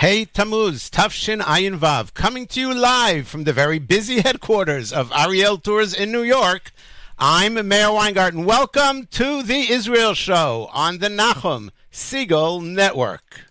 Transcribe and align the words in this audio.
Hey 0.00 0.24
Tammuz, 0.24 0.88
Tav 0.88 1.12
Shin 1.12 1.40
Ayin 1.40 1.78
Vav, 1.78 2.14
coming 2.14 2.46
to 2.46 2.58
you 2.58 2.72
live 2.72 3.28
from 3.28 3.44
the 3.44 3.52
very 3.52 3.78
busy 3.78 4.22
headquarters 4.22 4.94
of 4.94 5.12
Ariel 5.12 5.58
Tours 5.58 5.92
in 5.92 6.10
New 6.10 6.22
York. 6.22 6.72
I'm 7.18 7.68
Meir 7.68 7.92
Weingarten. 7.92 8.46
Welcome 8.46 9.08
to 9.08 9.42
the 9.42 9.70
Israel 9.70 10.14
Show 10.14 10.70
on 10.72 11.00
the 11.00 11.08
Nachum 11.08 11.68
Segal 11.92 12.62
Network. 12.64 13.44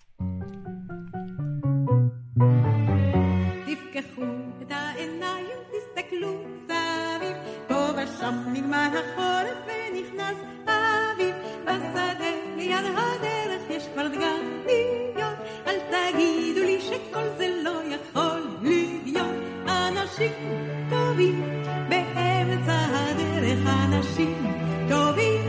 אנשים 20.20 20.59
טובים 20.90 21.44
באמצע 21.90 22.80
הדרך 22.91 23.60
אנשים 23.68 24.52
טובים 24.90 25.41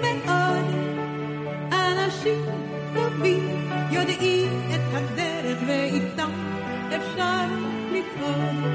מאוד. 0.00 0.64
אנשים 1.72 2.44
טובים 2.94 3.70
יודעים 3.90 4.48
את 4.74 4.80
הדרך 4.94 5.58
ואיתם 5.66 6.30
אפשר 6.88 7.46
לפעול. 7.92 8.72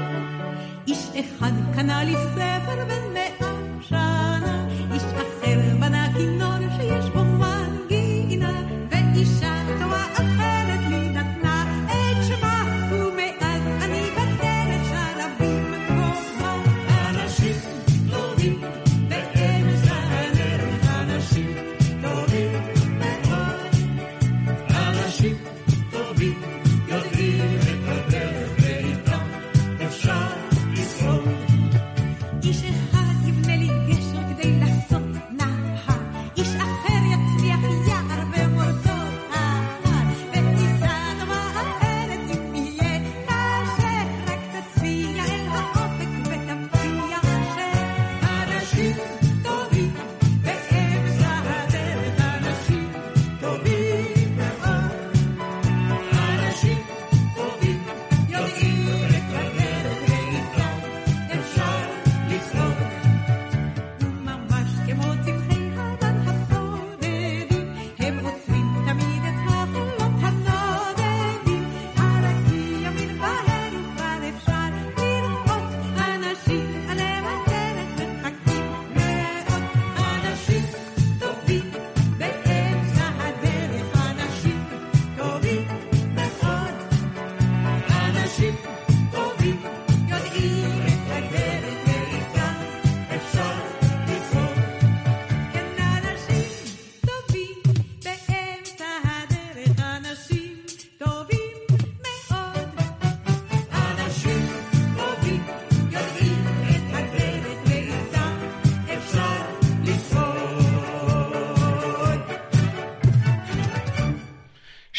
איש 0.86 1.08
אחד 1.14 1.52
קנה 1.74 2.04
לי 2.04 2.14
ספר 2.34 2.84
בן 2.88 3.14
מאה 3.14 3.53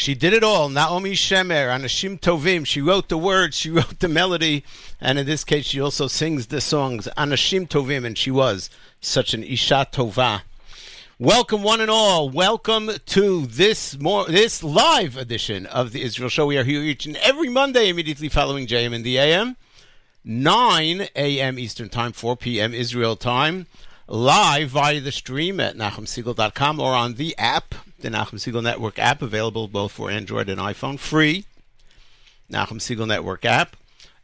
She 0.06 0.14
did 0.14 0.32
it 0.32 0.44
all. 0.44 0.68
Naomi 0.68 1.14
Shemer, 1.14 1.66
Anashim 1.66 2.20
Tovim. 2.20 2.64
She 2.64 2.80
wrote 2.80 3.08
the 3.08 3.18
words, 3.18 3.56
she 3.56 3.70
wrote 3.70 3.98
the 3.98 4.06
melody, 4.06 4.62
and 5.00 5.18
in 5.18 5.26
this 5.26 5.42
case, 5.42 5.66
she 5.66 5.80
also 5.80 6.06
sings 6.06 6.46
the 6.46 6.60
songs 6.60 7.08
Anashim 7.16 7.66
Tovim, 7.66 8.06
and 8.06 8.16
she 8.16 8.30
was 8.30 8.70
such 9.00 9.34
an 9.34 9.42
Isha 9.42 9.88
Tova. 9.90 10.42
Welcome, 11.18 11.64
one 11.64 11.80
and 11.80 11.90
all. 11.90 12.30
Welcome 12.30 12.88
to 13.04 13.46
this 13.46 13.98
more 13.98 14.26
this 14.26 14.62
live 14.62 15.16
edition 15.16 15.66
of 15.66 15.90
the 15.90 16.02
Israel 16.02 16.28
Show. 16.28 16.46
We 16.46 16.56
are 16.56 16.62
here 16.62 16.82
each 16.82 17.06
and 17.06 17.16
every 17.16 17.48
Monday, 17.48 17.88
immediately 17.88 18.28
following 18.28 18.68
JM 18.68 18.92
in 18.92 19.02
the 19.02 19.18
AM. 19.18 19.56
9 20.24 21.08
a.m. 21.16 21.58
Eastern 21.58 21.88
Time, 21.88 22.12
4 22.12 22.36
p.m. 22.36 22.72
Israel 22.72 23.16
Time, 23.16 23.66
live 24.08 24.70
via 24.70 25.00
the 25.00 25.12
stream 25.12 25.60
at 25.60 25.76
NachumSegal.com 25.76 26.80
or 26.80 26.94
on 26.94 27.14
the 27.14 27.36
app, 27.38 27.74
the 27.98 28.08
Nachum 28.08 28.38
Segal 28.38 28.62
Network 28.62 28.98
app, 28.98 29.22
available 29.22 29.68
both 29.68 29.92
for 29.92 30.10
Android 30.10 30.48
and 30.48 30.60
iPhone, 30.60 30.98
free. 30.98 31.44
Nachum 32.50 32.78
Segal 32.78 33.06
Network 33.06 33.44
app. 33.44 33.76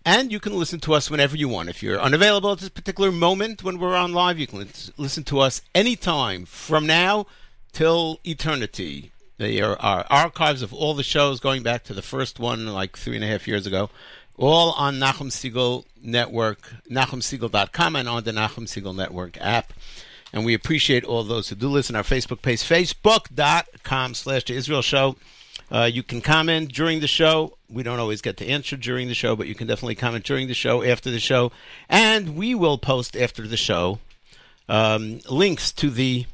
And 0.05 0.33
you 0.33 0.41
can 0.41 0.59
listen 0.59 0.81
to 0.81 0.95
us 0.95 1.11
whenever 1.11 1.37
you 1.37 1.49
want. 1.49 1.69
If 1.69 1.83
you're 1.83 2.01
unavailable 2.01 2.53
at 2.53 2.59
this 2.59 2.69
particular 2.69 3.13
moment 3.13 3.63
when 3.63 3.79
we're 3.79 3.95
on 3.95 4.13
live, 4.13 4.39
you 4.39 4.49
can 4.49 4.69
listen 4.97 5.25
to 5.25 5.39
us 5.39 5.63
anytime 5.75 6.45
from 6.45 6.87
now 6.87 7.27
till 7.73 8.19
eternity. 8.25 9.13
There 9.39 9.81
are 9.81 10.07
archives 10.11 10.63
of 10.63 10.73
all 10.73 10.95
the 10.95 11.03
shows 11.03 11.41
going 11.41 11.63
back 11.63 11.85
to 11.85 11.95
the 11.95 12.03
first 12.03 12.39
one 12.39 12.67
like 12.67 12.97
three 12.97 13.17
and 13.17 13.25
a 13.25 13.29
half 13.29 13.49
years 13.49 13.67
ago, 13.67 13.91
all 14.37 14.73
on 14.73 14.97
Nachum 14.97 15.31
Segal 15.31 15.85
Network, 16.03 16.73
NachumSegal.com, 16.91 17.97
and 17.97 18.09
on 18.09 18.25
the 18.25 18.33
Nachum 18.33 18.67
Segal 18.67 18.95
Network 18.95 19.39
app. 19.41 19.73
And 20.33 20.45
we 20.45 20.55
appreciate 20.55 21.05
all 21.05 21.23
those 21.25 21.49
who 21.49 21.55
do 21.55 21.69
listen. 21.69 21.95
Our 21.95 22.03
Facebook 22.03 22.43
page, 22.43 22.63
facebook.com 22.63 24.15
slash 24.15 24.45
The 24.45 24.55
Israel 24.55 24.83
Show. 24.83 25.17
Uh, 25.71 25.85
you 25.85 26.03
can 26.03 26.21
comment 26.21 26.73
during 26.73 27.01
the 27.01 27.07
show. 27.07 27.57
We 27.71 27.83
don't 27.83 27.99
always 27.99 28.21
get 28.21 28.37
to 28.39 28.47
answer 28.47 28.77
during 28.77 29.09
the 29.09 29.15
show, 29.15 29.37
but 29.37 29.47
you 29.47 29.55
can 29.55 29.67
definitely 29.67 29.95
comment 29.95 30.25
during 30.25 30.49
the 30.49 30.55
show, 30.55 30.83
after 30.83 31.11
the 31.11 31.21
show. 31.21 31.53
And 31.89 32.37
we 32.37 32.55
will 32.55 32.79
post 32.79 33.17
after 33.17 33.47
the 33.47 33.57
show 33.57 33.99
um, 34.69 35.21
links 35.31 35.73
to 35.73 35.91
the 35.91 36.27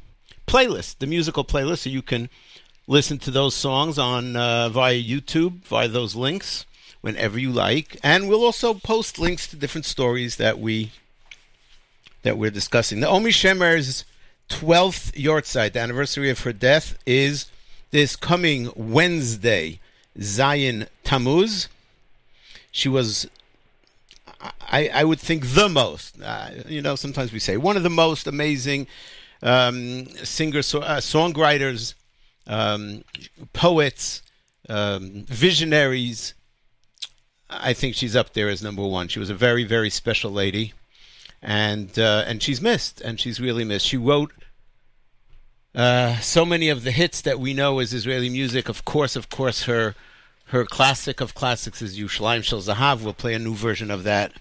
playlist, 0.47 0.99
the 0.99 1.07
musical 1.07 1.45
playlist, 1.45 1.79
so 1.81 1.91
you 1.91 2.03
can 2.03 2.31
listen 2.87 3.19
to 3.19 3.31
those 3.31 3.55
songs 3.55 3.99
on 3.99 4.35
uh, 4.35 4.69
via 4.71 5.01
YouTube, 5.01 5.65
via 5.65 5.89
those 5.89 6.17
links, 6.17 6.67
whenever 7.09 7.39
you 7.39 7.51
like. 7.51 7.97
And 8.03 8.29
we'll 8.29 8.45
also 8.45 8.75
post 8.75 9.19
links 9.19 9.47
to 9.47 9.57
different 9.57 9.87
stories 9.87 10.37
that 10.37 10.59
we 10.59 10.93
that 12.23 12.37
we're 12.37 12.51
discussing. 12.51 13.01
Naomi 13.01 13.31
Shemer's 13.31 14.05
12th 14.51 15.13
yahrzeit, 15.13 15.73
the 15.73 15.81
anniversary 15.81 16.29
of 16.29 16.41
her 16.41 16.53
death, 16.53 16.99
is 17.07 17.51
this 17.93 18.15
coming 18.15 18.71
Wednesday, 18.77 19.81
Zayin 20.19 20.89
Tammuz. 21.03 21.69
She 22.71 22.91
was, 22.91 23.27
I, 24.61 24.91
I 24.93 25.05
would 25.05 25.21
think, 25.21 25.55
the 25.55 25.71
most, 25.71 26.21
uh, 26.21 26.51
you 26.67 26.83
know, 26.83 26.95
sometimes 26.95 27.33
we 27.33 27.39
say 27.39 27.57
one 27.57 27.79
of 27.79 27.85
the 27.85 27.91
most 27.91 28.27
amazing 28.27 28.87
um, 29.43 30.07
singer 30.25 30.61
so, 30.61 30.81
uh, 30.81 31.01
songwriters, 31.01 31.95
um, 32.47 33.05
poets, 33.55 34.23
um, 34.69 35.25
visionaries. 35.27 36.35
I 37.51 37.73
think 37.73 37.95
she's 37.95 38.17
up 38.17 38.35
there 38.35 38.49
as 38.49 38.63
number 38.63 38.87
one. 38.87 39.09
She 39.09 39.19
was 39.19 39.31
a 39.31 39.35
very, 39.35 39.65
very 39.65 39.91
special 39.91 40.31
lady 40.31 40.75
and 41.43 41.99
uh, 41.99 42.25
and 42.27 42.43
she's 42.43 42.61
missed, 42.61 43.01
and 43.01 43.21
she's 43.21 43.41
really 43.41 43.65
missed. 43.65 43.87
She 43.87 43.97
wrote 43.97 44.33
uh, 45.75 46.19
so 46.19 46.45
many 46.45 46.69
of 46.69 46.85
the 46.85 46.91
hits 46.91 47.21
that 47.23 47.39
we 47.39 47.55
know 47.55 47.79
as 47.79 47.93
Israeli 47.93 48.29
music. 48.29 48.69
Of 48.69 48.85
course, 48.85 49.17
of 49.17 49.29
course, 49.29 49.65
her 49.65 49.95
her 50.47 50.65
classic 50.65 51.21
of 51.21 51.35
classics 51.35 51.83
is 51.83 51.99
Yerushalayim 51.99 52.43
Shel 52.43 52.61
Zahav. 52.61 53.03
We'll 53.03 53.15
play 53.15 53.35
a 53.35 53.39
new 53.39 53.55
version 53.55 53.91
of 53.91 54.05
that 54.05 54.33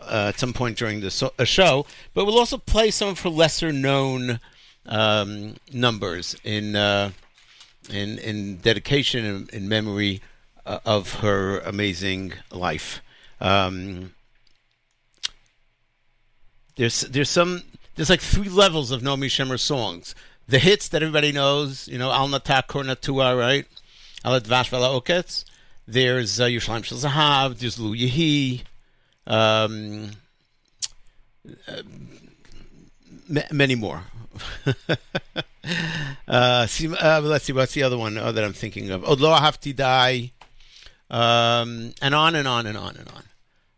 uh, 0.00 0.26
at 0.28 0.38
some 0.38 0.52
point 0.52 0.76
during 0.76 1.00
the 1.00 1.10
so- 1.10 1.32
show, 1.44 1.86
but 2.14 2.24
we'll 2.24 2.38
also 2.38 2.58
play 2.58 2.90
some 2.90 3.08
of 3.08 3.20
her 3.20 3.28
lesser 3.28 3.72
known 3.72 4.40
um, 4.86 5.56
numbers 5.72 6.34
in 6.42 6.74
uh, 6.74 7.12
in 7.90 8.18
in 8.18 8.56
dedication 8.56 9.24
and 9.24 9.50
in 9.50 9.68
memory 9.68 10.20
of 10.66 11.20
her 11.20 11.60
amazing 11.60 12.34
life. 12.50 13.02
Um, 13.40 14.14
there's 16.76 17.02
there's 17.02 17.30
some 17.30 17.62
there's 17.96 18.10
like 18.10 18.20
three 18.20 18.48
levels 18.48 18.90
of 18.90 19.02
Naomi 19.02 19.28
Shemer 19.28 19.58
songs. 19.58 20.14
The 20.48 20.58
hits 20.58 20.88
that 20.88 21.02
everybody 21.02 21.32
knows, 21.32 21.86
you 21.86 21.98
know, 21.98 22.10
Al 22.10 22.28
Natak 22.28 22.66
Kornatua, 22.66 23.38
right? 23.38 23.66
Al 24.24 24.40
Dvash 24.40 24.68
Vala 24.70 25.00
Oketz. 25.00 25.44
There's 25.86 26.40
uh, 26.40 26.46
Yerushalayim 26.46 26.84
Shel 26.84 26.98
Zahav. 26.98 27.58
There's 27.58 27.78
Lu 27.78 27.94
Yehi. 27.94 28.62
Um, 29.26 30.10
uh, 31.68 31.82
ma- 33.28 33.42
many 33.52 33.74
more. 33.74 34.04
uh, 36.28 36.66
see, 36.66 36.94
uh, 36.94 37.20
let's 37.20 37.44
see, 37.44 37.52
what's 37.52 37.74
the 37.74 37.82
other 37.82 37.98
one 37.98 38.16
oh, 38.18 38.32
that 38.32 38.44
I'm 38.44 38.52
thinking 38.52 38.90
of? 38.90 39.04
Od 39.04 39.20
Lo 39.20 39.30
Ahavti 39.36 39.74
Dai, 39.74 40.32
um, 41.10 41.92
and 42.00 42.14
on 42.14 42.34
and 42.34 42.46
on 42.46 42.66
and 42.66 42.78
on 42.78 42.96
and 42.96 43.08
on. 43.08 43.22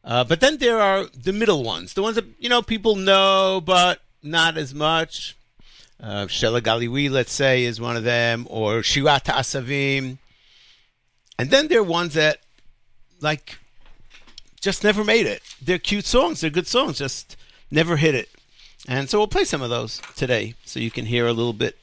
Uh, 0.05 0.25
but 0.25 0.41
then 0.41 0.59
there 0.59 0.81
are 0.81 1.07
the 1.07 1.33
middle 1.33 1.63
ones, 1.63 1.95
the 1.95 2.03
ones 2.03 2.17
that 2.17 2.27
you 2.39 2.49
know 2.49 2.63
people 2.63 2.97
know, 2.97 3.63
but 3.65 4.01
not 4.23 4.57
as 4.57 4.75
much. 4.75 5.37
Uh, 6.03 6.27
Galiwi, 6.27 7.11
let's 7.11 7.33
say, 7.33 7.63
is 7.63 7.81
one 7.81 7.97
of 7.97 8.03
them, 8.03 8.47
or 8.51 8.81
Shirat 8.81 9.25
Asavim. 9.27 10.19
And 11.39 11.51
then 11.51 11.69
there 11.69 11.79
are 11.79 11.85
ones 11.85 12.15
that, 12.15 12.39
like, 13.21 13.59
just 14.61 14.83
never 14.83 15.05
made 15.05 15.27
it. 15.27 15.43
They're 15.63 15.79
cute 15.79 16.07
songs, 16.07 16.41
they're 16.41 16.51
good 16.51 16.67
songs, 16.67 16.99
just 16.99 17.37
never 17.71 17.97
hit 17.97 18.17
it. 18.17 18.29
And 18.89 19.09
so 19.09 19.19
we'll 19.19 19.29
play 19.29 19.45
some 19.45 19.63
of 19.63 19.71
those 19.71 20.03
today 20.17 20.55
so 20.65 20.81
you 20.81 20.91
can 20.91 21.07
hear 21.07 21.29
a 21.29 21.33
little 21.33 21.53
bit 21.53 21.79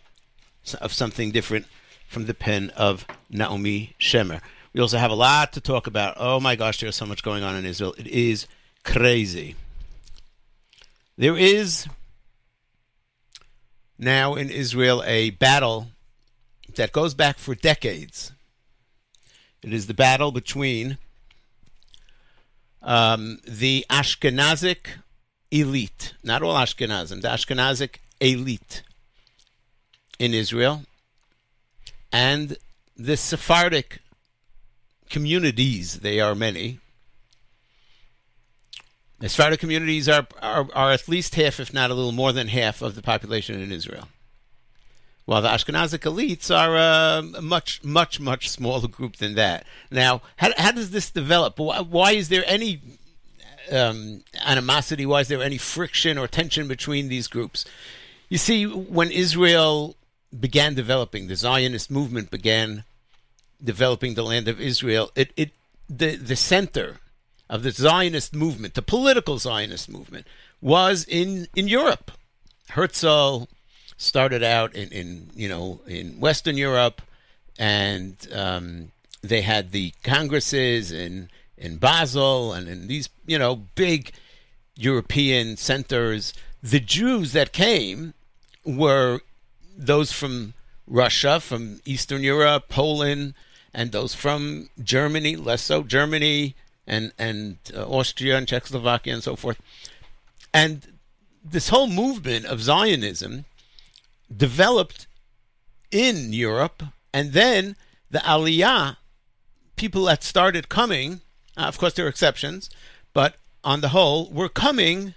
of 0.82 0.92
something 0.92 1.32
different 1.32 1.66
from 2.10 2.26
the 2.26 2.34
pen 2.34 2.72
of 2.76 3.06
Naomi 3.30 3.96
Shemer. 4.00 4.42
We 4.74 4.82
also 4.82 4.98
have 4.98 5.12
a 5.12 5.16
lot 5.16 5.54
to 5.54 5.62
talk 5.62 5.88
about. 5.88 6.16
Oh 6.18 6.40
my 6.40 6.56
gosh, 6.56 6.80
there's 6.80 6.96
so 6.96 7.06
much 7.06 7.24
going 7.24 7.44
on 7.44 7.56
in 7.56 7.66
Israel. 7.66 7.96
It 7.98 8.08
is 8.08 8.48
crazy. 8.84 9.56
There 11.18 11.38
is 11.38 11.88
now 13.98 14.36
in 14.36 14.50
Israel 14.50 15.04
a 15.06 15.32
battle 15.32 15.88
that 16.76 16.92
goes 16.92 17.14
back 17.14 17.38
for 17.38 17.56
decades. 17.56 18.32
It 19.62 19.74
is 19.74 19.88
the 19.88 19.94
battle 19.94 20.32
between 20.32 20.98
um, 22.82 23.40
the 23.46 23.86
Ashkenazic 23.90 24.88
elite, 25.52 26.14
not 26.24 26.42
all 26.42 26.56
Ashkenazim, 26.56 27.22
the 27.22 27.28
Ashkenazic 27.28 27.96
elite 28.22 28.84
in 30.18 30.34
Israel, 30.34 30.84
and 32.12 32.58
the 32.96 33.18
Sephardic 33.18 34.00
communities. 35.10 36.00
They 36.00 36.20
are 36.20 36.36
many. 36.36 36.80
The 39.20 39.58
communities 39.60 40.08
are, 40.08 40.28
are, 40.42 40.68
are 40.74 40.92
at 40.92 41.10
least 41.10 41.36
half, 41.36 41.60
if 41.60 41.74
not 41.74 41.92
a 41.92 41.94
little 41.94 42.14
more 42.14 42.32
than 42.32 42.48
half, 42.48 42.82
of 42.82 42.96
the 42.96 43.02
population 43.02 43.62
in 43.62 43.72
Israel. 43.72 44.08
While 45.26 45.42
the 45.42 45.50
Ashkenazic 45.50 46.00
elites 46.00 46.50
are 46.50 46.76
a 46.76 47.42
much, 47.42 47.84
much, 47.84 48.20
much 48.20 48.50
smaller 48.50 48.88
group 48.88 49.18
than 49.18 49.36
that. 49.36 49.66
Now, 49.92 50.22
how, 50.38 50.52
how 50.58 50.72
does 50.72 50.92
this 50.92 51.12
develop? 51.12 51.60
Why, 51.60 51.82
why 51.82 52.12
is 52.14 52.30
there 52.30 52.44
any 52.48 52.82
um, 53.72 54.24
animosity? 54.44 55.06
Why 55.06 55.20
is 55.20 55.28
there 55.28 55.44
any 55.44 55.58
friction 55.58 56.18
or 56.18 56.28
tension 56.28 56.68
between 56.68 57.10
these 57.10 57.28
groups? 57.28 57.66
You 58.30 58.38
see, 58.38 58.66
when 58.66 59.12
Israel 59.12 59.96
began 60.38 60.76
developing, 60.76 61.28
the 61.28 61.36
Zionist 61.36 61.92
movement 61.92 62.32
began 62.32 62.86
developing 63.64 64.14
the 64.14 64.24
land 64.24 64.48
of 64.48 64.60
Israel, 64.60 65.12
it, 65.16 65.32
it 65.36 65.52
the, 65.90 66.16
the 66.16 66.36
center 66.36 66.98
of 67.50 67.64
the 67.64 67.72
Zionist 67.72 68.36
movement, 68.36 68.76
the 68.76 68.82
political 68.82 69.38
Zionist 69.38 69.90
movement, 69.90 70.28
was 70.62 71.06
in, 71.06 71.48
in 71.56 71.68
Europe. 71.68 72.12
Herzl 72.70 73.46
started 73.98 74.44
out 74.44 74.74
in, 74.76 74.90
in 74.90 75.30
you 75.36 75.50
know 75.50 75.82
in 75.88 76.20
Western 76.20 76.58
Europe, 76.58 77.02
and 77.60 78.16
um, 78.34 78.92
they 79.22 79.42
had 79.42 79.72
the 79.72 79.94
congresses 80.04 80.92
in 80.92 81.30
in 81.58 81.78
Basel 81.78 82.54
and 82.54 82.68
in 82.68 82.88
these 82.88 83.10
you 83.28 83.38
know 83.38 83.56
big 83.76 84.12
European 84.76 85.58
centers. 85.58 86.34
The 86.64 86.80
Jews 86.80 87.34
that 87.34 87.52
came 87.52 88.14
were 88.66 89.20
those 89.78 90.12
from 90.12 90.54
Russia, 90.88 91.40
from 91.40 91.80
Eastern 91.86 92.24
Europe, 92.24 92.70
Poland, 92.70 93.34
and 93.74 93.92
those 93.92 94.14
from 94.14 94.70
Germany, 94.82 95.36
less 95.36 95.62
so 95.62 95.84
Germany 95.84 96.56
and 96.88 97.12
and 97.18 97.58
uh, 97.76 97.86
Austria 97.86 98.38
and 98.38 98.48
Czechoslovakia 98.48 99.14
and 99.14 99.24
so 99.24 99.36
forth. 99.36 99.60
And 100.54 100.94
this 101.44 101.70
whole 101.70 101.88
movement 101.88 102.46
of 102.46 102.62
Zionism 102.62 103.46
developed 104.36 105.08
in 105.92 106.34
Europe, 106.34 106.84
and 107.14 107.34
then 107.34 107.76
the 108.12 108.20
Aliyah, 108.20 108.98
people 109.76 110.06
that 110.06 110.24
started 110.24 110.70
coming, 110.70 111.22
uh, 111.58 111.64
of 111.64 111.78
course 111.78 111.94
there 111.94 112.06
are 112.06 112.10
exceptions, 112.10 112.70
but 113.14 113.36
on 113.64 113.82
the 113.82 113.90
whole, 113.90 114.30
were 114.30 114.50
coming 114.50 115.14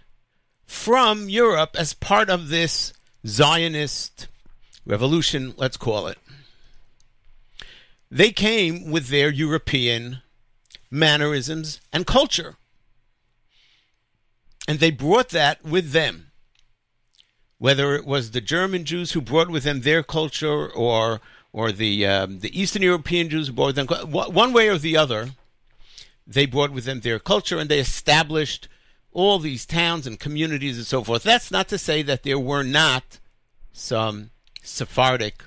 from 0.67 1.29
Europe 1.29 1.77
as 1.79 1.95
part 1.95 2.31
of 2.31 2.49
this 2.49 2.93
Zionist 3.27 4.29
revolution, 4.87 5.55
let's 5.57 5.77
call 5.77 6.07
it. 6.07 6.19
They 8.13 8.31
came 8.31 8.91
with 8.91 9.09
their 9.09 9.31
European 9.31 10.21
mannerisms 10.91 11.81
and 11.95 12.07
culture. 12.07 12.57
And 14.69 14.81
they 14.81 14.91
brought 14.91 15.31
that 15.31 15.65
with 15.65 15.93
them. 15.93 16.31
Whether 17.57 17.95
it 17.95 18.05
was 18.05 18.33
the 18.33 18.43
German 18.43 18.85
Jews 18.85 19.13
who 19.13 19.23
brought 19.23 19.49
with 19.49 19.65
them 19.65 19.81
their 19.81 20.03
culture 20.03 20.69
or 20.69 21.23
or 21.55 21.73
the 21.73 22.07
um, 22.07 22.41
the 22.41 22.61
Eastern 22.61 22.83
European 22.83 23.31
Jews 23.31 23.47
who 23.47 23.55
brought 23.55 23.77
them 23.77 23.87
one 23.87 24.53
way 24.53 24.69
or 24.69 24.77
the 24.77 24.99
other, 24.99 25.31
they 26.27 26.45
brought 26.45 26.71
with 26.71 26.85
them 26.85 27.01
their 27.01 27.19
culture 27.19 27.57
and 27.57 27.71
they 27.71 27.79
established 27.79 28.69
all 29.13 29.39
these 29.39 29.65
towns 29.65 30.07
and 30.07 30.21
communities 30.21 30.77
and 30.77 30.87
so 30.87 31.03
forth. 31.03 31.23
That's 31.23 31.51
not 31.51 31.69
to 31.69 31.79
say 31.79 32.03
that 32.03 32.25
there 32.25 32.39
were 32.39 32.63
not 32.63 33.21
some 33.73 34.33
Sephardic 34.63 35.45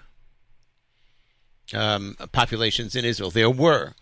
um, 1.74 2.16
populations 2.32 2.96
in 2.96 3.06
Israel. 3.06 3.32
There 3.32 3.50
were. 3.50 3.94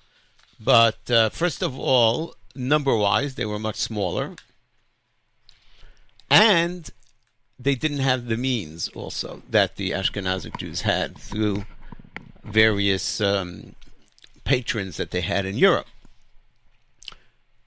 But 0.60 1.10
uh, 1.10 1.30
first 1.30 1.62
of 1.62 1.78
all, 1.78 2.36
number 2.56 2.96
wise, 2.96 3.36
they 3.36 3.46
were 3.46 3.60
much 3.60 3.78
smaller. 3.78 4.36
And 6.30 6.90
they 7.60 7.76
didn't 7.76 8.00
have 8.00 8.26
the 8.26 8.38
means 8.38 8.88
also 8.90 9.44
that 9.50 9.76
the 9.76 9.92
Ashkenazic 9.92 10.58
Jews 10.58 10.82
had 10.82 11.18
through 11.18 11.66
various 12.44 13.22
um, 13.22 13.76
patrons 14.44 14.98
that 14.98 15.12
they 15.12 15.22
had 15.22 15.46
in 15.46 15.58
Europe. 15.58 15.88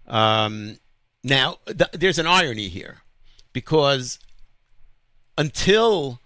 Um, 0.06 0.78
now, 1.22 1.58
th- 1.66 1.90
there's 1.92 2.18
an 2.18 2.26
irony 2.26 2.68
here 2.68 2.98
because 3.52 4.18
until 5.38 6.20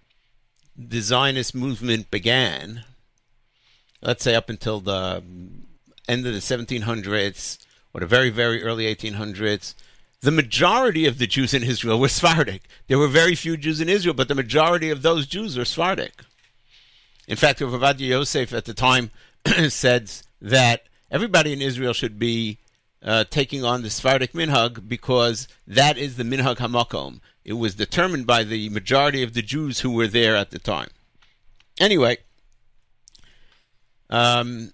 the 0.76 1.00
Zionist 1.00 1.54
movement 1.54 2.10
began, 2.10 2.84
let's 4.02 4.24
say 4.24 4.34
up 4.34 4.48
until 4.48 4.80
the 4.80 5.22
end 6.08 6.26
of 6.26 6.32
the 6.32 6.40
1700s 6.40 7.58
or 7.92 8.00
the 8.00 8.06
very, 8.06 8.30
very 8.30 8.62
early 8.62 8.92
1800s, 8.94 9.74
the 10.22 10.30
majority 10.30 11.06
of 11.06 11.18
the 11.18 11.26
Jews 11.26 11.54
in 11.54 11.62
Israel 11.62 11.98
were 11.98 12.08
Sephardic. 12.08 12.62
There 12.88 12.98
were 12.98 13.08
very 13.08 13.34
few 13.34 13.56
Jews 13.56 13.80
in 13.80 13.88
Israel, 13.88 14.14
but 14.14 14.28
the 14.28 14.34
majority 14.34 14.90
of 14.90 15.02
those 15.02 15.26
Jews 15.26 15.56
were 15.56 15.64
Sephardic. 15.64 16.22
In 17.26 17.36
fact, 17.36 17.60
Rav 17.60 18.00
Yosef 18.00 18.52
at 18.52 18.64
the 18.64 18.74
time 18.74 19.10
said 19.68 20.10
that 20.42 20.82
everybody 21.10 21.52
in 21.52 21.62
Israel 21.62 21.92
should 21.92 22.18
be 22.18 22.58
uh, 23.02 23.24
taking 23.30 23.64
on 23.64 23.82
the 23.82 23.90
Sephardic 23.90 24.32
minhag 24.32 24.88
because 24.88 25.48
that 25.66 25.96
is 25.96 26.16
the 26.16 26.22
minhag 26.22 26.56
hamakom. 26.56 27.20
It 27.44 27.54
was 27.54 27.74
determined 27.74 28.26
by 28.26 28.44
the 28.44 28.68
majority 28.68 29.22
of 29.22 29.32
the 29.32 29.42
Jews 29.42 29.80
who 29.80 29.90
were 29.90 30.06
there 30.06 30.36
at 30.36 30.50
the 30.50 30.58
time. 30.58 30.88
Anyway, 31.78 32.18
um, 34.10 34.72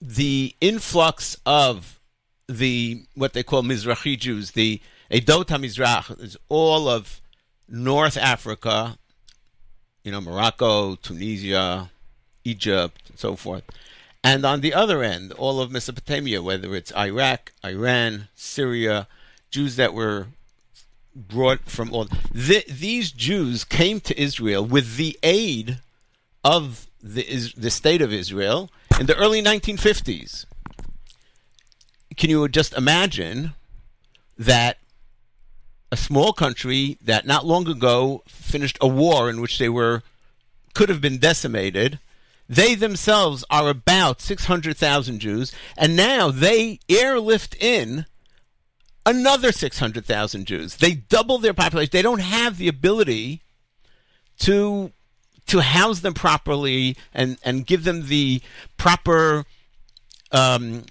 the 0.00 0.54
influx 0.60 1.36
of 1.46 2.00
the 2.48 3.04
what 3.14 3.34
they 3.34 3.42
call 3.42 3.62
Mizrahi 3.62 4.18
Jews, 4.18 4.52
the 4.52 4.80
Edot 5.10 5.46
HaMizrach, 5.46 6.20
is 6.20 6.36
all 6.48 6.88
of 6.88 7.20
North 7.68 8.16
Africa, 8.16 8.98
you 10.02 10.12
know, 10.12 10.20
Morocco, 10.20 10.96
Tunisia, 10.96 11.90
Egypt, 12.44 13.02
and 13.10 13.18
so 13.18 13.36
forth. 13.36 13.64
And 14.24 14.44
on 14.44 14.62
the 14.62 14.74
other 14.74 15.02
end, 15.02 15.32
all 15.32 15.60
of 15.60 15.70
Mesopotamia, 15.70 16.42
whether 16.42 16.74
it's 16.74 16.94
Iraq, 16.96 17.52
Iran, 17.64 18.28
Syria, 18.34 19.06
Jews 19.50 19.76
that 19.76 19.94
were 19.94 20.28
brought 21.14 21.68
from 21.68 21.92
all. 21.92 22.08
these 22.32 23.12
Jews 23.12 23.64
came 23.64 24.00
to 24.00 24.20
Israel 24.20 24.64
with 24.64 24.96
the 24.96 25.18
aid 25.22 25.78
of 26.44 26.86
the 27.02 27.24
the 27.56 27.70
state 27.70 28.02
of 28.02 28.12
Israel 28.12 28.70
in 28.98 29.06
the 29.06 29.16
early 29.16 29.42
1950s. 29.42 30.46
Can 32.16 32.30
you 32.30 32.48
just 32.48 32.72
imagine 32.72 33.54
that 34.36 34.78
a 35.90 35.96
small 35.96 36.32
country 36.32 36.98
that 37.02 37.26
not 37.26 37.46
long 37.46 37.68
ago 37.68 38.22
finished 38.26 38.78
a 38.80 38.88
war 38.88 39.30
in 39.30 39.40
which 39.40 39.58
they 39.58 39.68
were 39.68 40.02
could 40.74 40.88
have 40.88 41.00
been 41.00 41.18
decimated. 41.18 41.98
They 42.48 42.74
themselves 42.74 43.44
are 43.50 43.68
about 43.68 44.20
600,000 44.20 45.18
Jews, 45.18 45.52
and 45.76 45.96
now 45.96 46.30
they 46.30 46.78
airlift 46.88 47.56
in 47.60 48.06
another 49.04 49.52
600,000 49.52 50.46
Jews. 50.46 50.76
They 50.76 50.94
double 50.94 51.38
their 51.38 51.54
population. 51.54 51.90
They 51.92 52.02
don't 52.02 52.20
have 52.20 52.58
the 52.58 52.68
ability 52.68 53.42
to 54.40 54.92
to 55.48 55.60
house 55.60 56.00
them 56.00 56.14
properly 56.14 56.96
and, 57.12 57.38
and 57.44 57.66
give 57.66 57.84
them 57.84 58.06
the 58.06 58.40
proper 58.76 59.44
um, 60.32 60.84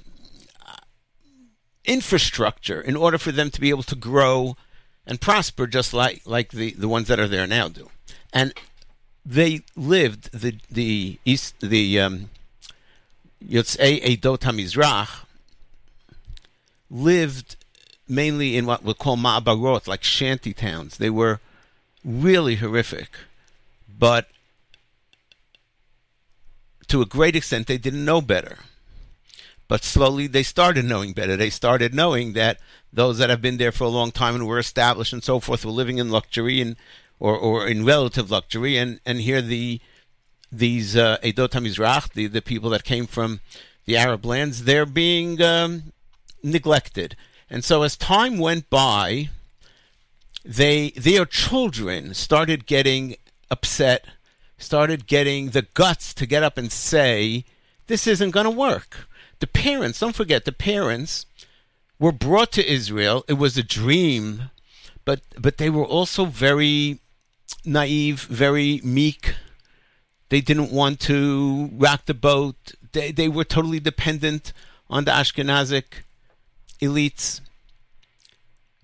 infrastructure 1.86 2.82
in 2.82 2.96
order 2.96 3.18
for 3.18 3.32
them 3.32 3.50
to 3.50 3.62
be 3.62 3.70
able 3.70 3.84
to 3.84 3.96
grow 3.96 4.56
and 5.06 5.22
prosper 5.22 5.68
just 5.68 5.94
like, 5.94 6.22
like 6.26 6.52
the, 6.52 6.72
the 6.72 6.88
ones 6.88 7.08
that 7.08 7.20
are 7.20 7.28
there 7.28 7.48
now 7.48 7.68
do. 7.68 7.90
And 8.34 8.54
they 9.28 9.62
lived 9.76 10.32
the 10.32 10.58
the 10.72 11.20
east 11.26 11.56
the 11.60 12.00
um, 12.00 12.30
Yotzei 13.46 14.02
Edot 14.02 14.40
Hamizrach 14.40 15.26
lived 16.90 17.58
mainly 18.08 18.56
in 18.56 18.66
what 18.66 18.84
we 18.84 18.94
call 18.94 19.18
ma'abarot, 19.18 19.86
like 19.86 20.04
shanty 20.04 20.54
towns. 20.54 20.98
They 20.98 21.10
were 21.10 21.42
really 22.06 22.56
horrific, 22.56 23.18
but 23.88 24.30
to 26.88 27.02
a 27.02 27.06
great 27.06 27.36
extent, 27.36 27.68
they 27.68 27.78
didn't 27.78 28.06
know 28.06 28.22
better. 28.22 28.60
But 29.68 29.84
slowly 29.84 30.28
they 30.28 30.44
started 30.44 30.86
knowing 30.86 31.14
better. 31.14 31.36
They 31.36 31.50
started 31.50 31.94
knowing 31.94 32.34
that 32.34 32.60
those 32.92 33.18
that 33.18 33.30
have 33.30 33.42
been 33.42 33.58
there 33.58 33.74
for 33.74 33.84
a 33.84 33.90
long 33.90 34.12
time 34.12 34.36
and 34.36 34.48
were 34.48 34.60
established 34.60 35.12
and 35.12 35.24
so 35.24 35.40
forth 35.40 35.66
were 35.66 35.72
living 35.72 35.98
in 35.98 36.10
luxury 36.10 36.62
and 36.62 36.78
or, 37.20 37.36
or 37.38 37.68
in 37.68 37.86
relative 37.86 38.32
luxury. 38.32 38.78
And, 38.78 39.00
and 39.06 39.20
here 39.20 39.42
the 39.42 39.82
these 40.50 40.96
uh, 40.96 41.18
Edot 41.22 41.50
HaMizrach, 41.50 42.14
the, 42.14 42.28
the 42.28 42.42
people 42.42 42.70
that 42.70 42.86
came 42.86 43.06
from 43.06 43.42
the 43.86 43.98
Arab 43.98 44.26
lands, 44.26 44.64
they're 44.64 44.86
being 44.86 45.42
um, 45.42 45.92
neglected. 46.42 47.18
And 47.50 47.66
so 47.66 47.84
as 47.84 47.98
time 47.98 48.38
went 48.38 48.70
by, 48.70 49.30
they 50.46 50.92
their 50.92 51.26
children 51.26 52.14
started 52.14 52.66
getting 52.66 53.18
upset, 53.52 54.06
started 54.58 55.08
getting 55.08 55.50
the 55.50 55.68
guts 55.74 56.14
to 56.16 56.26
get 56.26 56.44
up 56.44 56.58
and 56.58 56.72
say, 56.72 57.46
"This 57.88 58.08
isn't 58.08 58.32
going 58.32 58.46
to 58.46 58.52
work." 58.52 59.08
The 59.40 59.48
parents, 59.48 60.00
don't 60.00 60.16
forget, 60.16 60.46
the 60.46 60.52
parents 60.52 61.26
were 62.00 62.12
brought 62.12 62.52
to 62.54 62.72
Israel. 62.72 63.24
It 63.28 63.34
was 63.34 63.58
a 63.58 63.64
dream, 63.64 64.50
but 65.06 65.22
but 65.38 65.58
they 65.58 65.70
were 65.70 65.86
also 65.86 66.26
very 66.26 67.00
naive, 67.66 68.22
very 68.24 68.82
meek. 68.84 69.36
They 70.30 70.42
didn't 70.42 70.72
want 70.72 71.00
to 71.02 71.70
rock 71.74 72.06
the 72.06 72.14
boat. 72.14 72.74
They 72.92 73.12
they 73.12 73.28
were 73.28 73.44
totally 73.46 73.80
dependent 73.80 74.54
on 74.90 75.06
the 75.06 75.12
Ashkenazic 75.12 76.04
elites. 76.82 77.42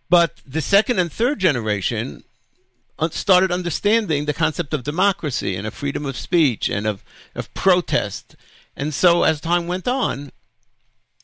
But 0.09 0.41
the 0.45 0.61
second 0.61 0.99
and 0.99 1.11
third 1.11 1.39
generation 1.39 2.23
started 3.11 3.51
understanding 3.51 4.25
the 4.25 4.33
concept 4.33 4.73
of 4.73 4.83
democracy 4.83 5.55
and 5.55 5.67
of 5.67 5.73
freedom 5.73 6.05
of 6.05 6.17
speech 6.17 6.69
and 6.69 6.87
of, 6.87 7.03
of 7.35 7.53
protest. 7.53 8.35
And 8.75 8.93
so 8.93 9.23
as 9.23 9.41
time 9.41 9.67
went 9.67 9.87
on, 9.87 10.31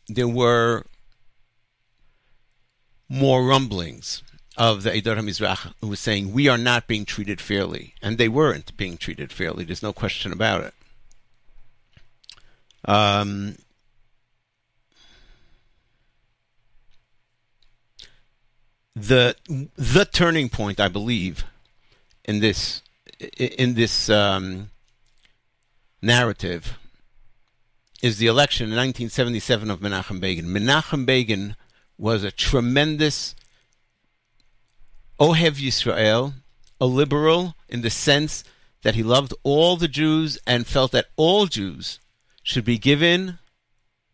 there 0.07 0.27
were 0.27 0.85
more 3.07 3.45
rumblings 3.45 4.23
of 4.57 4.83
the 4.83 4.91
Edot 4.91 5.17
HaMizrach 5.17 5.73
who 5.81 5.87
was 5.87 5.99
saying, 5.99 6.33
we 6.33 6.47
are 6.47 6.57
not 6.57 6.87
being 6.87 7.05
treated 7.05 7.39
fairly. 7.39 7.93
And 8.01 8.17
they 8.17 8.27
weren't 8.27 8.75
being 8.75 8.97
treated 8.97 9.31
fairly. 9.31 9.63
There's 9.63 9.83
no 9.83 9.93
question 9.93 10.33
about 10.33 10.63
it. 10.63 10.73
Um, 12.85 13.57
the 18.95 19.35
the 19.75 20.05
turning 20.05 20.49
point, 20.49 20.79
I 20.79 20.87
believe, 20.87 21.43
in 22.29 22.41
this 22.41 22.83
in 23.37 23.73
this 23.73 24.07
um, 24.07 24.69
narrative 25.99 26.77
is 28.03 28.19
the 28.19 28.27
election 28.27 28.65
in 28.65 28.77
1977 28.77 29.71
of 29.71 29.79
Menachem 29.79 30.21
Begin. 30.21 30.45
Menachem 30.45 31.07
Begin 31.07 31.55
was 31.97 32.23
a 32.23 32.31
tremendous 32.31 33.35
Ohev 35.19 35.55
Yisrael, 35.59 36.33
a 36.79 36.85
liberal 36.85 37.55
in 37.67 37.81
the 37.81 37.89
sense 37.89 38.43
that 38.83 38.93
he 38.93 39.01
loved 39.01 39.33
all 39.41 39.75
the 39.75 39.87
Jews 39.87 40.37
and 40.45 40.67
felt 40.67 40.91
that 40.91 41.07
all 41.17 41.47
Jews 41.47 41.99
should 42.43 42.63
be 42.63 42.77
given 42.77 43.39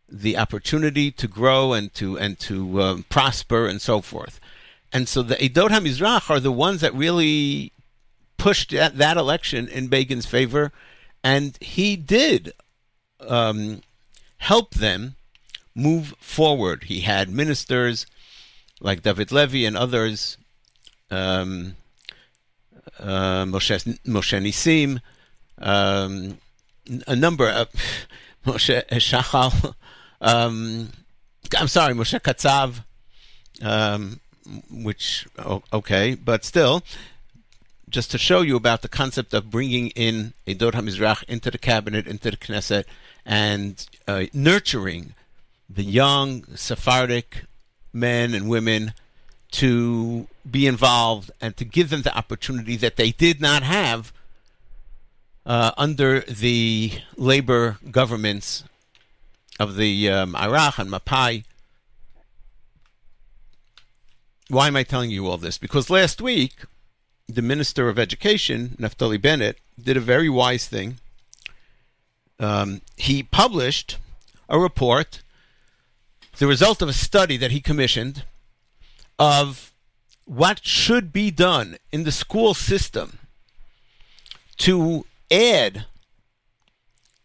the 0.07 0.38
opportunity 0.38 1.12
to 1.12 1.27
grow 1.27 1.74
and 1.74 1.93
to 1.95 2.17
and 2.17 2.39
to 2.39 2.81
um, 2.81 3.05
prosper 3.10 3.67
and 3.67 3.81
so 3.81 4.00
forth. 4.00 4.39
And 4.93 5.10
so 5.10 5.22
the 5.22 5.36
Edot 5.36 5.69
HaMizrach 5.69 6.29
are 6.29 6.39
the 6.39 6.51
ones 6.51 6.79
that 6.79 6.95
really 6.95 7.74
pushed 8.45 8.69
that, 8.69 8.95
that 8.99 9.17
election 9.17 9.67
in 9.67 9.87
Begin's 9.87 10.27
favor, 10.27 10.71
and 11.23 11.57
he 11.59 11.95
did 11.95 12.53
um, 13.19 13.81
help 14.37 14.75
them 14.75 15.15
move 15.73 16.13
forward. 16.19 16.83
He 16.83 16.99
had 16.99 17.27
ministers 17.27 18.05
like 18.79 19.01
David 19.01 19.31
Levy 19.31 19.65
and 19.65 19.75
others, 19.75 20.37
um, 21.09 21.75
uh, 22.99 23.45
Moshe, 23.45 23.97
Moshe 24.05 24.39
Nissim, 24.39 25.01
um, 25.57 26.37
a 27.07 27.15
number 27.15 27.49
of 27.49 27.69
Moshe 28.45 28.87
Shachal, 28.89 29.73
um, 30.21 30.89
I'm 31.57 31.67
sorry, 31.67 31.95
Moshe 31.95 32.19
Katzav, 32.19 32.83
um, 33.65 34.19
which 34.69 35.27
okay, 35.73 36.13
but 36.13 36.45
still, 36.45 36.83
just 37.89 38.12
to 38.12 38.18
show 38.18 38.42
you 38.42 38.56
about 38.56 38.82
the 38.82 38.89
concept 38.89 39.34
of 39.34 39.51
bringing 39.51 39.89
in 39.89 40.34
a 40.48 40.54
Dor 40.54 40.72
HaMizrach 40.72 41.24
into 41.25 41.51
the 41.51 41.58
cabinet, 41.58 42.08
into 42.08 42.32
the 42.32 42.38
Knesset, 42.38 42.86
and 43.25 43.86
uh, 44.08 44.25
nurturing 44.34 45.13
the 45.70 45.84
young 45.84 46.44
Sephardic 46.56 47.46
men 47.94 48.34
and 48.34 48.50
women 48.50 48.94
to 49.51 50.27
be 50.50 50.68
involved 50.68 51.32
and 51.39 51.56
to 51.58 51.65
give 51.65 51.89
them 51.89 52.01
the 52.01 52.15
opportunity 52.15 52.75
that 52.75 52.98
they 52.98 53.12
did 53.12 53.39
not 53.39 53.63
have 53.63 54.12
uh, 55.46 55.72
under 55.77 56.22
the 56.22 56.92
labor 57.15 57.77
governments 57.92 58.63
of 59.60 59.75
the 59.75 60.10
um, 60.10 60.36
Iraq 60.36 60.77
and 60.77 60.89
Mapai 60.89 61.44
why 64.50 64.68
am 64.68 64.75
I 64.75 64.84
telling 64.84 65.12
you 65.12 65.27
all 65.27 65.38
this? 65.38 65.58
Because 65.58 65.89
last 65.89 66.22
week, 66.22 66.54
the 67.27 67.41
Minister 67.41 67.89
of 67.89 67.98
Education, 67.98 68.75
Naftali 68.79 69.22
Bennett, 69.22 69.58
did 69.82 69.98
a 69.98 70.01
very 70.01 70.29
wise 70.29 70.67
thing. 70.67 71.00
Um, 72.39 72.82
he 72.98 73.24
published 73.24 73.98
a 74.48 74.60
report, 74.60 75.22
the 76.38 76.48
result 76.48 76.82
of 76.82 76.89
a 76.89 76.94
study 76.94 77.38
that 77.38 77.51
he 77.51 77.62
commissioned, 77.62 78.24
of 79.17 79.74
what 80.25 80.65
should 80.65 81.13
be 81.13 81.32
done 81.32 81.77
in 81.91 82.03
the 82.03 82.12
school 82.12 82.53
system 82.53 83.20
to 84.58 85.05
add 85.32 85.86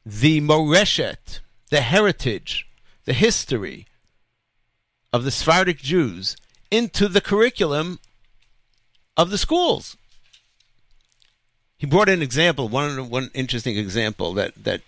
the 0.04 0.40
moreshet, 0.40 1.40
the 1.71 1.80
heritage, 1.80 2.66
the 3.04 3.12
history 3.12 3.87
of 5.12 5.25
the 5.25 5.30
Sephardic 5.30 5.78
Jews 5.78 6.37
into 6.71 7.09
the 7.09 7.21
curriculum 7.21 7.99
of 9.20 9.30
the 9.30 9.38
schools. 9.38 9.96
He 11.76 11.86
brought 11.86 12.08
an 12.08 12.22
example, 12.22 12.68
one 12.68 13.10
one 13.10 13.30
interesting 13.34 13.76
example 13.76 14.34
that 14.34 14.52
that 14.64 14.80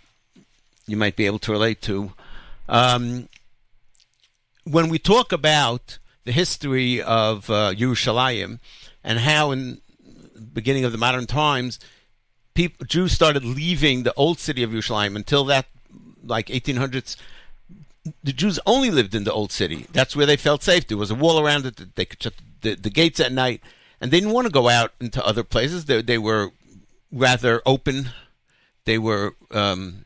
you 0.86 0.96
might 0.96 1.16
be 1.16 1.26
able 1.26 1.38
to 1.40 1.52
relate 1.52 1.80
to. 1.82 2.12
Um, 2.68 3.28
when 4.64 4.88
we 4.88 4.98
talk 4.98 5.32
about 5.32 5.98
the 6.24 6.32
history 6.32 7.02
of 7.02 7.50
uh, 7.50 7.72
Yerushalayim 7.74 8.58
and 9.02 9.18
how, 9.20 9.50
in 9.50 9.80
the 10.34 10.40
beginning 10.40 10.84
of 10.84 10.92
the 10.92 10.98
modern 10.98 11.26
times, 11.26 11.78
people, 12.54 12.86
Jews 12.86 13.12
started 13.12 13.44
leaving 13.44 14.02
the 14.02 14.14
old 14.14 14.38
city 14.38 14.62
of 14.62 14.70
Yerushalayim 14.70 15.16
until 15.16 15.44
that, 15.46 15.66
like 16.24 16.46
1800s, 16.46 17.16
the 18.22 18.32
Jews 18.32 18.58
only 18.66 18.90
lived 18.90 19.14
in 19.14 19.24
the 19.24 19.32
old 19.32 19.52
city. 19.52 19.86
That's 19.92 20.16
where 20.16 20.26
they 20.26 20.36
felt 20.36 20.62
safe. 20.62 20.86
There 20.86 20.96
was 20.96 21.10
a 21.10 21.14
wall 21.16 21.40
around 21.40 21.66
it. 21.66 21.76
That 21.76 21.96
they 21.96 22.04
could 22.04 22.22
shut 22.22 22.34
the, 22.62 22.74
the 22.74 22.90
gates 22.90 23.20
at 23.20 23.32
night, 23.32 23.60
and 24.02 24.10
they 24.10 24.20
didn't 24.20 24.34
want 24.34 24.46
to 24.46 24.52
go 24.52 24.68
out 24.68 24.92
into 25.00 25.24
other 25.24 25.42
places. 25.42 25.86
They, 25.86 26.02
they 26.02 26.18
were 26.18 26.50
rather 27.10 27.62
open 27.64 28.10
they 28.84 28.98
were 28.98 29.34
um, 29.50 30.04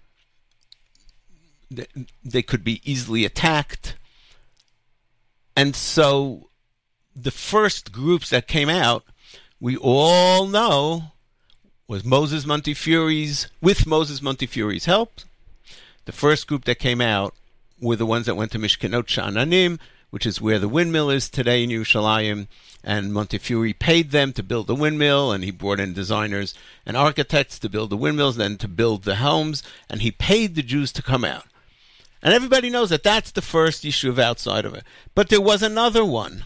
they, 1.71 1.87
they 2.25 2.43
could 2.43 2.63
be 2.63 2.81
easily 2.85 3.25
attacked, 3.25 3.97
and 5.57 5.75
so 5.75 6.51
the 7.15 7.31
first 7.31 7.93
groups 7.93 8.29
that 8.31 8.47
came 8.47 8.69
out, 8.69 9.05
we 9.61 9.77
all 9.77 10.47
know, 10.47 11.13
was 11.89 12.05
Moses 12.05 12.45
Montefiore's 12.45 13.49
with 13.63 13.87
Moses 13.87 14.21
Montefiore's 14.21 14.85
help. 14.85 15.21
The 16.05 16.13
first 16.13 16.47
group 16.47 16.65
that 16.67 16.79
came 16.79 17.01
out 17.01 17.35
were 17.81 17.97
the 17.97 18.07
ones 18.07 18.27
that 18.27 18.37
went 18.37 18.53
to 18.53 18.59
Mishkenot 18.59 19.07
Sha'ananim, 19.07 19.81
which 20.11 20.27
is 20.27 20.41
where 20.41 20.59
the 20.59 20.69
windmill 20.69 21.11
is 21.11 21.29
today 21.29 21.65
in 21.65 21.71
Yerushalayim. 21.71 22.47
And 22.89 23.13
Montefiore 23.13 23.75
paid 23.75 24.13
them 24.13 24.33
to 24.35 24.45
build 24.45 24.69
the 24.69 24.75
windmill, 24.77 25.33
and 25.33 25.43
he 25.43 25.51
brought 25.51 25.81
in 25.81 25.93
designers 25.93 26.55
and 26.87 26.97
architects 26.97 27.59
to 27.59 27.69
build 27.69 27.91
the 27.91 27.97
windmills, 27.97 28.37
then 28.37 28.57
to 28.59 28.69
build 28.69 29.03
the 29.03 29.17
homes, 29.17 29.65
and 29.91 30.03
he 30.03 30.13
paid 30.13 30.55
the 30.55 30.63
Jews 30.63 30.93
to 30.93 31.03
come 31.03 31.25
out. 31.25 31.47
And 32.23 32.33
everybody 32.33 32.71
knows 32.71 32.91
that 32.91 33.03
that's 33.03 33.33
the 33.33 33.43
first 33.43 33.83
yishuv 33.83 34.21
outside 34.21 34.65
of 34.65 34.73
it. 34.73 34.85
But 35.17 35.31
there 35.31 35.41
was 35.41 35.65
another 35.65 36.05
one, 36.05 36.45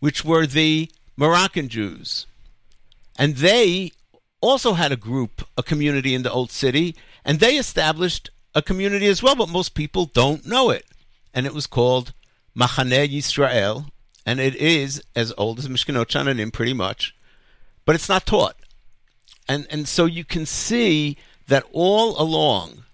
which 0.00 0.24
were 0.24 0.46
the 0.46 0.90
Moroccan 1.14 1.68
Jews. 1.68 2.26
And 3.18 3.36
they 3.36 3.92
also 4.40 4.74
had 4.74 4.92
a 4.92 4.96
group, 4.96 5.46
a 5.58 5.62
community 5.62 6.14
in 6.14 6.22
the 6.22 6.32
Old 6.32 6.50
City, 6.50 6.96
and 7.22 7.38
they 7.38 7.56
established 7.56 8.30
a 8.54 8.62
community 8.62 9.06
as 9.06 9.22
well, 9.22 9.34
but 9.34 9.50
most 9.50 9.74
people 9.74 10.06
don't 10.06 10.46
know 10.46 10.70
it. 10.70 10.86
And 11.34 11.44
it 11.44 11.52
was 11.52 11.66
called 11.66 12.14
Machaneh 12.56 13.12
Yisrael, 13.12 13.90
and 14.28 14.40
it 14.40 14.54
is 14.56 15.02
as 15.16 15.32
old 15.38 15.58
as 15.58 15.68
Mishkenot 15.68 16.04
Sha'ananim, 16.04 16.52
pretty 16.52 16.74
much, 16.74 17.16
but 17.86 17.94
it's 17.94 18.10
not 18.10 18.26
taught. 18.26 18.56
And 19.48 19.66
and 19.70 19.88
so 19.88 20.04
you 20.04 20.22
can 20.22 20.44
see 20.44 21.16
that 21.46 21.64
all 21.72 22.20
along, 22.20 22.84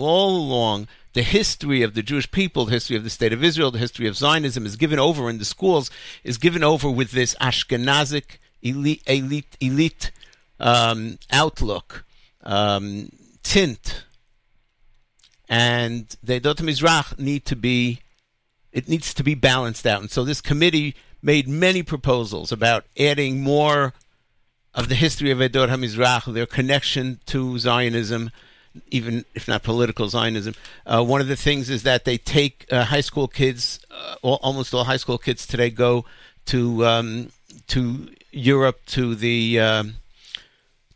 all 0.00 0.36
along, 0.36 0.88
the 1.12 1.22
history 1.22 1.82
of 1.82 1.94
the 1.94 2.02
Jewish 2.02 2.28
people, 2.32 2.64
the 2.64 2.72
history 2.72 2.96
of 2.96 3.04
the 3.04 3.10
state 3.10 3.32
of 3.32 3.44
Israel, 3.44 3.70
the 3.70 3.78
history 3.78 4.08
of 4.08 4.16
Zionism 4.16 4.66
is 4.66 4.74
given 4.74 4.98
over 4.98 5.30
in 5.30 5.38
the 5.38 5.44
schools, 5.44 5.92
is 6.24 6.38
given 6.38 6.64
over 6.64 6.90
with 6.90 7.12
this 7.12 7.36
Ashkenazic 7.36 8.38
elite 8.60 9.04
elite 9.06 9.56
elite 9.60 10.10
um, 10.58 11.20
outlook, 11.30 12.04
um, 12.42 13.10
tint, 13.44 14.02
and 15.48 16.16
the 16.20 16.40
Dot 16.40 16.56
Mizrach 16.56 17.16
need 17.16 17.44
to 17.44 17.54
be 17.54 18.00
it 18.72 18.88
needs 18.88 19.14
to 19.14 19.22
be 19.22 19.34
balanced 19.34 19.86
out. 19.86 20.00
And 20.00 20.10
so 20.10 20.24
this 20.24 20.40
committee 20.40 20.94
made 21.22 21.48
many 21.48 21.82
proposals 21.82 22.52
about 22.52 22.84
adding 22.98 23.42
more 23.42 23.92
of 24.74 24.88
the 24.88 24.94
history 24.94 25.30
of 25.30 25.38
Edot 25.38 25.68
HaMizrach, 25.68 26.32
their 26.32 26.46
connection 26.46 27.20
to 27.26 27.58
Zionism, 27.58 28.30
even 28.90 29.24
if 29.34 29.48
not 29.48 29.62
political 29.62 30.08
Zionism. 30.08 30.54
Uh, 30.86 31.04
one 31.04 31.20
of 31.20 31.26
the 31.26 31.36
things 31.36 31.68
is 31.68 31.82
that 31.82 32.04
they 32.04 32.16
take 32.16 32.66
uh, 32.70 32.84
high 32.84 33.00
school 33.00 33.26
kids, 33.26 33.80
uh, 33.90 34.14
all, 34.22 34.38
almost 34.42 34.72
all 34.72 34.84
high 34.84 34.96
school 34.96 35.18
kids 35.18 35.46
today 35.46 35.70
go 35.70 36.04
to 36.46 36.86
um, 36.86 37.30
to 37.66 38.08
Europe 38.30 38.80
to 38.86 39.14
the 39.14 39.58
um, 39.60 39.96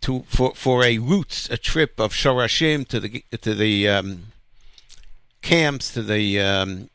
to 0.00 0.24
for 0.28 0.54
for 0.54 0.84
a 0.84 0.98
roots 0.98 1.50
a 1.50 1.56
trip 1.56 1.98
of 1.98 2.12
Shorashim 2.12 2.86
to 2.88 3.00
the 3.00 3.24
to 3.40 3.54
the 3.54 3.88
um, 3.88 4.24
camps 5.42 5.92
to 5.94 6.02
the 6.02 6.40
um, 6.40 6.90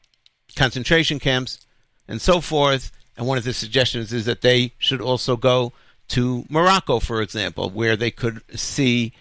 concentration 0.59 1.19
camps 1.19 1.65
and 2.05 2.21
so 2.21 2.41
forth. 2.41 2.91
And 3.15 3.25
one 3.25 3.37
of 3.37 3.45
the 3.45 3.53
suggestions 3.53 4.11
is 4.11 4.25
that 4.25 4.41
they 4.41 4.73
should 4.77 4.99
also 5.01 5.37
go 5.37 5.71
to 6.09 6.45
Morocco, 6.49 6.99
for 6.99 7.21
example, 7.21 7.69
where 7.69 7.95
they 7.95 8.11
could 8.11 8.41
see 8.59 9.13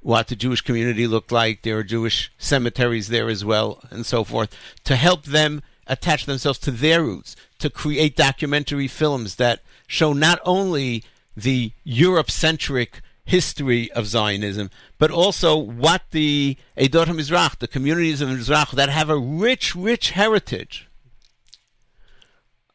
what 0.00 0.26
the 0.28 0.36
Jewish 0.36 0.62
community 0.62 1.06
looked 1.06 1.30
like. 1.30 1.62
There 1.62 1.78
are 1.78 1.84
Jewish 1.84 2.32
cemeteries 2.38 3.08
there 3.08 3.28
as 3.28 3.44
well, 3.44 3.84
and 3.90 4.04
so 4.04 4.24
forth, 4.24 4.54
to 4.82 4.96
help 4.96 5.24
them 5.24 5.62
attach 5.86 6.26
themselves 6.26 6.58
to 6.60 6.72
their 6.72 7.04
roots, 7.04 7.36
to 7.60 7.70
create 7.70 8.16
documentary 8.16 8.88
films 8.88 9.36
that 9.36 9.60
show 9.86 10.12
not 10.12 10.40
only 10.44 11.04
the 11.36 11.70
Europe 11.84 12.30
centric 12.30 13.00
history 13.24 13.90
of 13.92 14.06
Zionism, 14.06 14.70
but 14.98 15.10
also 15.10 15.56
what 15.56 16.02
the 16.10 16.56
Edot 16.76 17.06
HaMizrach, 17.06 17.58
the 17.58 17.68
communities 17.68 18.20
of 18.20 18.28
Mizrach 18.28 18.72
that 18.72 18.88
have 18.88 19.08
a 19.08 19.16
rich, 19.16 19.74
rich 19.74 20.10
heritage, 20.10 20.88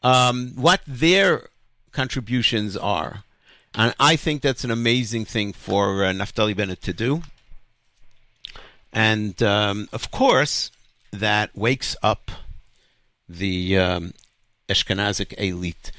um, 0.01 0.53
what 0.55 0.81
their 0.87 1.49
contributions 1.91 2.75
are. 2.75 3.23
And 3.75 3.93
I 3.99 4.15
think 4.15 4.41
that's 4.41 4.63
an 4.63 4.71
amazing 4.71 5.25
thing 5.25 5.53
for 5.53 6.03
uh, 6.03 6.11
Naftali 6.11 6.55
Bennett 6.55 6.81
to 6.81 6.93
do. 6.93 7.21
And 8.91 9.41
um, 9.43 9.87
of 9.93 10.09
course, 10.09 10.71
that 11.11 11.55
wakes 11.55 11.95
up 12.01 12.31
the 13.27 13.77
um, 13.77 14.13
Ashkenazic 14.67 15.33
elite. 15.37 15.91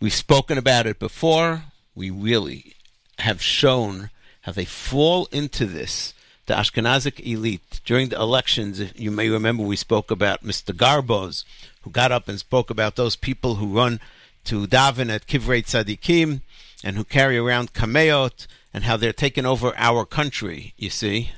We've 0.00 0.14
spoken 0.14 0.56
about 0.58 0.86
it 0.86 1.00
before. 1.00 1.64
We 1.96 2.10
really 2.10 2.75
have 3.18 3.42
shown 3.42 4.10
how 4.42 4.52
they 4.52 4.64
fall 4.64 5.26
into 5.32 5.66
this. 5.66 6.14
The 6.46 6.54
Ashkenazic 6.54 7.20
elite 7.26 7.80
during 7.84 8.10
the 8.10 8.20
elections, 8.20 8.80
you 8.94 9.10
may 9.10 9.28
remember, 9.28 9.64
we 9.64 9.76
spoke 9.76 10.10
about 10.10 10.44
Mr. 10.44 10.74
Garbuz, 10.74 11.44
who 11.82 11.90
got 11.90 12.12
up 12.12 12.28
and 12.28 12.38
spoke 12.38 12.70
about 12.70 12.96
those 12.96 13.16
people 13.16 13.56
who 13.56 13.76
run 13.76 13.98
to 14.44 14.66
daven 14.66 15.10
at 15.12 15.26
Kivrei 15.26 15.64
Tzadikim 15.64 16.40
and 16.84 16.96
who 16.96 17.04
carry 17.04 17.36
around 17.36 17.72
kameot 17.72 18.46
and 18.72 18.84
how 18.84 18.96
they're 18.96 19.12
taking 19.12 19.44
over 19.44 19.72
our 19.76 20.04
country. 20.04 20.72
You 20.76 20.90
see, 20.90 21.30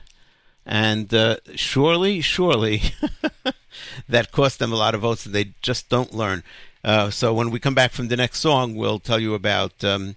and 0.67 1.13
uh, 1.15 1.37
surely, 1.55 2.21
surely, 2.21 2.83
that 4.09 4.33
cost 4.33 4.59
them 4.59 4.73
a 4.73 4.77
lot 4.77 4.95
of 4.95 5.01
votes, 5.01 5.25
and 5.25 5.35
they 5.35 5.55
just 5.63 5.89
don't 5.89 6.13
learn. 6.13 6.43
Uh, 6.85 7.09
so 7.11 7.33
when 7.33 7.51
we 7.51 7.59
come 7.59 7.75
back 7.75 7.93
from 7.93 8.09
the 8.09 8.17
next 8.17 8.41
song, 8.41 8.75
we'll 8.75 8.99
tell 8.99 9.19
you 9.19 9.35
about 9.35 9.83
um, 9.83 10.17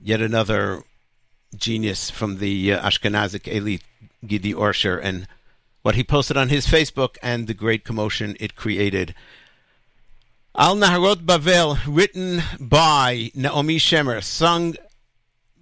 yet 0.00 0.20
another 0.20 0.82
genius 1.56 2.10
from 2.10 2.38
the 2.38 2.72
uh, 2.72 2.88
Ashkenazic 2.88 3.46
elite, 3.52 3.82
Gidi 4.24 4.54
Orsher, 4.54 5.00
and 5.02 5.26
what 5.82 5.94
he 5.94 6.04
posted 6.04 6.36
on 6.36 6.48
his 6.48 6.66
Facebook 6.66 7.16
and 7.22 7.46
the 7.46 7.54
great 7.54 7.84
commotion 7.84 8.36
it 8.40 8.56
created. 8.56 9.14
Al 10.56 10.76
Naharot 10.76 11.24
Bavel, 11.24 11.78
written 11.86 12.42
by 12.58 13.30
Naomi 13.34 13.76
Shemer, 13.76 14.22
sung 14.22 14.74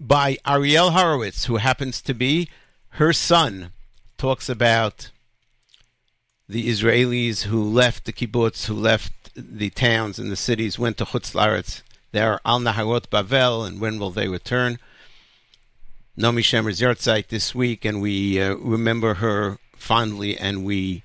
by 0.01 0.39
Ariel 0.47 0.91
Horowitz, 0.91 1.45
who 1.47 1.57
happens 1.57 2.01
to 2.03 2.15
be 2.15 2.49
her 2.91 3.13
son, 3.13 3.73
talks 4.19 4.49
about 4.49 5.11
the 6.49 6.69
Israelis 6.69 7.43
who 7.45 7.63
left 7.63 8.05
the 8.05 8.13
kibbutz, 8.13 8.67
who 8.67 8.75
left 8.75 9.13
the 9.35 9.71
towns 9.71 10.19
and 10.19 10.31
the 10.31 10.37
cities, 10.37 10.79
went 10.79 10.97
to 10.99 11.05
Chutz 11.05 11.35
Laretz. 11.35 11.83
They're 12.17 12.41
Al 12.47 12.61
Naharot 12.61 13.09
Bavel, 13.11 13.67
and 13.67 13.79
when 13.79 13.99
will 13.99 14.11
they 14.11 14.27
return? 14.27 14.79
Naomi 16.17 16.41
Shemer's 16.41 16.81
yahrzeit 16.81 17.27
this 17.29 17.55
week, 17.55 17.85
and 17.85 18.01
we 18.01 18.41
uh, 18.41 18.55
remember 18.55 19.17
her 19.17 19.59
fondly, 19.77 20.35
and 20.39 20.65
we 20.65 21.03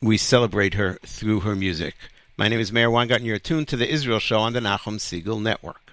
we 0.00 0.16
celebrate 0.16 0.74
her 0.74 1.00
through 1.04 1.40
her 1.40 1.56
music. 1.56 1.96
My 2.36 2.46
name 2.46 2.60
is 2.60 2.70
Meir 2.70 2.88
Weingarten. 2.88 3.26
You're 3.26 3.40
tuned 3.40 3.66
to 3.66 3.76
the 3.76 3.92
Israel 3.92 4.20
Show 4.20 4.38
on 4.38 4.52
the 4.52 4.60
Nachum 4.60 5.00
Segal 5.00 5.42
Network. 5.42 5.87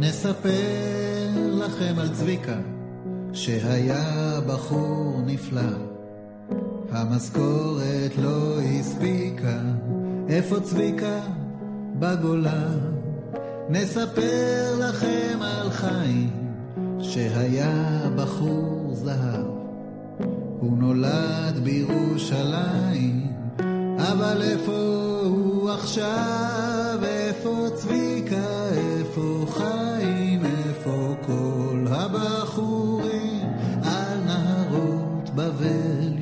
נספר 0.00 1.30
לכם 1.36 1.94
על 1.98 2.08
צביקה, 2.08 2.58
שהיה 3.32 4.40
בחור 4.46 5.20
נפלא. 5.26 5.72
המשכורת 6.90 8.18
לא 8.22 8.60
הספיקה, 8.60 9.58
איפה 10.28 10.60
צביקה? 10.60 11.20
בגולה. 11.98 12.68
נספר 13.68 14.76
לכם 14.78 15.38
על 15.42 15.70
חיים, 15.70 16.30
שהיה 17.00 18.00
בחור 18.16 18.90
זהב. 18.94 19.46
הוא 20.60 20.78
נולד 20.78 21.60
בירושלים, 21.62 23.32
אבל 23.96 24.42
איפה 24.42 25.20
הוא 25.24 25.70
עכשיו? 25.70 26.98
איפה 27.02 27.66
צביקה? 27.74 28.49
הבחורים 32.60 33.48
על 33.84 34.18
נהרות 34.26 35.30
בבל 35.34 36.12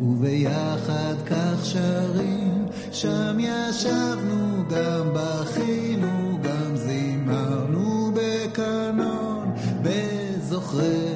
וביחד 0.00 1.14
כך 1.26 1.64
שרים, 1.64 2.66
שם 2.92 3.36
ישבנו 3.40 4.64
גם 4.70 5.08
בכינו, 5.14 6.38
גם 6.42 6.76
זימרנו 6.76 8.12
בקנון, 8.14 9.54
בזוכרנו, 9.82 11.07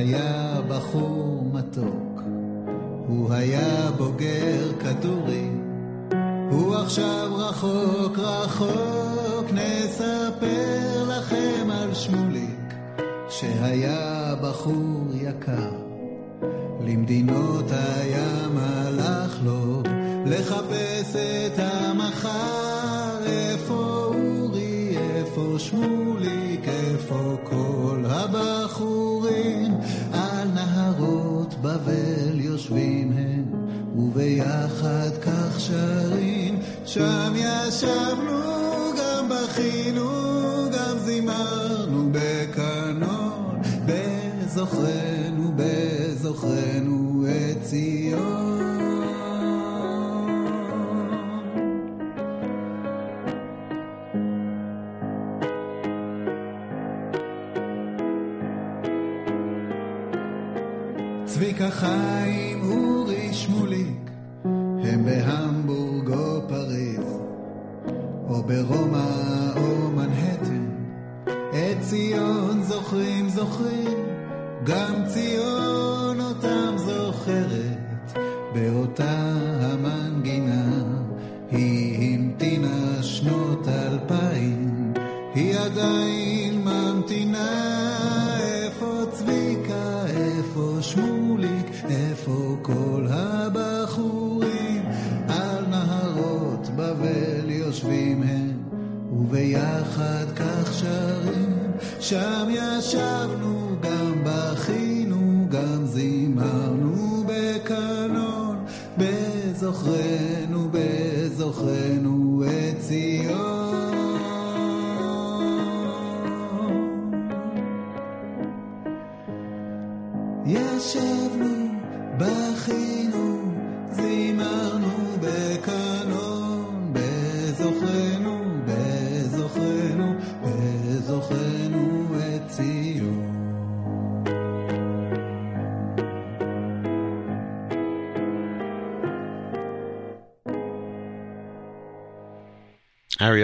שהיה 0.00 0.60
בחור 0.68 1.50
מתוק. 1.52 2.22
הוא 3.06 3.32
היה 3.32 3.90
בוגר 3.96 4.72
כדורי, 4.80 5.48
הוא 6.50 6.74
עכשיו 6.74 7.30
רחוק 7.36 8.18
רחוק. 8.18 9.46
נספר 9.52 11.04
לכם 11.08 11.70
על 11.70 11.94
שמוליק, 11.94 12.74
שהיה 13.28 14.34
בחור 14.42 15.06
יקר. 15.14 15.72
למדינות 16.80 17.64
הים 17.70 18.58
הלך 18.58 19.38
לו 19.44 19.82
לחפש 20.26 21.16
את 21.16 21.58
המחר. 21.58 23.26
איפה 23.26 23.74
אורי, 24.14 24.96
איפה 24.98 25.54
שמוליק, 25.58 26.68
איפה 26.68 27.36
כל 27.44 28.04
הבחורים? 28.08 29.69
נהרות 30.80 31.54
בבל 31.62 32.40
יושבים 32.40 33.12
הם, 33.12 33.44
וביחד 33.96 35.10
כך 35.22 35.60
שרים. 35.60 36.58
שם 36.84 37.32
ישבנו, 37.34 38.40
גם 38.98 39.28
בכינו, 39.28 40.10
גם 40.72 40.98
זימרנו 40.98 42.08
בקנון, 42.12 43.60
בזוכרנו, 43.86 45.52
בזוכרנו 45.56 47.24
את 47.26 47.62
ציון. 47.62 48.39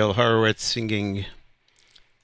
Ariel 0.06 0.14
Horowitz 0.14 0.62
singing 0.62 1.26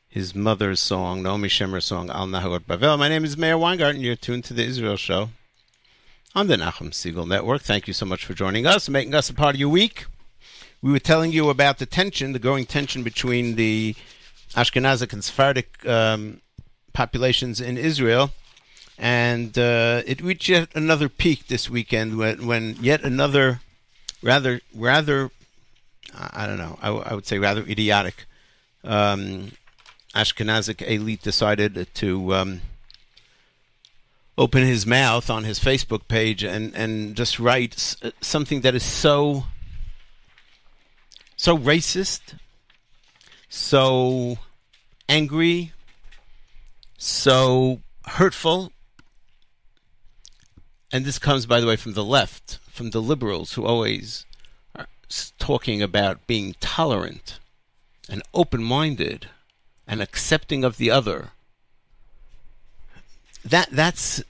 his 0.09 0.37
mother's 0.37 0.79
song, 0.79 1.25
Naomi 1.25 1.49
Shemer's 1.49 1.85
song, 1.85 2.11
Al 2.11 2.29
Naharot 2.29 2.61
Bavel. 2.61 2.97
My 2.97 3.09
name 3.09 3.25
is 3.25 3.37
Meir 3.37 3.59
Weingarten. 3.59 4.01
You're 4.01 4.15
tuned 4.15 4.45
to 4.45 4.55
the 4.55 4.63
Israel 4.63 4.97
Show 4.97 5.31
on 6.33 6.47
the 6.47 6.55
Nachum 6.55 6.93
Segal 6.93 7.27
Network. 7.27 7.63
Thank 7.63 7.89
you 7.89 7.93
so 7.93 8.07
much 8.07 8.25
for 8.25 8.35
joining 8.35 8.69
us 8.69 8.89
making 8.89 9.17
us 9.17 9.29
a 9.31 9.35
part 9.35 9.57
of 9.57 9.61
your 9.61 9.69
week. 9.69 10.05
We 10.81 10.93
were 10.93 11.01
telling 11.01 11.33
you 11.33 11.51
about 11.51 11.79
the 11.79 11.87
tension, 11.87 12.33
the 12.33 12.39
growing 12.39 12.67
tension 12.67 13.03
between 13.03 13.57
the 13.57 13.97
Ashkenazic 14.55 15.13
and 15.13 15.25
Sephardic 15.25 15.85
um, 15.85 16.41
populations 16.93 17.61
in 17.61 17.77
Israel. 17.77 18.31
And 18.97 19.59
uh, 19.59 20.03
it 20.07 20.21
reached 20.21 20.49
yet 20.49 20.69
another 20.77 21.09
peak 21.09 21.49
this 21.49 21.69
weekend 21.69 22.17
when, 22.17 22.47
when 22.47 22.77
yet 22.81 23.03
another 23.03 23.61
rather, 24.23 24.61
rather 24.73 25.33
I 26.15 26.47
don't 26.47 26.59
know. 26.59 26.79
I, 26.81 26.87
w- 26.87 27.05
I 27.07 27.15
would 27.15 27.27
say 27.27 27.39
rather 27.39 27.63
idiotic. 27.63 28.27
Um, 28.85 29.53
Ashkenazic 30.15 30.83
elite 30.87 31.23
decided 31.23 31.89
to 31.95 32.35
um, 32.35 32.61
open 34.37 34.65
his 34.65 34.87
mouth 34.87 35.31
on 35.31 35.45
his 35.45 35.59
Facebook 35.59 36.09
page 36.09 36.43
and, 36.43 36.75
and 36.75 37.17
just 37.17 37.39
write 37.39 37.75
s- 37.75 37.97
something 38.21 38.61
that 38.63 38.75
is 38.75 38.83
so 38.83 39.45
so 41.37 41.59
racist, 41.59 42.35
so 43.49 44.37
angry, 45.09 45.73
so 46.99 47.81
hurtful. 48.07 48.71
And 50.93 51.05
this 51.05 51.19
comes, 51.19 51.47
by 51.47 51.59
the 51.59 51.67
way, 51.67 51.75
from 51.75 51.95
the 51.95 52.05
left, 52.05 52.59
from 52.71 52.91
the 52.91 53.01
liberals 53.03 53.55
who 53.55 53.65
always 53.65 54.25
talking 55.39 55.83
about 55.83 56.27
being 56.27 56.55
tolerant 56.61 57.39
and 58.09 58.23
open 58.33 58.63
minded 58.63 59.29
and 59.87 60.01
accepting 60.01 60.65
of 60.65 60.77
the 60.77 60.91
other. 60.91 61.31
That 63.45 63.69
that's 63.71 64.23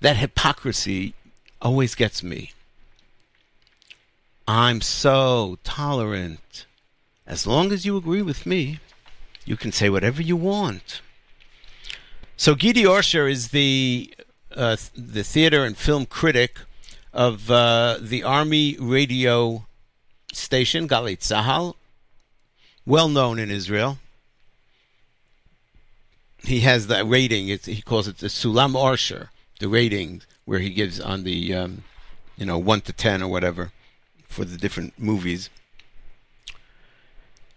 that 0.00 0.16
hypocrisy 0.16 1.14
always 1.62 1.94
gets 1.94 2.22
me. 2.22 2.52
I'm 4.48 4.80
so 4.80 5.58
tolerant. 5.64 6.66
As 7.26 7.46
long 7.46 7.72
as 7.72 7.84
you 7.84 7.96
agree 7.96 8.22
with 8.22 8.46
me, 8.46 8.78
you 9.44 9.56
can 9.56 9.72
say 9.72 9.88
whatever 9.88 10.22
you 10.22 10.36
want. 10.36 11.00
So 12.36 12.54
Gidi 12.54 12.84
Orsher 12.84 13.30
is 13.30 13.48
the 13.48 14.14
uh, 14.54 14.76
the 14.94 15.24
theater 15.24 15.64
and 15.64 15.76
film 15.76 16.06
critic 16.06 16.60
of 17.16 17.50
uh, 17.50 17.96
the 17.98 18.22
Army 18.22 18.76
radio 18.78 19.64
station 20.34 20.86
Galei 20.86 21.16
Tzahal, 21.18 21.74
well 22.84 23.08
known 23.08 23.38
in 23.38 23.50
Israel. 23.50 23.98
He 26.44 26.60
has 26.60 26.88
that 26.88 27.08
rating. 27.08 27.48
It's, 27.48 27.64
he 27.64 27.80
calls 27.80 28.06
it 28.06 28.18
the 28.18 28.26
Sulam 28.26 28.74
Orsher, 28.74 29.28
the 29.58 29.68
rating 29.68 30.22
where 30.44 30.58
he 30.58 30.68
gives 30.68 31.00
on 31.00 31.24
the 31.24 31.54
um, 31.54 31.84
you 32.36 32.44
know 32.44 32.58
one 32.58 32.82
to 32.82 32.92
ten 32.92 33.22
or 33.22 33.28
whatever 33.28 33.72
for 34.28 34.44
the 34.44 34.58
different 34.58 34.92
movies. 34.98 35.48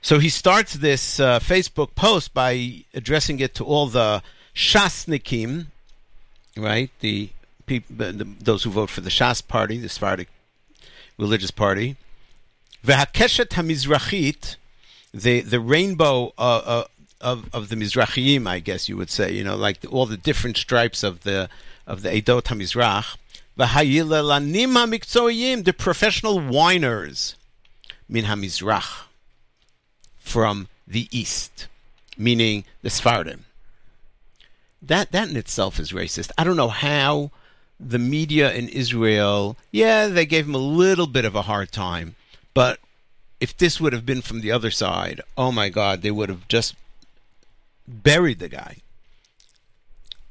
So 0.02 0.20
he 0.20 0.30
starts 0.30 0.76
this 0.76 1.20
uh, 1.20 1.40
Facebook 1.40 1.94
post 1.96 2.34
by 2.34 2.86
addressing 2.94 3.40
it 3.42 3.54
to 3.56 3.66
all 3.66 3.88
the 3.88 4.24
Shasnikim, 4.56 5.66
right? 6.56 6.90
The 7.02 7.32
people, 7.70 7.96
the, 7.96 8.28
those 8.42 8.64
who 8.64 8.72
vote 8.72 8.90
for 8.90 9.02
the 9.02 9.10
Shas 9.10 9.48
party, 9.48 9.78
the 9.78 9.88
Sephardic 9.88 10.28
religious 11.18 11.52
party. 11.52 11.96
V'hakeshet 12.86 13.50
hamizrachit, 13.50 14.56
the 15.14 15.42
the 15.42 15.60
rainbow 15.60 16.34
uh, 16.38 16.62
uh, 16.66 16.84
of, 17.22 17.50
of 17.54 17.70
the 17.70 17.76
Mizrachim, 17.76 18.48
I 18.48 18.60
guess 18.60 18.90
you 18.90 18.98
would 18.98 19.10
say, 19.10 19.32
you 19.32 19.44
know, 19.44 19.56
like 19.56 19.78
all 19.90 20.06
the 20.06 20.18
different 20.18 20.58
stripes 20.58 21.04
of 21.04 21.22
the 21.24 21.50
of 21.86 22.02
the 22.02 22.10
Edot 22.10 22.44
HaMizrach. 22.44 23.18
V'hayilelanim 23.58 24.74
hamikzoyim, 24.74 25.64
the 25.66 25.74
professional 25.74 26.40
whiners, 26.40 27.36
min 28.08 28.26
hamizrach, 28.26 29.04
from 30.18 30.68
the 30.88 31.08
east, 31.12 31.68
meaning 32.18 32.64
the 32.82 32.90
Sfardim. 32.90 33.42
That 34.82 35.12
that 35.12 35.30
in 35.30 35.36
itself 35.36 35.80
is 35.80 35.92
racist. 35.92 36.32
I 36.38 36.44
don't 36.46 36.56
know 36.56 36.70
how 36.70 37.32
the 37.80 38.00
media 38.00 38.52
in 38.54 38.68
Israel, 38.70 39.56
yeah, 39.72 40.08
they 40.08 40.26
gave 40.26 40.46
him 40.46 40.56
a 40.56 40.60
little 40.60 41.08
bit 41.08 41.26
of 41.26 41.36
a 41.36 41.44
hard 41.44 41.72
time, 41.72 42.16
but 42.54 42.80
if 43.40 43.56
this 43.56 43.80
would 43.80 43.94
have 43.94 44.06
been 44.06 44.22
from 44.22 44.42
the 44.42 44.52
other 44.52 44.72
side, 44.72 45.22
oh 45.38 45.52
my 45.52 45.70
God, 45.70 46.02
they 46.02 46.12
would 46.12 46.30
have 46.30 46.48
just 46.48 46.76
buried 47.88 48.40
the 48.40 48.50
guy. 48.50 48.78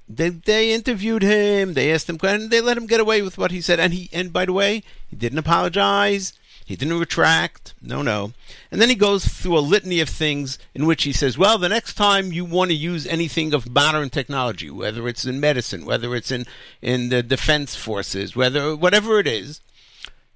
They 0.08 0.30
they 0.30 0.72
interviewed 0.72 1.22
him. 1.22 1.74
They 1.74 1.92
asked 1.92 2.08
him, 2.08 2.18
and 2.22 2.50
they 2.50 2.61
let 2.61 2.78
him 2.78 2.87
get 2.87 3.00
away 3.00 3.20
with 3.20 3.37
what 3.37 3.50
he 3.50 3.61
said. 3.61 3.78
And 3.78 3.92
he 3.92 4.08
and 4.12 4.32
by 4.32 4.46
the 4.46 4.54
way, 4.54 4.82
he 5.08 5.16
didn't 5.16 5.38
apologize. 5.38 6.32
He 6.68 6.76
didn't 6.76 7.00
retract. 7.00 7.72
No, 7.81 8.02
no. 8.02 8.35
And 8.70 8.78
then 8.78 8.90
he 8.90 8.94
goes 8.94 9.24
through 9.24 9.57
a 9.57 9.61
litany 9.61 10.00
of 10.00 10.09
things 10.11 10.59
in 10.74 10.85
which 10.85 11.04
he 11.04 11.14
says, 11.14 11.38
well, 11.38 11.57
the 11.57 11.70
next 11.70 11.94
time 11.94 12.31
you 12.31 12.44
want 12.44 12.70
to 12.70 12.76
use 12.76 13.07
anything 13.07 13.54
of 13.54 13.72
modern 13.72 14.11
technology, 14.11 14.68
whether 14.68 15.09
it's 15.09 15.24
in 15.24 15.40
medicine, 15.40 15.87
whether 15.87 16.14
it's 16.14 16.31
in 16.31 16.44
in 16.83 17.09
the 17.09 17.22
defense 17.22 17.74
forces, 17.74 18.37
whether 18.37 18.76
whatever 18.76 19.18
it 19.18 19.26
is, 19.26 19.62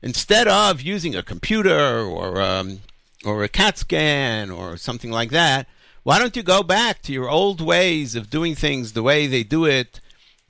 instead 0.00 0.48
of 0.48 0.80
using 0.80 1.14
a 1.14 1.22
computer 1.22 2.00
or 2.00 2.40
um, 2.40 2.80
or 3.26 3.44
a 3.44 3.48
CAT 3.48 3.76
scan 3.76 4.50
or 4.50 4.78
something 4.78 5.10
like 5.10 5.32
that, 5.32 5.66
why 6.02 6.18
don't 6.18 6.34
you 6.34 6.42
go 6.42 6.62
back 6.62 7.02
to 7.02 7.12
your 7.12 7.28
old 7.28 7.60
ways 7.60 8.14
of 8.14 8.30
doing 8.30 8.54
things 8.54 8.94
the 8.94 9.02
way 9.02 9.26
they 9.26 9.42
do 9.42 9.66
it 9.66 10.00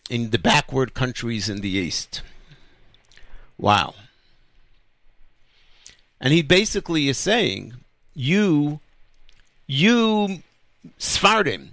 in 0.09 0.31
the 0.31 0.39
backward 0.39 0.95
countries 0.95 1.49
in 1.49 1.61
the 1.61 1.71
East? 1.71 2.23
Wow. 3.59 3.95
And 6.23 6.33
he 6.33 6.41
basically 6.41 7.09
is 7.09 7.19
saying, 7.19 7.75
you, 8.15 8.79
you 9.67 10.43
Sfardim, 10.97 11.71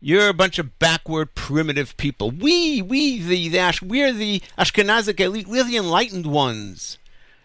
you're 0.00 0.28
a 0.28 0.34
bunch 0.34 0.58
of 0.58 0.80
backward, 0.80 1.36
primitive 1.36 1.96
people. 1.96 2.32
We, 2.32 2.82
we, 2.82 3.20
the, 3.20 3.48
the 3.48 3.58
Ash, 3.60 3.80
we're 3.80 4.12
the 4.12 4.42
Ashkenazic 4.58 5.20
elite. 5.20 5.46
We're 5.46 5.62
the 5.62 5.76
enlightened 5.76 6.26
ones. 6.26 6.98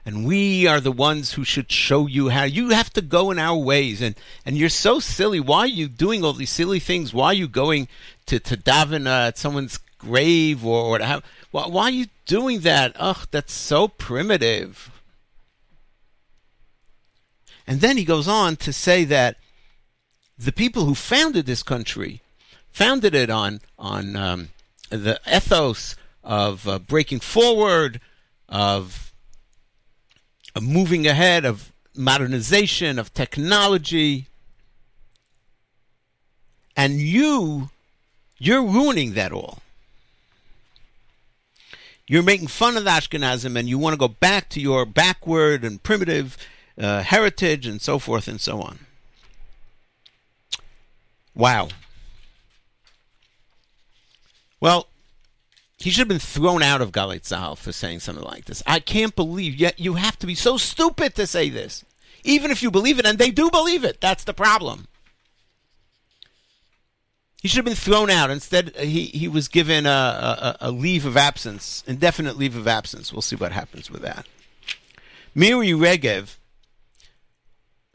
And 0.04 0.26
we 0.26 0.66
are 0.66 0.80
the 0.80 0.92
ones 0.92 1.34
who 1.34 1.44
should 1.44 1.72
show 1.72 2.08
you 2.08 2.30
how. 2.30 2.46
You 2.46 2.70
have 2.70 2.90
to 2.94 3.02
go 3.04 3.30
in 3.30 3.38
our 3.38 3.56
ways. 3.56 4.02
And 4.02 4.16
and 4.44 4.58
you're 4.58 4.68
so 4.68 5.00
silly. 5.00 5.40
Why 5.40 5.60
are 5.60 5.68
you 5.68 5.88
doing 5.88 6.24
all 6.24 6.34
these 6.34 6.50
silly 6.50 6.80
things? 6.80 7.14
Why 7.14 7.28
are 7.28 7.34
you 7.36 7.48
going 7.48 7.88
to 8.26 8.40
to 8.40 8.58
daven 8.58 9.06
uh, 9.06 9.28
at 9.28 9.38
someone's 9.38 9.78
grave 10.00 10.66
or, 10.66 10.86
or 10.86 10.98
to 10.98 11.06
have 11.06 11.24
why, 11.52 11.68
why 11.68 11.84
are 11.84 11.92
you 11.92 12.08
doing 12.26 12.62
that? 12.62 12.96
Ugh 12.96 13.28
that's 13.30 13.54
so 13.54 13.88
primitive 13.88 15.01
and 17.68 17.82
then 17.82 17.98
he 17.98 18.04
goes 18.04 18.28
on 18.28 18.56
to 18.58 18.74
say 18.74 19.04
that 19.06 19.38
the 20.38 20.52
people 20.52 20.86
who 20.86 20.96
founded 20.96 21.46
this 21.46 21.64
country 21.64 22.22
founded 22.72 23.14
it 23.14 23.30
on 23.30 23.62
on 23.78 24.16
um, 24.16 24.50
the 24.90 25.20
ethos 25.32 25.96
of 26.24 26.68
uh, 26.68 26.80
breaking 26.80 27.20
forward 27.20 28.00
of 28.50 29.12
of 30.56 30.64
moving 30.64 31.08
ahead, 31.08 31.46
of 31.46 31.72
modernization, 31.96 33.00
of 33.00 33.14
technology. 33.14 34.28
And 36.76 36.96
you, 36.96 37.70
you're 38.38 38.64
ruining 38.64 39.14
that 39.14 39.32
all. 39.32 39.60
You're 42.08 42.24
making 42.24 42.48
fun 42.48 42.76
of 42.76 42.84
Ashkenazim 42.84 43.58
and 43.58 43.70
you 43.70 43.78
want 43.78 43.94
to 43.94 43.98
go 43.98 44.10
back 44.10 44.50
to 44.50 44.60
your 44.60 44.86
backward 44.86 45.64
and 45.64 45.82
primitive 45.82 46.38
uh, 46.82 47.04
heritage 47.04 47.68
and 47.68 47.82
so 47.82 48.00
forth 48.00 48.28
and 48.28 48.42
so 48.42 48.62
on. 48.62 48.80
Wow. 51.36 51.70
Well, 54.60 54.88
he 55.78 55.90
should 55.90 56.02
have 56.02 56.08
been 56.08 56.20
thrown 56.20 56.62
out 56.62 56.82
of 56.82 56.92
Galei 56.92 57.22
Tzahal 57.22 57.58
for 57.58 57.72
saying 57.72 58.02
something 58.02 58.24
like 58.24 58.46
this. 58.46 58.62
I 58.68 58.80
can't 58.80 59.16
believe 59.16 59.56
yet 59.56 59.80
you 59.80 59.96
have 59.96 60.18
to 60.20 60.28
be 60.28 60.36
so 60.36 60.58
stupid 60.58 61.16
to 61.16 61.26
say 61.26 61.50
this. 61.50 61.84
Even 62.24 62.52
if 62.52 62.62
you 62.62 62.70
believe 62.70 63.00
it, 63.00 63.06
and 63.06 63.18
they 63.18 63.32
do 63.32 63.50
believe 63.50 63.84
it, 63.84 64.00
that's 64.00 64.24
the 64.24 64.34
problem. 64.34 64.88
He 67.42 67.48
should 67.48 67.58
have 67.58 67.66
been 67.66 67.74
thrown 67.74 68.12
out. 68.12 68.30
Instead, 68.30 68.76
he, 68.76 69.06
he 69.06 69.28
was 69.28 69.48
given 69.48 69.88
a, 69.88 69.90
a, 69.90 70.58
a 70.62 70.72
leave 70.72 71.08
of 71.08 71.18
absence, 71.18 71.84
indefinite 71.88 72.38
leave 72.38 72.56
of 72.56 72.68
absence. 72.68 73.12
We'll 73.12 73.24
see 73.24 73.36
what 73.36 73.52
happens 73.52 73.90
with 73.90 74.04
that. 74.04 74.28
Miri 75.34 75.70
Regev, 75.70 76.36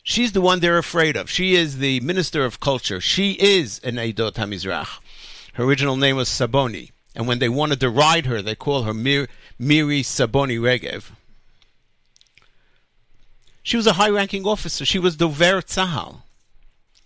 she's 0.06 0.32
the 0.32 0.40
one 0.40 0.60
they're 0.60 0.78
afraid 0.78 1.16
of. 1.16 1.28
She 1.28 1.56
is 1.56 1.78
the 1.78 2.00
minister 2.00 2.44
of 2.44 2.60
culture. 2.60 3.00
She 3.00 3.32
is 3.32 3.80
an 3.80 3.96
Eidot 3.96 4.34
HaMizrach. 4.34 5.00
Her 5.54 5.64
original 5.64 5.96
name 5.96 6.16
was 6.16 6.28
Saboni. 6.28 6.92
And 7.14 7.26
when 7.26 7.40
they 7.40 7.48
want 7.48 7.72
to 7.72 7.78
deride 7.78 8.26
her, 8.26 8.40
they 8.40 8.54
call 8.54 8.84
her 8.84 8.94
Mir- 8.94 9.28
Miri 9.58 10.02
Saboni 10.02 10.58
Regev. 10.58 11.10
She 13.62 13.76
was 13.76 13.86
a 13.86 13.94
high-ranking 13.94 14.46
officer. 14.46 14.84
She 14.84 15.00
was 15.00 15.16
Dover 15.16 15.60
Tzahal, 15.60 16.22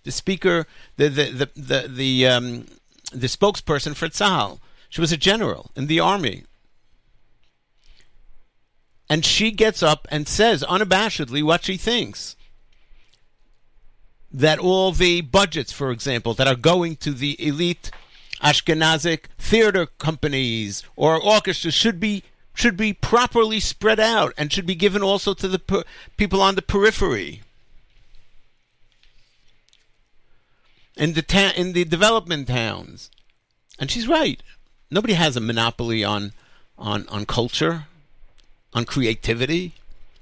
the 0.05 0.13
speaker, 0.13 0.67
the 0.99 1.09
the 1.09 1.25
the 1.31 1.49
the 1.57 1.89
the, 1.89 2.27
um, 2.27 2.67
the 3.13 3.29
spokesperson 3.29 3.97
for 3.97 4.09
Tzahal. 4.09 4.59
She 4.91 5.01
was 5.01 5.11
a 5.11 5.17
general 5.17 5.71
in 5.75 5.87
the 5.87 6.01
army. 6.01 6.45
And 9.09 9.25
she 9.25 9.53
gets 9.53 9.83
up 9.83 10.07
and 10.11 10.29
says 10.29 10.63
unabashedly 10.63 11.43
what 11.43 11.65
she 11.65 11.79
thinks. 11.79 12.37
That 14.33 14.59
all 14.59 14.93
the 14.93 15.23
budgets, 15.23 15.73
for 15.73 15.91
example, 15.91 16.35
that 16.35 16.47
are 16.47 16.55
going 16.55 16.97
to 16.97 17.13
the 17.13 17.37
elite 17.45 17.91
Ashkenazic 18.43 19.25
theater 19.39 19.87
companies 19.87 20.85
or 20.97 21.21
orchestras 21.21 21.75
should 21.75 22.01
be 22.01 22.23
should 22.55 22.77
be 22.77 22.93
properly 22.93 23.61
spread 23.61 24.01
out 24.01 24.35
and 24.37 24.53
should 24.53 24.67
be 24.67 24.75
given 24.75 25.03
also 25.03 25.35
to 25.35 25.49
the 25.49 25.59
per- 25.59 25.85
people 26.17 26.43
on 26.43 26.55
the 26.57 26.63
periphery. 26.63 27.43
In 30.97 31.15
the 31.15 31.23
ta- 31.23 31.53
in 31.57 31.73
the 31.73 31.85
development 31.85 32.49
towns. 32.49 33.11
And 33.79 33.91
she's 33.91 34.09
right. 34.09 34.43
Nobody 34.91 35.15
has 35.15 35.37
a 35.37 35.41
monopoly 35.41 36.05
on 36.05 36.33
on 36.77 37.07
on 37.09 37.25
culture, 37.27 37.87
on 38.75 38.85
creativity. 38.85 39.75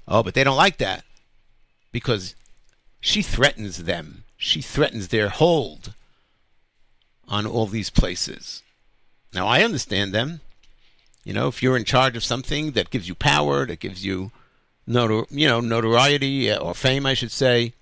Oh, 0.07 0.23
but 0.23 0.33
they 0.33 0.43
don't 0.43 0.57
like 0.57 0.77
that 0.77 1.03
because 1.91 2.35
she 2.99 3.21
threatens 3.21 3.83
them. 3.83 4.23
She 4.37 4.61
threatens 4.61 5.09
their 5.09 5.29
hold 5.29 5.93
on 7.27 7.45
all 7.45 7.67
these 7.67 7.89
places. 7.89 8.63
Now, 9.33 9.47
I 9.47 9.63
understand 9.63 10.13
them. 10.13 10.41
You 11.23 11.33
know, 11.33 11.47
if 11.47 11.61
you're 11.61 11.77
in 11.77 11.83
charge 11.85 12.15
of 12.15 12.23
something 12.23 12.71
that 12.71 12.89
gives 12.89 13.07
you 13.07 13.15
power, 13.15 13.65
that 13.65 13.79
gives 13.79 14.05
you, 14.05 14.31
notor- 14.87 15.27
you 15.29 15.47
know, 15.47 15.59
notoriety 15.59 16.49
uh, 16.49 16.57
or 16.57 16.73
fame, 16.73 17.05
I 17.05 17.13
should 17.13 17.31
say, 17.31 17.73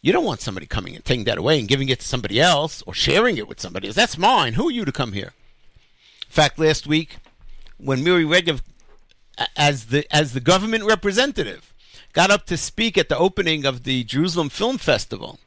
you 0.00 0.12
don't 0.12 0.24
want 0.24 0.40
somebody 0.40 0.66
coming 0.66 0.94
and 0.94 1.04
taking 1.04 1.24
that 1.24 1.38
away 1.38 1.58
and 1.58 1.68
giving 1.68 1.88
it 1.88 2.00
to 2.00 2.08
somebody 2.08 2.40
else 2.40 2.82
or 2.86 2.94
sharing 2.94 3.36
it 3.36 3.46
with 3.46 3.60
somebody 3.60 3.88
else. 3.88 3.96
That's 3.96 4.18
mine. 4.18 4.54
Who 4.54 4.68
are 4.68 4.72
you 4.72 4.84
to 4.84 4.92
come 4.92 5.12
here? 5.12 5.32
In 6.22 6.30
fact, 6.30 6.58
last 6.58 6.86
week, 6.86 7.18
when 7.78 8.02
Miri 8.02 8.24
Regev, 8.24 8.62
as 9.56 9.86
the 9.86 10.06
as 10.14 10.32
the 10.32 10.40
government 10.40 10.84
representative, 10.84 11.71
got 12.12 12.30
up 12.30 12.46
to 12.46 12.56
speak 12.56 12.98
at 12.98 13.08
the 13.08 13.18
opening 13.18 13.64
of 13.64 13.84
the 13.84 14.04
Jerusalem 14.04 14.48
Film 14.48 14.78
Festival, 14.78 15.38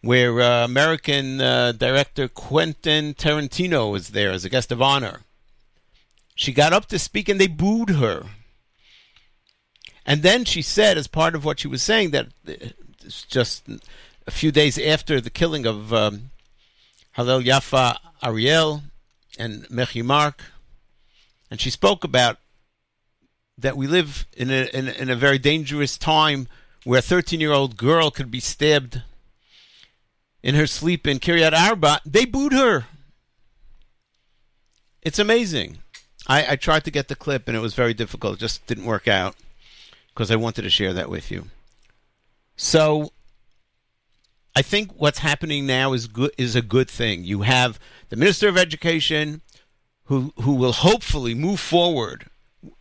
where 0.00 0.40
uh, 0.40 0.64
American 0.64 1.40
uh, 1.40 1.72
director 1.72 2.28
Quentin 2.28 3.14
Tarantino 3.14 3.90
was 3.90 4.10
there 4.10 4.30
as 4.30 4.44
a 4.44 4.48
guest 4.48 4.72
of 4.72 4.82
honor. 4.82 5.20
She 6.34 6.52
got 6.52 6.72
up 6.72 6.86
to 6.86 6.98
speak 6.98 7.28
and 7.28 7.40
they 7.40 7.46
booed 7.46 7.90
her. 7.90 8.26
And 10.04 10.22
then 10.22 10.44
she 10.44 10.62
said, 10.62 10.98
as 10.98 11.06
part 11.06 11.34
of 11.34 11.44
what 11.44 11.60
she 11.60 11.68
was 11.68 11.82
saying, 11.82 12.10
that 12.10 12.28
it's 12.44 13.22
just 13.22 13.68
a 14.26 14.30
few 14.30 14.50
days 14.50 14.78
after 14.78 15.20
the 15.20 15.30
killing 15.30 15.66
of 15.66 15.92
um, 15.92 16.30
Yafa 17.16 17.96
Ariel 18.22 18.82
and 19.38 19.70
Miki 19.70 20.02
Mark, 20.02 20.42
and 21.50 21.60
she 21.60 21.70
spoke 21.70 22.04
about 22.04 22.38
that 23.58 23.76
we 23.76 23.86
live 23.86 24.26
in 24.36 24.50
a, 24.50 24.68
in, 24.72 24.88
in 24.88 25.10
a 25.10 25.16
very 25.16 25.38
dangerous 25.38 25.98
time 25.98 26.48
where 26.84 26.98
a 26.98 27.02
13 27.02 27.40
year 27.40 27.52
old 27.52 27.76
girl 27.76 28.10
could 28.10 28.30
be 28.30 28.40
stabbed 28.40 29.02
in 30.42 30.54
her 30.54 30.66
sleep 30.66 31.06
in 31.06 31.18
Kiryat 31.18 31.52
Arba, 31.52 32.00
they 32.04 32.24
booed 32.24 32.52
her. 32.52 32.86
It's 35.00 35.18
amazing. 35.18 35.78
I, 36.26 36.52
I 36.52 36.56
tried 36.56 36.84
to 36.84 36.90
get 36.90 37.08
the 37.08 37.14
clip 37.14 37.48
and 37.48 37.56
it 37.56 37.60
was 37.60 37.74
very 37.74 37.94
difficult. 37.94 38.34
It 38.34 38.40
just 38.40 38.66
didn't 38.66 38.84
work 38.84 39.06
out 39.06 39.36
because 40.08 40.30
I 40.30 40.36
wanted 40.36 40.62
to 40.62 40.70
share 40.70 40.92
that 40.92 41.10
with 41.10 41.30
you. 41.30 41.46
So 42.56 43.12
I 44.54 44.62
think 44.62 44.92
what's 44.96 45.20
happening 45.20 45.66
now 45.66 45.92
is 45.92 46.06
good 46.06 46.32
is 46.36 46.54
a 46.54 46.62
good 46.62 46.90
thing. 46.90 47.24
You 47.24 47.42
have 47.42 47.78
the 48.08 48.16
Minister 48.16 48.48
of 48.48 48.58
Education, 48.58 49.40
who 50.04 50.32
who 50.42 50.54
will 50.54 50.72
hopefully 50.72 51.34
move 51.34 51.58
forward 51.58 52.26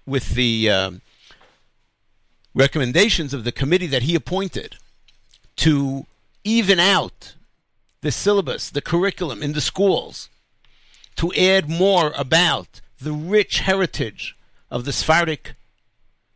with 0.05 0.31
the 0.35 0.69
um, 0.69 1.01
recommendations 2.53 3.33
of 3.33 3.43
the 3.43 3.51
committee 3.51 3.87
that 3.87 4.03
he 4.03 4.15
appointed 4.15 4.75
to 5.57 6.05
even 6.43 6.79
out 6.79 7.35
the 8.01 8.11
syllabus, 8.11 8.69
the 8.69 8.81
curriculum 8.81 9.43
in 9.43 9.53
the 9.53 9.61
schools, 9.61 10.29
to 11.15 11.33
add 11.33 11.69
more 11.69 12.13
about 12.15 12.81
the 12.99 13.11
rich 13.11 13.59
heritage 13.59 14.35
of 14.69 14.85
the 14.85 14.93
Sephardic 14.93 15.53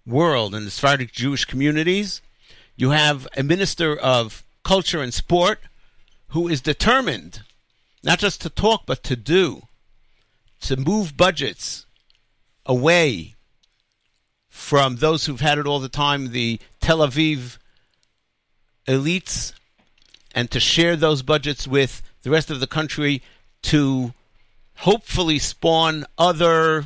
world 0.05 0.53
and 0.53 0.65
the 0.65 0.71
Sephardic 0.71 1.11
Jewish 1.11 1.45
communities. 1.45 2.21
You 2.75 2.91
have 2.91 3.27
a 3.35 3.43
minister 3.43 3.95
of 3.95 4.43
culture 4.63 5.01
and 5.01 5.13
sport 5.13 5.59
who 6.29 6.47
is 6.47 6.61
determined 6.61 7.41
not 8.03 8.19
just 8.19 8.41
to 8.41 8.49
talk 8.49 8.83
but 8.85 9.03
to 9.03 9.15
do, 9.15 9.63
to 10.61 10.75
move 10.75 11.17
budgets 11.17 11.85
away 12.65 13.34
from 14.55 14.95
those 14.95 15.25
who've 15.25 15.41
had 15.41 15.59
it 15.59 15.67
all 15.67 15.81
the 15.81 15.89
time, 15.89 16.31
the 16.31 16.59
Tel 16.79 16.99
Aviv 16.99 17.57
elites, 18.87 19.51
and 20.33 20.49
to 20.49 20.61
share 20.61 20.95
those 20.95 21.21
budgets 21.21 21.67
with 21.67 22.01
the 22.23 22.31
rest 22.31 22.49
of 22.49 22.61
the 22.61 22.65
country 22.65 23.21
to 23.63 24.13
hopefully 24.77 25.37
spawn 25.37 26.05
other 26.17 26.85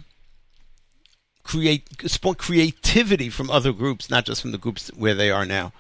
create 1.44 1.88
spawn 2.10 2.36
creativity 2.36 3.30
from 3.30 3.52
other 3.52 3.72
groups, 3.72 4.10
not 4.10 4.26
just 4.26 4.42
from 4.42 4.52
the 4.52 4.58
groups 4.58 4.90
where 4.98 5.16
they 5.16 5.30
are 5.30 5.46
now. 5.46 5.72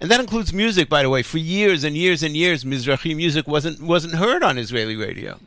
And 0.00 0.10
that 0.10 0.20
includes 0.20 0.52
music, 0.52 0.88
by 0.88 1.02
the 1.02 1.08
way. 1.08 1.22
For 1.22 1.38
years 1.38 1.84
and 1.84 1.96
years 1.96 2.24
and 2.24 2.36
years, 2.36 2.64
Mizrahi 2.64 3.16
music 3.16 3.46
wasn't 3.46 3.80
wasn't 3.80 4.16
heard 4.16 4.42
on 4.42 4.58
Israeli 4.58 4.96
radio, 4.96 5.38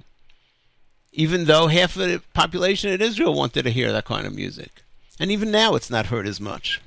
even 1.11 1.43
though 1.45 1.67
half 1.67 1.97
of 1.97 2.07
the 2.07 2.21
population 2.33 2.89
in 2.89 3.01
Israel 3.01 3.33
wanted 3.33 3.63
to 3.63 3.69
hear 3.69 3.91
that 3.91 4.05
kind 4.05 4.25
of 4.25 4.33
music. 4.33 4.71
And 5.19 5.31
even 5.31 5.51
now, 5.51 5.75
it's 5.75 5.89
not 5.89 6.07
heard 6.07 6.27
as 6.27 6.39
much. 6.39 6.81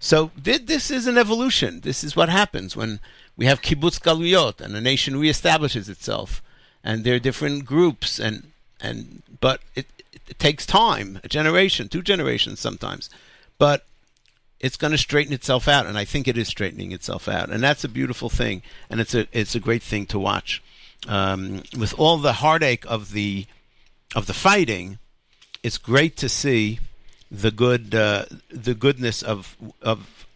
So 0.00 0.30
thi- 0.42 0.58
this 0.58 0.90
is 0.90 1.06
an 1.06 1.18
evolution. 1.18 1.80
This 1.80 2.02
is 2.02 2.16
what 2.16 2.28
happens 2.28 2.76
when 2.76 3.00
we 3.36 3.46
have 3.46 3.62
kibbutz 3.62 4.00
galuyot 4.00 4.60
and 4.60 4.74
a 4.74 4.80
nation 4.80 5.14
reestablishes 5.14 5.88
itself, 5.88 6.42
and 6.82 7.04
there 7.04 7.14
are 7.14 7.20
different 7.20 7.64
groups, 7.64 8.18
and 8.18 8.52
and 8.80 9.22
but 9.40 9.60
it, 9.74 9.86
it 10.28 10.38
takes 10.38 10.66
time, 10.66 11.20
a 11.24 11.28
generation, 11.28 11.88
two 11.88 12.02
generations 12.02 12.60
sometimes, 12.60 13.08
but 13.58 13.86
it's 14.60 14.76
going 14.76 14.90
to 14.90 14.98
straighten 14.98 15.32
itself 15.32 15.68
out, 15.68 15.86
and 15.86 15.96
I 15.96 16.04
think 16.04 16.26
it 16.26 16.36
is 16.36 16.48
straightening 16.48 16.92
itself 16.92 17.28
out, 17.28 17.50
and 17.50 17.62
that's 17.62 17.84
a 17.84 17.88
beautiful 17.88 18.28
thing, 18.28 18.62
and 18.90 19.00
it's 19.00 19.14
a 19.14 19.26
it's 19.32 19.54
a 19.54 19.60
great 19.60 19.82
thing 19.82 20.06
to 20.06 20.18
watch. 20.18 20.62
Um, 21.06 21.62
with 21.78 21.94
all 21.98 22.18
the 22.18 22.34
heartache 22.34 22.84
of 22.86 23.12
the 23.12 23.46
of 24.16 24.26
the 24.26 24.34
fighting, 24.34 24.98
it's 25.62 25.78
great 25.78 26.16
to 26.18 26.28
see 26.28 26.80
the 27.30 27.50
good 27.50 27.94
uh, 27.94 28.24
the 28.50 28.74
goodness 28.74 29.22
of 29.22 29.56
of 29.82 30.26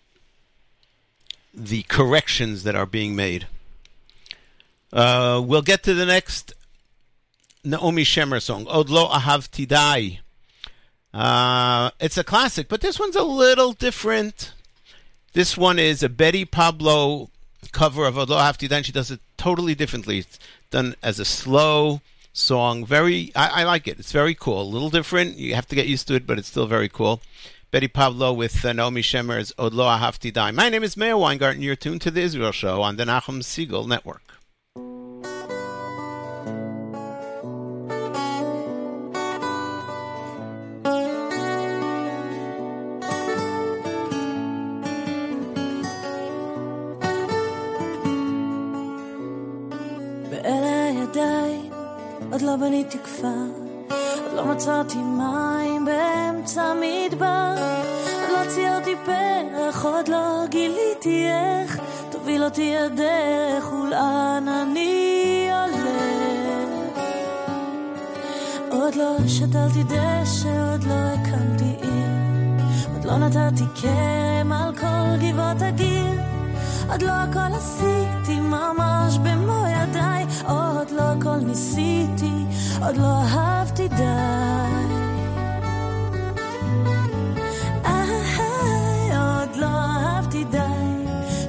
the 1.55 1.83
corrections 1.85 2.63
that 2.65 2.75
are 2.75 2.87
being 2.87 3.15
made. 3.15 3.47
Uh, 4.93 5.43
we'll 5.45 5.63
get 5.63 5.83
to 5.83 5.95
the 5.95 6.07
next 6.07 6.53
Naomi 7.65 8.05
Shemer 8.05 8.41
song, 8.41 8.67
Od 8.69 8.91
Lo 8.91 9.09
Ahavti 9.09 9.67
Dai. 9.67 10.21
Uh, 11.15 11.91
it's 12.01 12.17
a 12.17 12.25
classic, 12.25 12.69
but 12.69 12.81
this 12.81 12.99
one's 12.99 13.17
a 13.17 13.23
little 13.23 13.73
different. 13.73 14.53
This 15.33 15.57
one 15.57 15.79
is 15.79 16.03
a 16.03 16.09
Betty 16.09 16.45
Pablo 16.45 17.31
cover 17.73 18.07
of 18.07 18.19
Od 18.19 18.31
Lo 18.31 18.37
Ahavti 18.39 18.69
Dai, 18.69 18.79
and 18.79 18.87
she 18.87 18.93
does 18.93 19.11
it 19.11 19.21
totally 19.37 19.75
differently. 19.75 20.19
It's 20.19 20.39
done 20.71 20.95
as 21.03 21.19
a 21.19 21.25
slow 21.25 22.01
song. 22.33 22.85
Very, 22.85 23.33
I, 23.35 23.61
I 23.61 23.65
like 23.65 23.87
it. 23.87 23.99
It's 23.99 24.13
very 24.13 24.35
cool. 24.35 24.63
A 24.63 24.65
little 24.65 24.91
different. 24.91 25.37
You 25.37 25.55
have 25.55 25.67
to 25.69 25.75
get 25.75 25.87
used 25.87 26.09
to 26.09 26.15
it, 26.15 26.27
but 26.27 26.39
it's 26.39 26.49
still 26.49 26.67
very 26.67 26.89
cool. 26.89 27.21
Betty 27.71 27.89
Pablo 27.89 28.33
with 28.33 28.65
uh, 28.65 28.73
Naomi 28.73 29.01
Shemer's 29.03 29.53
Od 29.59 29.73
Lo 29.73 29.87
Ahavti 29.87 30.55
My 30.55 30.69
name 30.69 30.83
is 30.83 30.97
Meir 30.97 31.17
Weingarten. 31.17 31.63
You're 31.63 31.77
tuned 31.77 32.03
to 32.03 32.11
the 32.11 32.21
Israel 32.21 32.53
Show 32.53 32.83
on 32.83 32.97
the 32.97 33.05
Nachum 33.05 33.41
Segal 33.41 33.87
Network. 33.87 34.32
לא 52.43 52.57
בניתי 52.57 52.99
כפר, 52.99 53.29
עוד 54.25 54.35
לא 54.37 54.45
מצאתי 54.45 54.99
מים 54.99 55.85
באמצע 55.85 56.73
מדבר, 56.75 57.55
עוד 58.21 58.39
לא 58.39 58.51
ציירתי 58.51 58.95
פרח, 59.05 59.85
עוד 59.85 60.09
לא 60.09 60.45
גיליתי 60.49 61.27
איך 61.27 61.81
תוביל 62.11 62.45
אותי 62.45 62.77
הדרך 62.77 63.73
ולאן 63.73 64.45
אני 64.49 65.49
הולך. 65.53 67.07
עוד 68.71 68.95
לא 68.95 69.17
שתלתי 69.27 69.83
דשא, 69.85 70.73
עוד 70.73 70.85
לא 70.85 70.95
הקמתי 70.95 71.75
עיר, 71.83 72.67
עוד 72.95 73.05
לא 73.05 73.19
נתתי 73.19 73.65
כרם 73.75 74.53
על 74.53 74.77
כל 74.77 75.27
גבעות 75.27 75.63
הגיר. 75.63 76.23
עוד 76.91 77.03
לא 77.03 77.11
הכל 77.11 77.55
עשיתי 77.57 78.41
ממש 78.41 79.19
במו 79.19 79.53
ידיי, 79.67 79.72
עוד 80.47 80.91
לא 80.91 81.03
הכל 81.03 81.37
ניסיתי, 81.37 82.45
עוד 82.87 82.97
לא 82.97 83.23
אהבתי 83.23 83.89
די. 83.89 84.03
עוד 89.17 89.57
לא 89.57 89.67
אהבתי 89.67 90.45
די, 90.45 90.59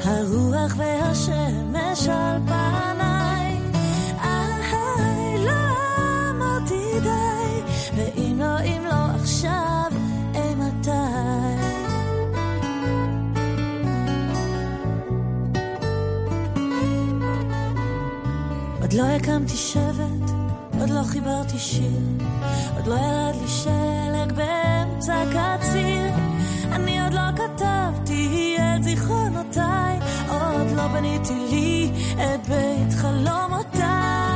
הרוח 0.04 0.74
והשמש 0.78 2.08
על 2.08 2.40
פניי. 2.46 2.63
הקמתי 19.34 19.58
שבט, 19.58 20.32
עוד 20.80 20.90
לא 20.90 21.04
חיברתי 21.04 21.60
שיר, 21.60 22.02
עוד 22.76 22.88
לא 22.88 22.96
ירד 22.96 23.36
לי 23.42 23.48
שלג 23.48 24.34
באמצע 24.36 25.24
קציר. 25.30 26.12
אני 26.72 27.04
עוד 27.04 27.14
לא 27.14 27.22
כתבתי 27.36 28.58
את 28.60 28.84
זיכרונותיי, 28.84 30.00
עוד 30.30 30.72
לא 30.76 30.88
בניתי 30.88 31.34
לי 31.34 31.92
את 32.16 32.48
בית 32.48 32.94
חלומותיי. 32.94 34.33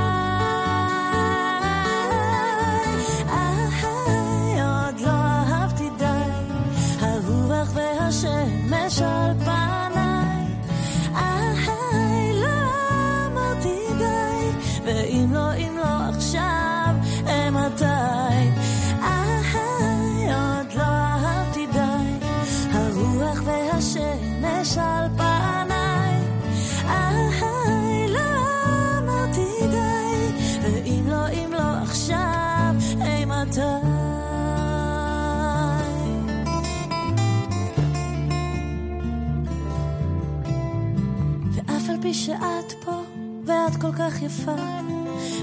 פי 42.08 42.14
שאת 42.14 42.74
פה, 42.86 43.02
ואת 43.46 43.82
כל 43.82 43.94
כך 44.00 44.22
יפה, 44.22 44.56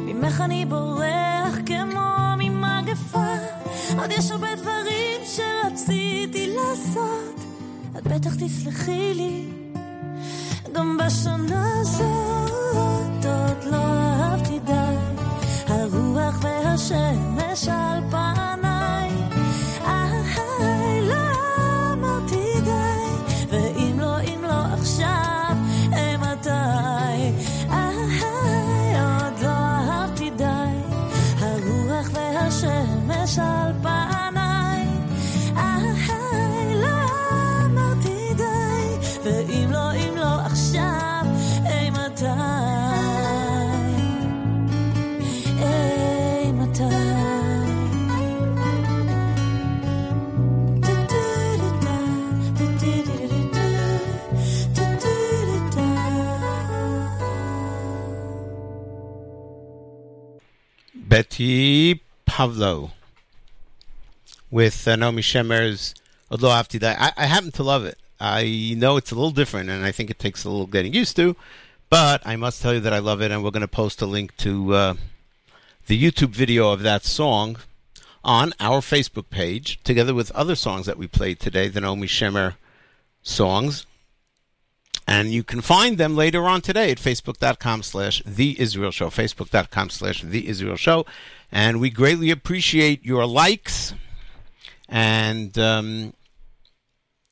ממך 0.00 0.40
אני 0.40 0.64
בורח 0.64 1.58
כמו 1.66 2.36
ממגפה. 2.38 3.34
עוד 3.98 4.10
יש 4.10 4.30
הרבה 4.30 4.48
דברים 4.56 5.20
שרציתי 5.24 6.54
לעשות, 6.56 7.40
את 7.98 8.06
בטח 8.06 8.34
תסלחי 8.34 9.14
לי, 9.14 9.48
גם 10.72 10.98
בשנה 10.98 11.80
הזאת 11.80 12.43
Betty 61.44 62.00
Pavlo 62.24 62.92
with 64.50 64.88
uh, 64.88 64.96
Naomi 64.96 65.20
Shemer's 65.20 65.94
Od 66.30 66.40
Lo 66.40 66.48
Ahavti. 66.48 66.82
I, 66.82 67.12
I 67.18 67.26
happen 67.26 67.52
to 67.52 67.62
love 67.62 67.84
it. 67.84 67.98
I 68.18 68.74
know 68.78 68.96
it's 68.96 69.12
a 69.12 69.14
little 69.14 69.30
different, 69.30 69.68
and 69.68 69.84
I 69.84 69.92
think 69.92 70.08
it 70.08 70.18
takes 70.18 70.44
a 70.44 70.48
little 70.48 70.66
getting 70.66 70.94
used 70.94 71.16
to, 71.16 71.36
but 71.90 72.26
I 72.26 72.36
must 72.36 72.62
tell 72.62 72.72
you 72.72 72.80
that 72.80 72.94
I 72.94 72.98
love 72.98 73.20
it, 73.20 73.30
and 73.30 73.44
we're 73.44 73.50
going 73.50 73.60
to 73.60 73.68
post 73.68 74.00
a 74.00 74.06
link 74.06 74.34
to 74.38 74.72
uh, 74.72 74.94
the 75.86 76.02
YouTube 76.02 76.30
video 76.30 76.70
of 76.70 76.80
that 76.80 77.04
song 77.04 77.58
on 78.24 78.54
our 78.58 78.80
Facebook 78.80 79.28
page, 79.28 79.78
together 79.84 80.14
with 80.14 80.30
other 80.30 80.54
songs 80.54 80.86
that 80.86 80.96
we 80.96 81.06
played 81.06 81.40
today, 81.40 81.68
the 81.68 81.82
Naomi 81.82 82.06
Shemer 82.06 82.54
songs. 83.22 83.84
And 85.06 85.32
you 85.32 85.44
can 85.44 85.60
find 85.60 85.98
them 85.98 86.16
later 86.16 86.44
on 86.44 86.62
today 86.62 86.90
at 86.90 86.98
facebook.com 86.98 87.82
slash 87.82 88.22
the 88.24 88.58
Israel 88.58 88.90
Show, 88.90 89.08
facebook.com 89.08 89.90
slash 89.90 90.22
the 90.22 90.48
Israel 90.48 90.76
Show. 90.76 91.04
And 91.52 91.80
we 91.80 91.90
greatly 91.90 92.30
appreciate 92.30 93.04
your 93.04 93.26
likes 93.26 93.94
and 94.88 95.56
um, 95.58 96.14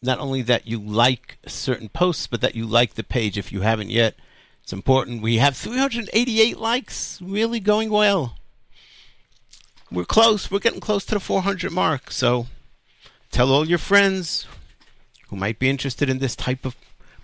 not 0.02 0.18
only 0.18 0.42
that 0.42 0.66
you 0.66 0.78
like 0.78 1.38
certain 1.46 1.88
posts, 1.88 2.26
but 2.26 2.40
that 2.40 2.54
you 2.54 2.66
like 2.66 2.94
the 2.94 3.04
page 3.04 3.38
if 3.38 3.52
you 3.52 3.60
haven't 3.60 3.90
yet. 3.90 4.14
It's 4.62 4.72
important. 4.72 5.22
We 5.22 5.38
have 5.38 5.56
388 5.56 6.58
likes, 6.58 7.20
really 7.22 7.60
going 7.60 7.90
well. 7.90 8.36
We're 9.90 10.04
close. 10.04 10.50
We're 10.50 10.58
getting 10.58 10.80
close 10.80 11.04
to 11.06 11.14
the 11.14 11.20
400 11.20 11.70
mark. 11.70 12.10
So 12.10 12.46
tell 13.30 13.50
all 13.50 13.68
your 13.68 13.78
friends 13.78 14.46
who 15.28 15.36
might 15.36 15.58
be 15.58 15.68
interested 15.68 16.08
in 16.08 16.18
this 16.18 16.36
type 16.36 16.64
of 16.64 16.76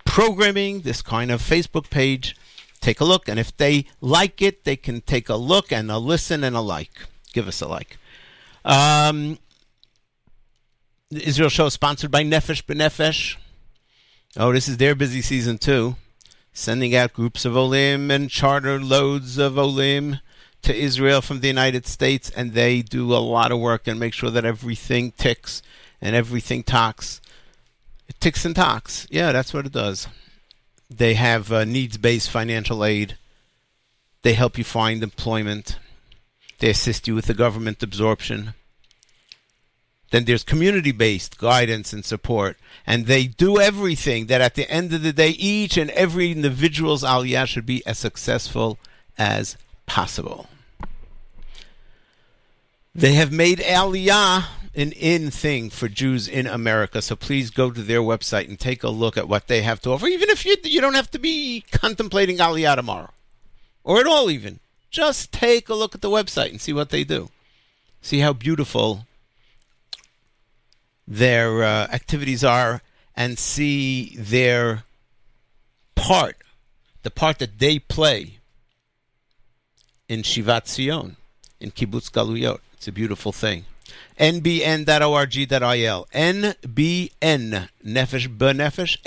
programming, 0.09 0.81
this 0.81 1.03
kind 1.03 1.29
of 1.29 1.39
Facebook 1.39 1.91
page, 1.91 2.35
take 2.81 2.99
a 2.99 3.05
look. 3.05 3.29
And 3.29 3.39
if 3.39 3.55
they 3.55 3.85
like 4.01 4.41
it, 4.41 4.63
they 4.63 4.75
can 4.75 5.01
take 5.01 5.29
a 5.29 5.35
look 5.35 5.71
and 5.71 5.91
a 5.91 5.99
listen 5.99 6.43
and 6.43 6.55
a 6.55 6.61
like. 6.61 6.91
Give 7.31 7.47
us 7.47 7.61
a 7.61 7.67
like. 7.67 7.97
Um, 8.65 9.37
the 11.11 11.25
Israel 11.27 11.49
show 11.49 11.67
is 11.67 11.73
sponsored 11.73 12.09
by 12.09 12.23
Nefesh 12.23 12.63
B'Nefesh. 12.63 13.35
Oh, 14.35 14.51
this 14.51 14.67
is 14.67 14.77
their 14.77 14.95
busy 14.95 15.21
season 15.21 15.59
too. 15.59 15.95
Sending 16.53 16.95
out 16.95 17.13
groups 17.13 17.45
of 17.45 17.55
Olim 17.55 18.09
and 18.09 18.31
charter 18.31 18.81
loads 18.81 19.37
of 19.37 19.57
Olim 19.57 20.19
to 20.63 20.75
Israel 20.75 21.21
from 21.21 21.39
the 21.39 21.47
United 21.47 21.85
States, 21.85 22.31
and 22.31 22.53
they 22.53 22.81
do 22.81 23.13
a 23.13 23.17
lot 23.17 23.51
of 23.51 23.59
work 23.59 23.87
and 23.87 23.99
make 23.99 24.13
sure 24.13 24.31
that 24.31 24.43
everything 24.43 25.11
ticks 25.11 25.61
and 26.01 26.15
everything 26.15 26.63
talks. 26.63 27.21
Ticks 28.19 28.45
and 28.45 28.55
talks. 28.55 29.07
Yeah, 29.09 29.31
that's 29.31 29.53
what 29.53 29.65
it 29.65 29.71
does. 29.71 30.07
They 30.89 31.13
have 31.13 31.51
uh, 31.51 31.65
needs 31.65 31.97
based 31.97 32.29
financial 32.29 32.83
aid. 32.83 33.17
They 34.23 34.33
help 34.33 34.57
you 34.57 34.63
find 34.63 35.03
employment. 35.03 35.77
They 36.59 36.71
assist 36.71 37.07
you 37.07 37.15
with 37.15 37.25
the 37.25 37.33
government 37.33 37.81
absorption. 37.83 38.53
Then 40.11 40.25
there's 40.25 40.43
community 40.43 40.91
based 40.91 41.37
guidance 41.37 41.93
and 41.93 42.03
support. 42.03 42.57
And 42.85 43.05
they 43.05 43.27
do 43.27 43.59
everything 43.59 44.25
that 44.25 44.41
at 44.41 44.55
the 44.55 44.69
end 44.69 44.91
of 44.93 45.03
the 45.03 45.13
day, 45.13 45.29
each 45.29 45.77
and 45.77 45.91
every 45.91 46.31
individual's 46.31 47.03
aliyah 47.03 47.45
should 47.45 47.65
be 47.65 47.85
as 47.85 47.99
successful 47.99 48.79
as 49.17 49.55
possible. 49.85 50.49
They 52.95 53.13
have 53.13 53.31
made 53.31 53.59
aliyah 53.59 54.45
an 54.75 54.91
in 54.93 55.31
thing 55.31 55.69
for 55.69 55.87
Jews 55.87 56.27
in 56.27 56.47
America. 56.47 57.01
So 57.01 57.15
please 57.15 57.49
go 57.49 57.71
to 57.71 57.81
their 57.81 58.01
website 58.01 58.47
and 58.47 58.59
take 58.59 58.83
a 58.83 58.89
look 58.89 59.17
at 59.17 59.27
what 59.27 59.47
they 59.47 59.61
have 59.61 59.81
to 59.81 59.91
offer, 59.91 60.07
even 60.07 60.29
if 60.29 60.45
you, 60.45 60.55
you 60.63 60.81
don't 60.81 60.93
have 60.93 61.11
to 61.11 61.19
be 61.19 61.63
contemplating 61.71 62.37
aliyah 62.37 62.75
tomorrow 62.75 63.11
or 63.83 63.99
at 63.99 64.07
all, 64.07 64.29
even. 64.29 64.59
Just 64.91 65.31
take 65.31 65.69
a 65.69 65.75
look 65.75 65.95
at 65.95 66.01
the 66.01 66.09
website 66.09 66.49
and 66.49 66.61
see 66.61 66.73
what 66.73 66.89
they 66.89 67.03
do. 67.03 67.29
See 68.01 68.19
how 68.19 68.33
beautiful 68.33 69.05
their 71.07 71.63
uh, 71.63 71.87
activities 71.91 72.43
are 72.43 72.81
and 73.15 73.37
see 73.37 74.15
their 74.17 74.83
part, 75.95 76.37
the 77.03 77.11
part 77.11 77.39
that 77.39 77.59
they 77.59 77.79
play 77.79 78.37
in 80.07 80.21
Shivat 80.21 80.67
Zion, 80.67 81.17
in 81.59 81.71
Kibbutz 81.71 82.09
Galuyot. 82.09 82.59
It's 82.73 82.87
a 82.87 82.91
beautiful 82.91 83.31
thing. 83.31 83.65
nbn.org.il. 84.19 85.47
nbn, 86.13 87.69
Nefesh 87.85 88.37
B'Nefesh, 88.37 88.97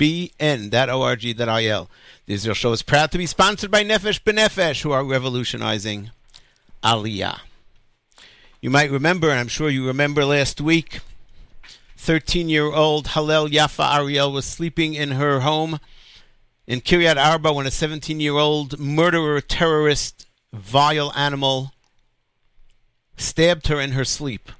nbn.org.il. 0.00 1.90
The 2.26 2.34
Israel 2.34 2.54
Show 2.54 2.72
is 2.72 2.82
proud 2.82 3.10
to 3.12 3.18
be 3.18 3.26
sponsored 3.26 3.70
by 3.70 3.84
Nefesh 3.84 4.20
B'Nefesh, 4.22 4.82
who 4.82 4.92
are 4.92 5.04
revolutionizing 5.04 6.10
Aliyah. 6.82 7.40
You 8.60 8.70
might 8.70 8.90
remember, 8.90 9.30
and 9.30 9.38
I'm 9.38 9.48
sure 9.48 9.70
you 9.70 9.86
remember 9.86 10.24
last 10.24 10.60
week, 10.60 11.00
13 11.96 12.48
year 12.48 12.66
old 12.66 13.08
Hallel 13.08 13.48
Yafa 13.48 13.96
Ariel 13.96 14.32
was 14.32 14.44
sleeping 14.44 14.94
in 14.94 15.12
her 15.12 15.40
home 15.40 15.78
in 16.66 16.80
Kiryat 16.80 17.16
Arba 17.16 17.52
when 17.52 17.66
a 17.66 17.70
17 17.70 18.20
year 18.20 18.34
old 18.34 18.78
murderer, 18.78 19.40
terrorist, 19.40 20.26
vile 20.52 21.12
animal 21.14 21.72
stabbed 23.18 23.66
her 23.66 23.80
in 23.80 23.92
her 23.92 24.04
sleep. 24.04 24.50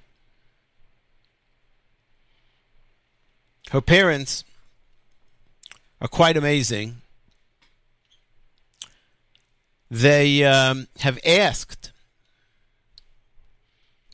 Her 3.70 3.80
parents 3.80 4.44
are 6.00 6.08
quite 6.08 6.36
amazing. 6.36 7.02
They 9.90 10.44
um, 10.44 10.88
have 11.00 11.18
asked, 11.24 11.92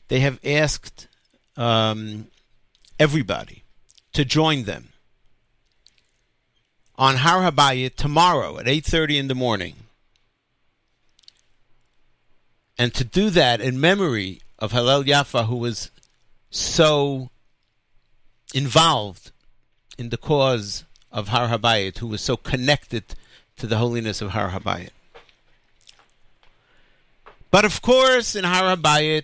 they 0.07 0.21
have 0.21 0.39
asked 0.45 1.07
um, 1.57 2.27
everybody 2.99 3.63
to 4.13 4.23
join 4.23 4.63
them 4.63 4.89
on 6.97 7.17
Har 7.17 7.49
Habayit 7.49 7.95
tomorrow 7.95 8.57
at 8.57 8.65
8:30 8.65 9.19
in 9.19 9.27
the 9.27 9.35
morning. 9.35 9.84
And 12.77 12.93
to 12.93 13.03
do 13.03 13.29
that 13.29 13.61
in 13.61 13.79
memory 13.79 14.41
of 14.59 14.71
Hallel 14.71 15.05
Yafa 15.05 15.47
who 15.47 15.55
was 15.55 15.91
so 16.49 17.29
involved 18.53 19.31
in 19.97 20.09
the 20.09 20.17
cause 20.17 20.83
of 21.11 21.29
Har 21.29 21.47
Habayit, 21.47 21.99
who 21.99 22.07
was 22.07 22.21
so 22.21 22.35
connected 22.35 23.03
to 23.57 23.67
the 23.67 23.77
holiness 23.77 24.21
of 24.21 24.31
Har 24.31 24.49
Habayit. 24.49 24.89
But 27.51 27.63
of 27.63 27.81
course, 27.81 28.35
in 28.35 28.43
Har 28.43 28.75
Habayit, 28.75 29.23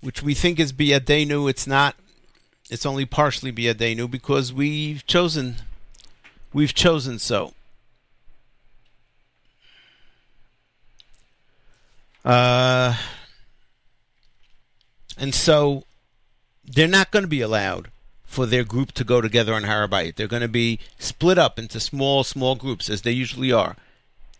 which 0.00 0.22
we 0.22 0.34
think 0.34 0.60
is 0.60 0.72
Biyadenu, 0.72 1.50
it's 1.50 1.66
not 1.66 1.96
it's 2.70 2.86
only 2.86 3.04
partially 3.04 3.52
biyadenu 3.52 4.08
because 4.10 4.52
we've 4.52 5.04
chosen 5.06 5.56
we've 6.52 6.72
chosen 6.72 7.18
so. 7.18 7.52
Uh, 12.24 12.96
and 15.18 15.34
so 15.34 15.84
they're 16.64 16.88
not 16.88 17.10
going 17.10 17.24
to 17.24 17.28
be 17.28 17.40
allowed 17.40 17.88
for 18.24 18.46
their 18.46 18.64
group 18.64 18.92
to 18.92 19.04
go 19.04 19.20
together 19.20 19.54
on 19.54 19.64
Har 19.64 19.86
Habayit. 19.86 20.16
They're 20.16 20.28
going 20.28 20.42
to 20.42 20.48
be 20.48 20.78
split 20.98 21.38
up 21.38 21.58
into 21.58 21.80
small, 21.80 22.22
small 22.24 22.54
groups, 22.54 22.88
as 22.88 23.02
they 23.02 23.12
usually 23.12 23.50
are, 23.50 23.76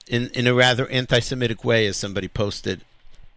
in, 0.07 0.29
in 0.29 0.47
a 0.47 0.55
rather 0.55 0.87
anti 0.89 1.19
Semitic 1.21 1.65
way, 1.65 1.87
as 1.87 1.97
somebody 1.97 2.29
posted 2.29 2.83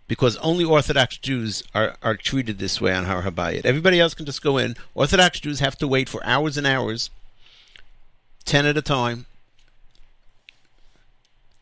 because 0.07 0.37
only 0.37 0.63
Orthodox 0.63 1.17
Jews 1.17 1.63
are, 1.73 1.95
are 2.01 2.15
treated 2.15 2.59
this 2.59 2.81
way 2.81 2.93
on 2.93 3.05
Har 3.05 3.23
Habayit. 3.23 3.65
Everybody 3.65 3.99
else 3.99 4.13
can 4.13 4.25
just 4.25 4.41
go 4.41 4.57
in. 4.57 4.75
Orthodox 4.93 5.39
Jews 5.39 5.59
have 5.59 5.77
to 5.77 5.87
wait 5.87 6.09
for 6.09 6.23
hours 6.25 6.57
and 6.57 6.67
hours, 6.67 7.09
10 8.45 8.65
at 8.65 8.77
a 8.77 8.81
time, 8.81 9.25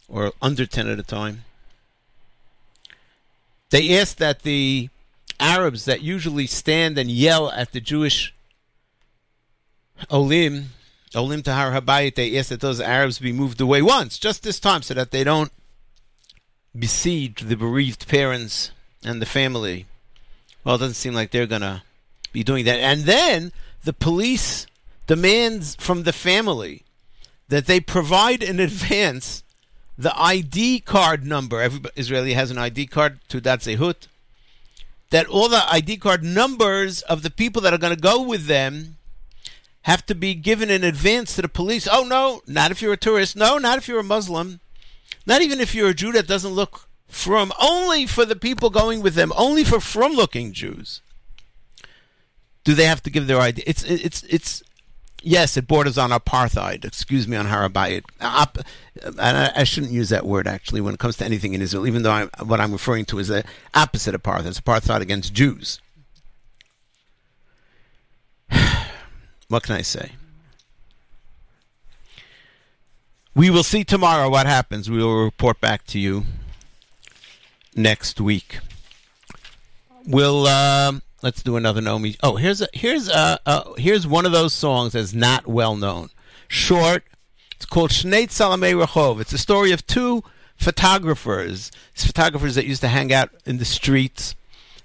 or 0.08 0.34
under 0.42 0.66
10 0.66 0.88
at 0.88 1.00
a 1.00 1.04
time. 1.04 1.46
They 3.72 3.98
ask 3.98 4.18
that 4.18 4.44
the 4.44 4.90
Arabs 5.40 5.86
that 5.86 6.02
usually 6.02 6.46
stand 6.46 6.98
and 6.98 7.10
yell 7.10 7.50
at 7.50 7.72
the 7.72 7.82
Jewish 7.82 8.34
Olim, 10.10 10.70
Olim 11.16 11.42
Tahar 11.42 11.72
Habayit, 11.72 12.16
they 12.16 12.38
ask 12.38 12.50
that 12.50 12.62
those 12.62 12.80
Arabs 12.80 13.20
be 13.20 13.32
moved 13.32 13.60
away 13.60 13.82
once, 13.82 14.20
just 14.20 14.44
this 14.44 14.60
time, 14.60 14.82
so 14.82 14.94
that 14.94 15.12
they 15.12 15.24
don't 15.24 15.52
besiege 16.78 17.42
the 17.42 17.58
bereaved 17.58 18.08
parents 18.08 18.72
and 19.04 19.22
the 19.22 19.26
family. 19.26 19.88
Well, 20.64 20.76
it 20.76 20.80
doesn't 20.80 20.96
seem 20.96 21.14
like 21.14 21.32
they're 21.32 21.48
going 21.48 21.62
to 21.62 21.82
be 22.32 22.44
doing 22.44 22.66
that. 22.66 22.80
And 22.80 23.04
then 23.04 23.52
the 23.84 23.94
police 23.94 24.68
demands 25.08 25.76
from 25.76 26.04
the 26.04 26.14
family 26.14 26.84
that 27.48 27.66
they 27.66 27.80
provide 27.80 28.44
in 28.44 28.60
advance 28.60 29.44
the 30.02 30.20
ID 30.20 30.80
card 30.80 31.26
number. 31.26 31.62
Every 31.62 31.82
Israeli 31.96 32.34
has 32.34 32.50
an 32.50 32.58
ID 32.58 32.88
card, 32.88 33.20
Teudat 33.30 33.62
Zehut. 33.62 34.08
That 35.12 35.28
all 35.28 35.50
the 35.50 35.64
ID 35.70 35.98
card 35.98 36.24
numbers 36.24 37.02
of 37.04 37.22
the 37.22 37.30
people 37.30 37.62
that 37.62 37.74
are 37.74 37.78
going 37.78 37.94
to 37.96 38.02
go 38.02 38.22
with 38.22 38.48
them 38.48 38.98
have 39.84 40.06
to 40.06 40.16
be 40.16 40.34
given 40.34 40.70
in 40.70 40.84
advance 40.84 41.36
to 41.36 41.42
the 41.42 41.50
police. 41.50 41.88
Oh, 41.92 42.04
no, 42.04 42.42
not 42.48 42.72
if 42.72 42.82
you're 42.82 42.94
a 42.94 42.98
tourist. 42.98 43.36
No, 43.36 43.58
not 43.58 43.78
if 43.78 43.88
you're 43.88 44.00
a 44.00 44.04
Muslim. 44.04 44.60
Not 45.26 45.42
even 45.42 45.60
if 45.60 45.76
you're 45.76 45.90
a 45.90 45.94
Jew 45.94 46.12
that 46.14 46.28
doesn't 46.28 46.54
look 46.54 46.88
from 47.08 47.52
only 47.62 48.06
for 48.06 48.26
the 48.26 48.36
people 48.36 48.70
going 48.70 49.02
with 49.02 49.16
them, 49.16 49.34
only 49.36 49.64
for 49.64 49.80
from 49.80 50.14
looking 50.14 50.54
Jews. 50.54 51.02
Do 52.64 52.74
they 52.74 52.86
have 52.86 53.04
to 53.04 53.10
give 53.10 53.28
their 53.28 53.40
ID? 53.40 53.64
It's 53.68 53.84
it's 53.84 54.24
it's 54.24 54.64
yes, 55.22 55.58
it 55.58 55.68
borders 55.68 55.98
on 55.98 56.12
apartheid. 56.12 56.86
Excuse 56.86 57.28
me 57.28 57.38
on 57.38 57.46
Har 57.48 57.68
Habayit. 57.68 58.04
I, 58.20 59.52
I 59.56 59.64
shouldn't 59.64 59.92
use 59.92 60.10
that 60.10 60.26
word 60.26 60.48
actually 60.48 60.82
when 60.82 60.94
it 60.94 61.00
comes 61.00 61.18
to 61.18 61.26
anything 61.26 61.54
in 61.54 61.62
Israel, 61.62 61.88
even 61.88 62.04
though 62.04 62.12
I, 62.12 62.28
what 62.44 62.60
I'm 62.60 62.72
referring 62.72 63.06
to 63.06 63.20
is 63.20 63.30
the 63.30 63.44
opposite 63.74 64.16
of 64.16 64.24
apartheid. 64.24 64.48
It's 64.48 64.62
apartheid 64.62 65.02
against 65.02 65.34
Jews. 65.34 65.80
what 69.48 69.64
can 69.64 69.76
I 69.76 69.82
say? 69.82 70.12
We 73.34 73.50
will 73.50 73.64
see 73.64 73.84
tomorrow 73.84 74.30
what 74.30 74.46
happens. 74.46 74.90
We 74.90 74.98
will 74.98 75.24
report 75.24 75.62
back 75.62 75.86
to 75.88 76.00
you 76.00 76.26
next 77.76 78.20
week. 78.20 78.60
We'll 80.06 80.48
um, 80.48 81.02
let's 81.22 81.44
do 81.44 81.56
another 81.56 81.82
Naomi. 81.82 82.16
Oh, 82.22 82.36
here's 82.36 82.62
a, 82.62 82.68
here's 82.74 83.08
a, 83.08 83.40
uh, 83.46 83.74
here's 83.78 84.08
one 84.08 84.26
of 84.26 84.32
those 84.32 84.54
songs 84.54 84.94
that's 84.94 85.14
not 85.14 85.48
well 85.48 85.76
known. 85.76 86.10
Short. 86.48 87.04
It's 87.56 87.66
called 87.66 87.92
Shnei 87.92 88.24
Tzalamei 88.24 88.74
Rehov. 88.74 89.22
It's 89.22 89.34
a 89.34 89.38
story 89.38 89.72
of 89.72 89.86
two 89.86 90.24
photographers. 90.58 91.72
Photographers 91.94 92.56
that 92.56 92.66
used 92.66 92.82
to 92.82 92.88
hang 92.88 93.14
out 93.14 93.30
in 93.46 93.58
the 93.58 93.66
streets 93.66 94.36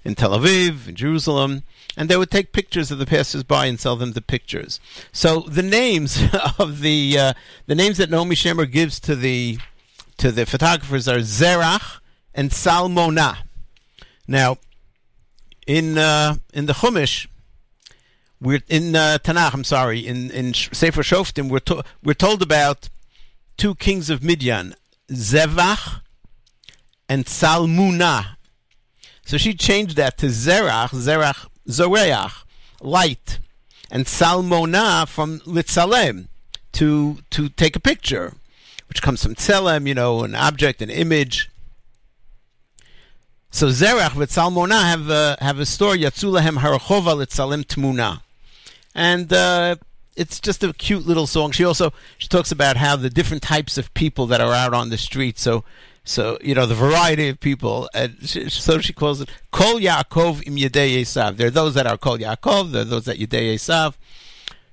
in 0.05 0.15
Tel 0.15 0.37
Aviv, 0.37 0.87
in 0.87 0.95
Jerusalem, 0.95 1.63
and 1.97 2.07
they 2.07 2.15
would 2.15 2.31
take 2.31 2.53
pictures 2.53 2.91
of 2.91 2.99
the 2.99 3.05
passers-by 3.05 3.65
and 3.65 3.79
sell 3.79 3.95
them 3.95 4.13
the 4.13 4.21
pictures. 4.21 4.79
So 5.11 5.41
the 5.41 5.63
names 5.63 6.21
of 6.59 6.81
the 6.81 7.17
uh, 7.17 7.33
the 7.65 7.75
names 7.75 7.97
that 7.97 8.09
Naomi 8.09 8.35
Shemer 8.35 8.71
gives 8.71 8.99
to 9.01 9.15
the 9.15 9.57
to 10.17 10.31
the 10.31 10.45
photographers 10.45 11.07
are 11.07 11.19
Zerach 11.19 11.99
and 12.33 12.51
Salmona. 12.51 13.39
Now, 14.27 14.57
in 15.67 15.97
uh, 15.97 16.37
in 16.53 16.65
the 16.65 16.73
Chumash, 16.73 17.27
we're 18.41 18.63
in 18.69 18.95
uh, 18.95 19.19
Tanakh. 19.21 19.53
I'm 19.53 19.63
sorry, 19.63 19.99
in 19.99 20.31
in 20.31 20.53
Sefer 20.53 21.03
Shoftim, 21.03 21.49
we're 21.49 21.59
to, 21.59 21.83
we're 22.03 22.13
told 22.13 22.41
about 22.41 22.89
two 23.57 23.75
kings 23.75 24.09
of 24.09 24.23
Midian, 24.23 24.73
Zevach 25.11 26.01
and 27.07 27.25
Salmuna. 27.25 28.37
So 29.25 29.37
she 29.37 29.53
changed 29.53 29.97
that 29.97 30.17
to 30.19 30.27
Zerach, 30.27 30.91
Zerach, 30.91 31.47
Zoreach, 31.67 32.43
light, 32.81 33.39
and 33.91 34.05
Salmona 34.05 35.05
from 35.05 35.39
Litzalem, 35.41 36.27
to 36.73 37.17
to 37.31 37.49
take 37.49 37.75
a 37.75 37.81
picture, 37.81 38.33
which 38.87 39.01
comes 39.01 39.21
from 39.21 39.35
Tselem, 39.35 39.85
you 39.85 39.93
know, 39.93 40.23
an 40.23 40.33
object, 40.33 40.81
an 40.81 40.89
image. 40.89 41.49
So 43.49 43.67
Zerach 43.67 44.11
Salmona 44.11 44.81
have 44.81 45.09
a, 45.09 45.37
have 45.39 45.59
a 45.59 45.65
story, 45.65 45.99
Yatzulahem 45.99 46.59
Harachova 46.59 47.15
Litzalem 47.15 47.65
Tmuna. 47.65 48.21
And 48.93 49.31
uh, 49.31 49.77
it's 50.17 50.39
just 50.39 50.63
a 50.63 50.73
cute 50.73 51.05
little 51.05 51.27
song. 51.27 51.51
She 51.51 51.63
also 51.63 51.93
she 52.17 52.27
talks 52.27 52.51
about 52.51 52.77
how 52.77 52.95
the 52.95 53.09
different 53.09 53.43
types 53.43 53.77
of 53.77 53.93
people 53.93 54.25
that 54.27 54.41
are 54.41 54.51
out 54.51 54.73
on 54.73 54.89
the 54.89 54.97
street. 54.97 55.37
So 55.37 55.63
so 56.03 56.37
you 56.41 56.55
know 56.55 56.65
the 56.65 56.75
variety 56.75 57.29
of 57.29 57.39
people, 57.39 57.89
and 57.93 58.17
she, 58.21 58.49
so 58.49 58.79
she 58.79 58.93
calls 58.93 59.21
it 59.21 59.29
Kol 59.51 59.79
Yaakov 59.79 60.45
im 60.47 60.55
Yedei 60.55 61.01
Esav. 61.01 61.37
There 61.37 61.47
are 61.47 61.51
those 61.51 61.75
that 61.75 61.85
are 61.85 61.97
Kol 61.97 62.17
Yaakov. 62.17 62.71
There 62.71 62.81
are 62.81 62.85
those 62.85 63.05
that 63.05 63.17
Yedei 63.17 63.53
Esav. 63.53 63.93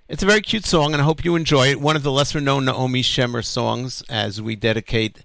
It's 0.08 0.22
a 0.22 0.26
very 0.26 0.42
cute 0.42 0.64
song, 0.66 0.92
and 0.92 1.02
I 1.02 1.04
hope 1.04 1.24
you 1.24 1.34
enjoy 1.34 1.68
it. 1.68 1.80
One 1.80 1.96
of 1.96 2.02
the 2.02 2.12
lesser-known 2.12 2.66
Naomi 2.66 3.02
Shemer 3.02 3.44
songs, 3.44 4.02
as 4.08 4.40
we 4.40 4.54
dedicate 4.54 5.24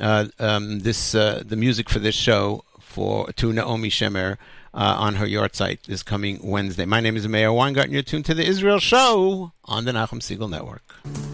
uh, 0.00 0.26
um, 0.38 0.80
this 0.80 1.14
uh, 1.14 1.42
the 1.44 1.56
music 1.56 1.88
for 1.90 1.98
this 1.98 2.14
show 2.14 2.64
for 2.90 3.32
to 3.32 3.52
Naomi 3.52 3.88
Shemer 3.88 4.36
uh, 4.74 4.96
on 4.98 5.14
her 5.16 5.26
yahrzeit 5.26 5.82
this 5.82 6.02
coming 6.02 6.40
Wednesday. 6.42 6.84
My 6.84 7.00
name 7.00 7.16
is 7.16 7.26
Meir 7.26 7.52
Weingarten. 7.52 7.92
You're 7.92 8.02
tuned 8.02 8.26
to 8.26 8.34
the 8.34 8.44
Israel 8.44 8.80
Show 8.80 9.52
on 9.64 9.84
the 9.84 9.92
Nachum 9.92 10.20
Segal 10.20 10.50
Network. 10.50 11.29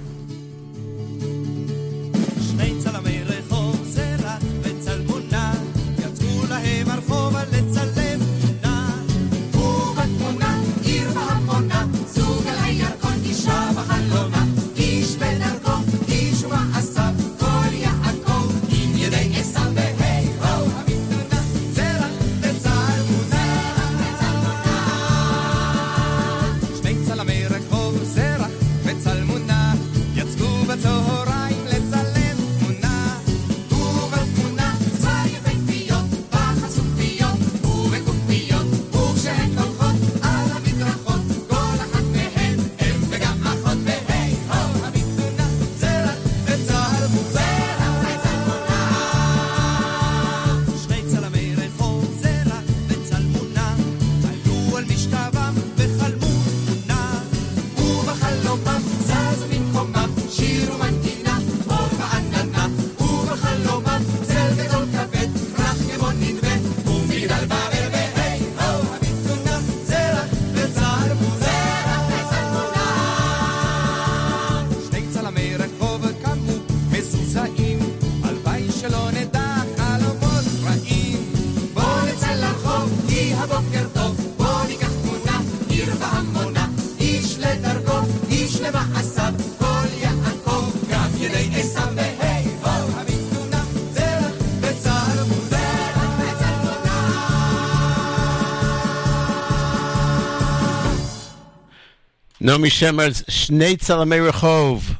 Naomi 102.39 102.69
Shemer's 102.69 103.23
Shnei 103.23 103.79
Tzalamei 103.79 104.31
Rehov. 104.31 104.99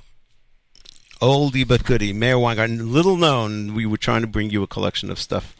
Oldie 1.21 1.69
but 1.69 1.85
goodie. 1.85 2.15
Meir 2.15 2.39
Weingarten. 2.39 2.91
Little 2.91 3.17
known. 3.17 3.75
We 3.75 3.85
were 3.85 3.99
trying 3.99 4.23
to 4.23 4.27
bring 4.27 4.49
you 4.49 4.63
a 4.63 4.67
collection 4.67 5.11
of 5.11 5.19
stuff. 5.19 5.55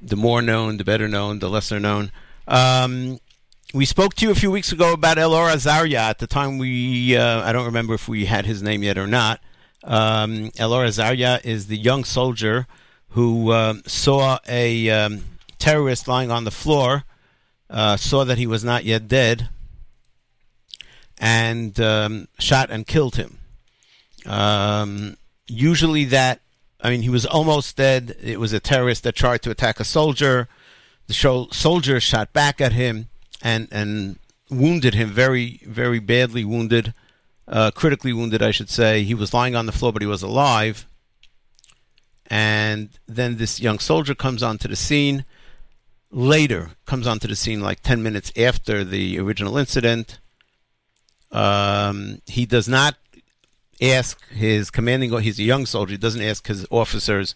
The 0.00 0.16
more 0.16 0.40
known, 0.40 0.78
the 0.78 0.84
better 0.84 1.08
known, 1.08 1.40
the 1.40 1.50
lesser 1.50 1.78
known. 1.78 2.10
Um, 2.48 3.18
we 3.74 3.84
spoke 3.84 4.14
to 4.14 4.24
you 4.24 4.32
a 4.32 4.34
few 4.34 4.50
weeks 4.50 4.72
ago 4.72 4.94
about 4.94 5.18
Elor 5.18 5.52
Azaria. 5.52 5.98
At 5.98 6.20
the 6.20 6.26
time, 6.26 6.56
we 6.56 7.14
uh, 7.14 7.42
I 7.42 7.52
don't 7.52 7.66
remember 7.66 7.92
if 7.92 8.08
we 8.08 8.24
had 8.24 8.46
his 8.46 8.62
name 8.62 8.82
yet 8.82 8.96
or 8.96 9.06
not. 9.06 9.40
Um, 9.84 10.50
Elor 10.52 10.86
Azaria 10.86 11.44
is 11.44 11.66
the 11.66 11.76
young 11.76 12.04
soldier 12.04 12.66
who 13.10 13.52
um, 13.52 13.82
saw 13.86 14.38
a 14.48 14.88
um, 14.88 15.24
terrorist 15.58 16.08
lying 16.08 16.30
on 16.30 16.44
the 16.44 16.50
floor, 16.50 17.04
uh, 17.68 17.98
saw 17.98 18.24
that 18.24 18.38
he 18.38 18.46
was 18.46 18.64
not 18.64 18.84
yet 18.84 19.06
dead, 19.06 19.50
and 21.20 21.78
um, 21.78 22.26
shot 22.38 22.70
and 22.70 22.86
killed 22.86 23.16
him. 23.16 23.38
Um, 24.26 25.18
usually, 25.46 26.06
that 26.06 26.40
I 26.82 26.90
mean, 26.90 27.02
he 27.02 27.10
was 27.10 27.26
almost 27.26 27.76
dead. 27.76 28.16
It 28.22 28.40
was 28.40 28.52
a 28.52 28.60
terrorist 28.60 29.04
that 29.04 29.14
tried 29.14 29.42
to 29.42 29.50
attack 29.50 29.78
a 29.78 29.84
soldier. 29.84 30.48
The 31.06 31.48
soldier 31.52 32.00
shot 32.00 32.32
back 32.32 32.60
at 32.60 32.72
him 32.72 33.08
and 33.42 33.68
and 33.70 34.18
wounded 34.48 34.94
him 34.94 35.10
very 35.10 35.60
very 35.66 35.98
badly 35.98 36.44
wounded, 36.44 36.94
uh, 37.46 37.70
critically 37.72 38.12
wounded, 38.12 38.42
I 38.42 38.50
should 38.50 38.70
say. 38.70 39.02
He 39.02 39.14
was 39.14 39.34
lying 39.34 39.54
on 39.54 39.66
the 39.66 39.72
floor, 39.72 39.92
but 39.92 40.02
he 40.02 40.08
was 40.08 40.22
alive. 40.22 40.86
And 42.28 42.90
then 43.08 43.36
this 43.36 43.60
young 43.60 43.80
soldier 43.80 44.14
comes 44.14 44.42
onto 44.42 44.68
the 44.68 44.76
scene. 44.76 45.24
Later, 46.12 46.70
comes 46.86 47.06
onto 47.06 47.28
the 47.28 47.36
scene 47.36 47.60
like 47.60 47.82
ten 47.82 48.02
minutes 48.02 48.32
after 48.36 48.84
the 48.84 49.18
original 49.18 49.58
incident. 49.58 50.18
Um, 51.32 52.22
he 52.26 52.46
does 52.46 52.68
not 52.68 52.96
ask 53.80 54.20
his 54.28 54.70
commanding. 54.70 55.16
He's 55.20 55.38
a 55.38 55.44
young 55.44 55.66
soldier. 55.66 55.92
He 55.92 55.98
doesn't 55.98 56.22
ask 56.22 56.46
his 56.46 56.66
officers 56.70 57.34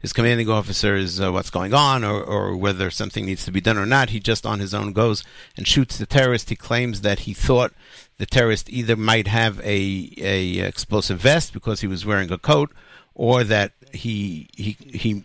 his 0.00 0.12
commanding 0.14 0.48
officers 0.48 1.20
uh, 1.20 1.30
what's 1.30 1.50
going 1.50 1.74
on 1.74 2.04
or, 2.04 2.22
or 2.22 2.56
whether 2.56 2.90
something 2.90 3.26
needs 3.26 3.44
to 3.44 3.52
be 3.52 3.60
done 3.60 3.76
or 3.76 3.84
not. 3.84 4.10
He 4.10 4.18
just 4.18 4.46
on 4.46 4.58
his 4.58 4.72
own 4.72 4.92
goes 4.92 5.22
and 5.56 5.68
shoots 5.68 5.98
the 5.98 6.06
terrorist. 6.06 6.48
He 6.48 6.56
claims 6.56 7.02
that 7.02 7.20
he 7.20 7.34
thought 7.34 7.72
the 8.16 8.26
terrorist 8.26 8.70
either 8.70 8.96
might 8.96 9.26
have 9.26 9.60
a 9.60 10.10
a 10.18 10.58
explosive 10.60 11.20
vest 11.20 11.52
because 11.52 11.82
he 11.82 11.86
was 11.86 12.06
wearing 12.06 12.32
a 12.32 12.38
coat, 12.38 12.70
or 13.14 13.44
that 13.44 13.72
he 13.92 14.48
he 14.56 14.76
he 14.80 15.24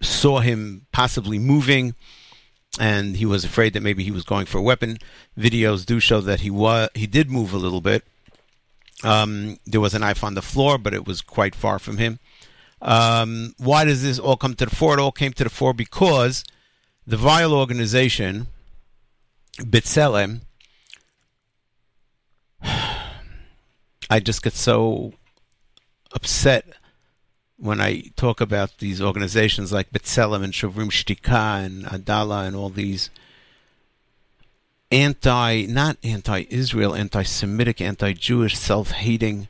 saw 0.00 0.40
him 0.40 0.86
possibly 0.90 1.38
moving 1.38 1.94
and 2.78 3.16
he 3.16 3.26
was 3.26 3.44
afraid 3.44 3.72
that 3.72 3.82
maybe 3.82 4.04
he 4.04 4.10
was 4.10 4.24
going 4.24 4.46
for 4.46 4.58
a 4.58 4.62
weapon. 4.62 4.98
Videos 5.38 5.86
do 5.86 6.00
show 6.00 6.20
that 6.20 6.40
he 6.40 6.50
was 6.50 6.88
he 6.94 7.06
did 7.06 7.30
move 7.30 7.52
a 7.52 7.58
little 7.58 7.80
bit. 7.80 8.04
Um, 9.02 9.58
there 9.66 9.80
was 9.80 9.94
a 9.94 9.98
knife 9.98 10.24
on 10.24 10.34
the 10.34 10.42
floor, 10.42 10.78
but 10.78 10.94
it 10.94 11.06
was 11.06 11.20
quite 11.20 11.54
far 11.54 11.78
from 11.78 11.98
him. 11.98 12.18
Um, 12.80 13.54
why 13.58 13.84
does 13.84 14.02
this 14.02 14.18
all 14.18 14.36
come 14.36 14.54
to 14.54 14.66
the 14.66 14.74
fore? 14.74 14.94
It 14.94 15.00
all 15.00 15.12
came 15.12 15.32
to 15.34 15.44
the 15.44 15.50
fore 15.50 15.74
because 15.74 16.44
the 17.06 17.16
vile 17.16 17.52
organization, 17.52 18.48
B'Tselem, 19.58 20.42
I 22.62 24.20
just 24.20 24.42
get 24.42 24.52
so 24.52 25.14
upset 26.12 26.66
when 27.64 27.80
I 27.80 28.02
talk 28.14 28.42
about 28.42 28.76
these 28.76 29.00
organizations 29.00 29.72
like 29.72 29.90
B'Tselem 29.90 30.44
and 30.44 30.52
Shovrim 30.52 30.90
Shtika 30.90 31.64
and 31.64 31.86
Adalah 31.90 32.44
and 32.44 32.54
all 32.54 32.68
these 32.68 33.08
anti, 34.92 35.64
not 35.64 35.96
anti-Israel, 36.04 36.94
anti-Semitic, 36.94 37.80
anti-Jewish, 37.80 38.54
self-hating, 38.58 39.48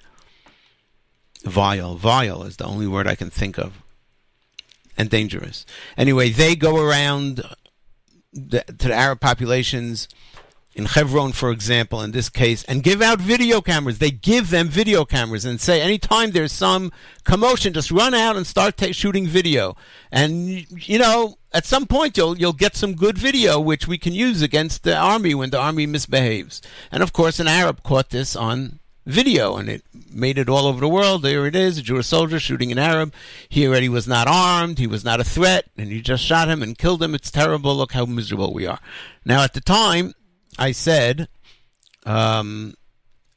vile, 1.42 1.96
vile 1.96 2.44
is 2.44 2.56
the 2.56 2.64
only 2.64 2.86
word 2.86 3.08
I 3.08 3.16
can 3.16 3.30
think 3.30 3.58
of, 3.58 3.82
and 4.96 5.10
dangerous. 5.10 5.66
Anyway, 5.96 6.28
they 6.30 6.54
go 6.54 6.80
around 6.80 7.42
the, 8.32 8.62
to 8.62 8.88
the 8.88 8.94
Arab 8.94 9.18
populations 9.18 10.06
in 10.74 10.86
Hebron, 10.86 11.32
for 11.32 11.50
example, 11.50 12.02
in 12.02 12.10
this 12.10 12.28
case, 12.28 12.64
and 12.64 12.82
give 12.82 13.00
out 13.00 13.20
video 13.20 13.60
cameras. 13.60 13.98
They 13.98 14.10
give 14.10 14.50
them 14.50 14.68
video 14.68 15.04
cameras 15.04 15.44
and 15.44 15.60
say, 15.60 15.80
anytime 15.80 16.32
there's 16.32 16.52
some 16.52 16.92
commotion, 17.22 17.72
just 17.72 17.90
run 17.90 18.14
out 18.14 18.36
and 18.36 18.46
start 18.46 18.76
ta- 18.76 18.92
shooting 18.92 19.26
video. 19.26 19.76
And 20.10 20.66
you 20.86 20.98
know, 20.98 21.36
at 21.52 21.64
some 21.64 21.86
point, 21.86 22.16
you'll 22.16 22.36
you'll 22.36 22.52
get 22.52 22.76
some 22.76 22.94
good 22.94 23.16
video 23.16 23.60
which 23.60 23.86
we 23.86 23.98
can 23.98 24.12
use 24.12 24.42
against 24.42 24.82
the 24.82 24.96
army 24.96 25.34
when 25.34 25.50
the 25.50 25.60
army 25.60 25.86
misbehaves. 25.86 26.60
And 26.90 27.02
of 27.02 27.12
course, 27.12 27.38
an 27.38 27.48
Arab 27.48 27.82
caught 27.82 28.10
this 28.10 28.34
on 28.34 28.80
video, 29.06 29.56
and 29.56 29.68
it 29.68 29.84
made 30.10 30.38
it 30.38 30.48
all 30.48 30.66
over 30.66 30.80
the 30.80 30.88
world. 30.88 31.22
There 31.22 31.46
it 31.46 31.54
is, 31.54 31.78
a 31.78 31.82
Jewish 31.82 32.06
soldier 32.06 32.40
shooting 32.40 32.72
an 32.72 32.78
Arab. 32.78 33.12
He 33.48 33.66
already 33.66 33.88
was 33.88 34.08
not 34.08 34.26
armed. 34.26 34.78
He 34.78 34.86
was 34.86 35.04
not 35.04 35.20
a 35.20 35.24
threat, 35.24 35.66
and 35.76 35.88
he 35.88 36.00
just 36.00 36.24
shot 36.24 36.48
him 36.48 36.62
and 36.62 36.76
killed 36.76 37.02
him. 37.02 37.14
It's 37.14 37.30
terrible. 37.30 37.76
Look 37.76 37.92
how 37.92 38.06
miserable 38.06 38.52
we 38.52 38.66
are. 38.66 38.80
Now, 39.24 39.42
at 39.42 39.52
the 39.52 39.60
time, 39.60 40.14
I 40.58 40.72
said 40.72 41.28
um, 42.06 42.74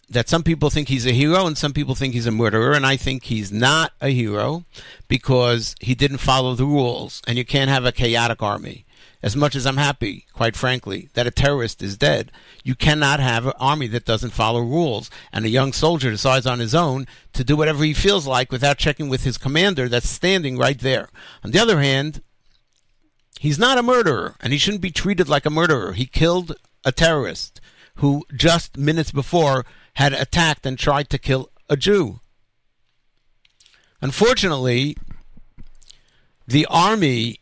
that 0.09 0.30
some 0.30 0.43
people 0.43 0.70
think 0.70 0.88
he's 0.88 1.05
a 1.05 1.11
hero 1.11 1.45
and 1.45 1.57
some 1.57 1.74
people 1.74 1.95
think 1.95 2.13
he's 2.13 2.28
a 2.28 2.32
murderer, 2.32 2.74
and 2.74 2.86
I 2.86 2.97
think 2.97 3.26
he's 3.26 3.51
not 3.51 3.91
a 4.01 4.09
hero 4.09 4.65
because 5.07 5.76
he 5.82 5.95
didn't 5.95 6.20
follow 6.20 6.55
the 6.55 6.65
rules, 6.65 7.22
and 7.28 7.38
you 7.38 7.45
can't 7.45 7.70
have 7.70 7.86
a 7.86 7.91
chaotic 7.91 8.41
army. 8.41 8.86
As 9.24 9.36
much 9.36 9.55
as 9.55 9.65
I'm 9.65 9.78
happy, 9.78 10.26
quite 10.32 10.55
frankly, 10.55 11.09
that 11.15 11.26
a 11.26 11.32
terrorist 11.32 11.82
is 11.82 11.97
dead, 11.97 12.32
you 12.63 12.76
cannot 12.76 13.20
have 13.20 13.47
an 13.47 13.53
army 13.59 13.88
that 13.88 14.05
doesn't 14.05 14.30
follow 14.30 14.61
rules. 14.61 15.09
And 15.34 15.43
a 15.43 15.49
young 15.49 15.74
soldier 15.74 16.11
decides 16.11 16.45
on 16.45 16.59
his 16.59 16.76
own 16.76 17.07
to 17.34 17.43
do 17.43 17.57
whatever 17.57 17.84
he 17.84 17.93
feels 17.93 18.28
like 18.28 18.51
without 18.51 18.78
checking 18.78 19.09
with 19.09 19.24
his 19.24 19.39
commander 19.39 19.89
that's 19.89 20.07
standing 20.09 20.55
right 20.57 20.78
there. 20.78 21.09
On 21.43 21.49
the 21.49 21.59
other 21.59 21.82
hand, 21.82 22.22
he's 23.39 23.57
not 23.57 23.80
a 23.80 23.84
murderer, 23.84 24.36
and 24.39 24.53
he 24.53 24.59
shouldn't 24.59 24.84
be 24.84 24.91
treated 24.91 25.28
like 25.28 25.47
a 25.47 25.51
murderer. 25.51 25.93
He 25.93 26.05
killed 26.05 26.55
a 26.88 26.92
terrorist 26.94 27.60
who 27.96 28.24
just 28.34 28.78
minutes 28.78 29.12
before 29.12 29.66
had 29.96 30.14
attacked 30.14 30.66
and 30.66 30.80
tried 30.80 31.10
to 31.10 31.18
kill 31.18 31.50
a 31.70 31.76
Jew. 31.76 32.22
Unfortunately, 34.02 34.96
the 36.48 36.66
army, 36.68 37.42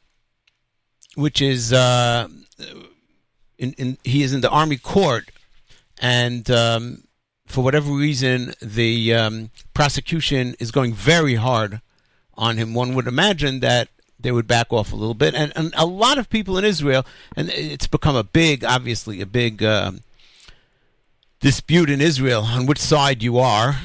which 1.14 1.42
is 1.42 1.72
uh, 1.72 2.28
in, 3.60 3.74
in, 3.74 3.98
he 4.04 4.24
is 4.24 4.34
in 4.34 4.42
the 4.42 4.50
army 4.50 4.78
court, 4.78 5.30
and 6.00 6.50
um, 6.50 7.04
for 7.46 7.64
whatever 7.64 7.92
reason, 7.92 8.54
the 8.62 9.14
um, 9.14 9.52
prosecution 9.76 10.56
is 10.60 10.72
going 10.72 10.94
very 10.94 11.36
hard 11.36 11.82
on 12.34 12.58
him. 12.58 12.74
One 12.74 12.96
would 12.96 13.08
imagine 13.08 13.60
that 13.60 13.90
they 14.26 14.32
would 14.32 14.48
back 14.48 14.74
off 14.74 14.92
a 14.92 14.96
little 14.96 15.14
bit. 15.14 15.36
And, 15.36 15.54
and 15.56 15.72
a 15.78 15.86
lot 15.86 16.18
of 16.18 16.32
people 16.32 16.58
in 16.58 16.66
Israel, 16.66 17.06
and 17.36 17.50
it's 17.52 17.86
become 17.86 18.16
a 18.16 18.24
big, 18.24 18.66
obviously, 18.66 19.22
a 19.22 19.26
big 19.26 19.64
um 19.64 20.02
dispute 21.40 21.92
in 21.92 22.02
Israel 22.02 22.42
on 22.42 22.66
which 22.66 22.80
side 22.80 23.22
you 23.22 23.38
are. 23.38 23.76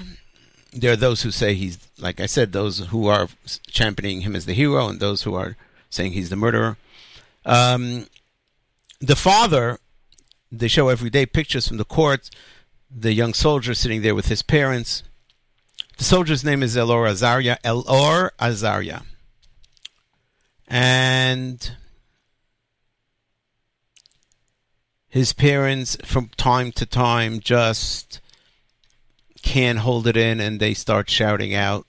There 0.72 0.93
are 0.93 0.97
those 0.97 1.22
who 1.22 1.30
say 1.30 1.53
he's, 1.53 1.78
like 1.99 2.18
I 2.18 2.24
said, 2.24 2.53
those 2.53 2.86
who 2.86 3.07
are 3.07 3.28
championing 3.66 4.22
him 4.22 4.34
as 4.34 4.47
the 4.47 4.55
hero, 4.55 4.88
and 4.88 4.99
those 4.99 5.24
who 5.24 5.34
are 5.34 5.57
saying 5.91 6.12
he's 6.12 6.30
the 6.30 6.36
murderer. 6.36 6.78
Um, 7.45 8.07
the 8.99 9.16
father, 9.16 9.78
they 10.51 10.68
show 10.68 10.88
every 10.88 11.11
day 11.11 11.26
pictures 11.26 11.68
from 11.68 11.76
the 11.76 11.84
court. 11.84 12.30
The 12.91 13.12
young 13.12 13.34
soldier 13.34 13.74
sitting 13.74 14.01
there 14.01 14.14
with 14.14 14.28
his 14.28 14.43
parents. 14.43 15.03
The 15.99 16.05
soldier's 16.05 16.45
name 16.45 16.62
is 16.62 16.76
Elor 16.76 17.11
Azaria. 17.11 17.59
Elor 17.62 18.30
Azaria 18.41 19.03
and 20.71 21.73
his 25.09 25.33
parents 25.33 25.97
from 26.05 26.31
time 26.37 26.71
to 26.71 26.87
time 26.87 27.41
just 27.41 28.21
can't 29.43 29.81
hold 29.81 30.07
it 30.07 30.16
in 30.16 30.39
and 30.39 30.61
they 30.61 30.73
start 30.73 31.11
shouting 31.11 31.53
out 31.53 31.87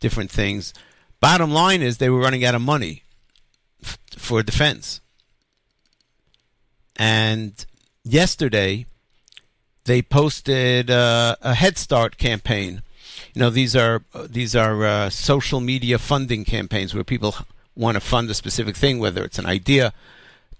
different 0.00 0.30
things. 0.30 0.74
Bottom 1.20 1.50
line 1.50 1.80
is 1.80 1.96
they 1.96 2.10
were 2.10 2.20
running 2.20 2.44
out 2.44 2.54
of 2.54 2.60
money 2.60 3.04
f- 3.82 3.98
for 4.18 4.42
defense. 4.42 5.00
And 6.96 7.64
yesterday 8.04 8.84
they 9.84 10.02
posted 10.02 10.90
uh, 10.90 11.36
a 11.40 11.54
head 11.54 11.78
start 11.78 12.18
campaign. 12.18 12.82
You 13.34 13.40
know 13.40 13.50
these 13.50 13.74
are 13.74 14.02
these 14.28 14.54
are 14.54 14.84
uh, 14.84 15.10
social 15.10 15.60
media 15.60 15.98
funding 15.98 16.44
campaigns 16.44 16.94
where 16.94 17.04
people 17.04 17.36
want 17.74 17.96
to 17.96 18.00
fund 18.00 18.30
a 18.30 18.34
specific 18.34 18.76
thing, 18.76 18.98
whether 18.98 19.24
it's 19.24 19.38
an 19.38 19.46
idea 19.46 19.92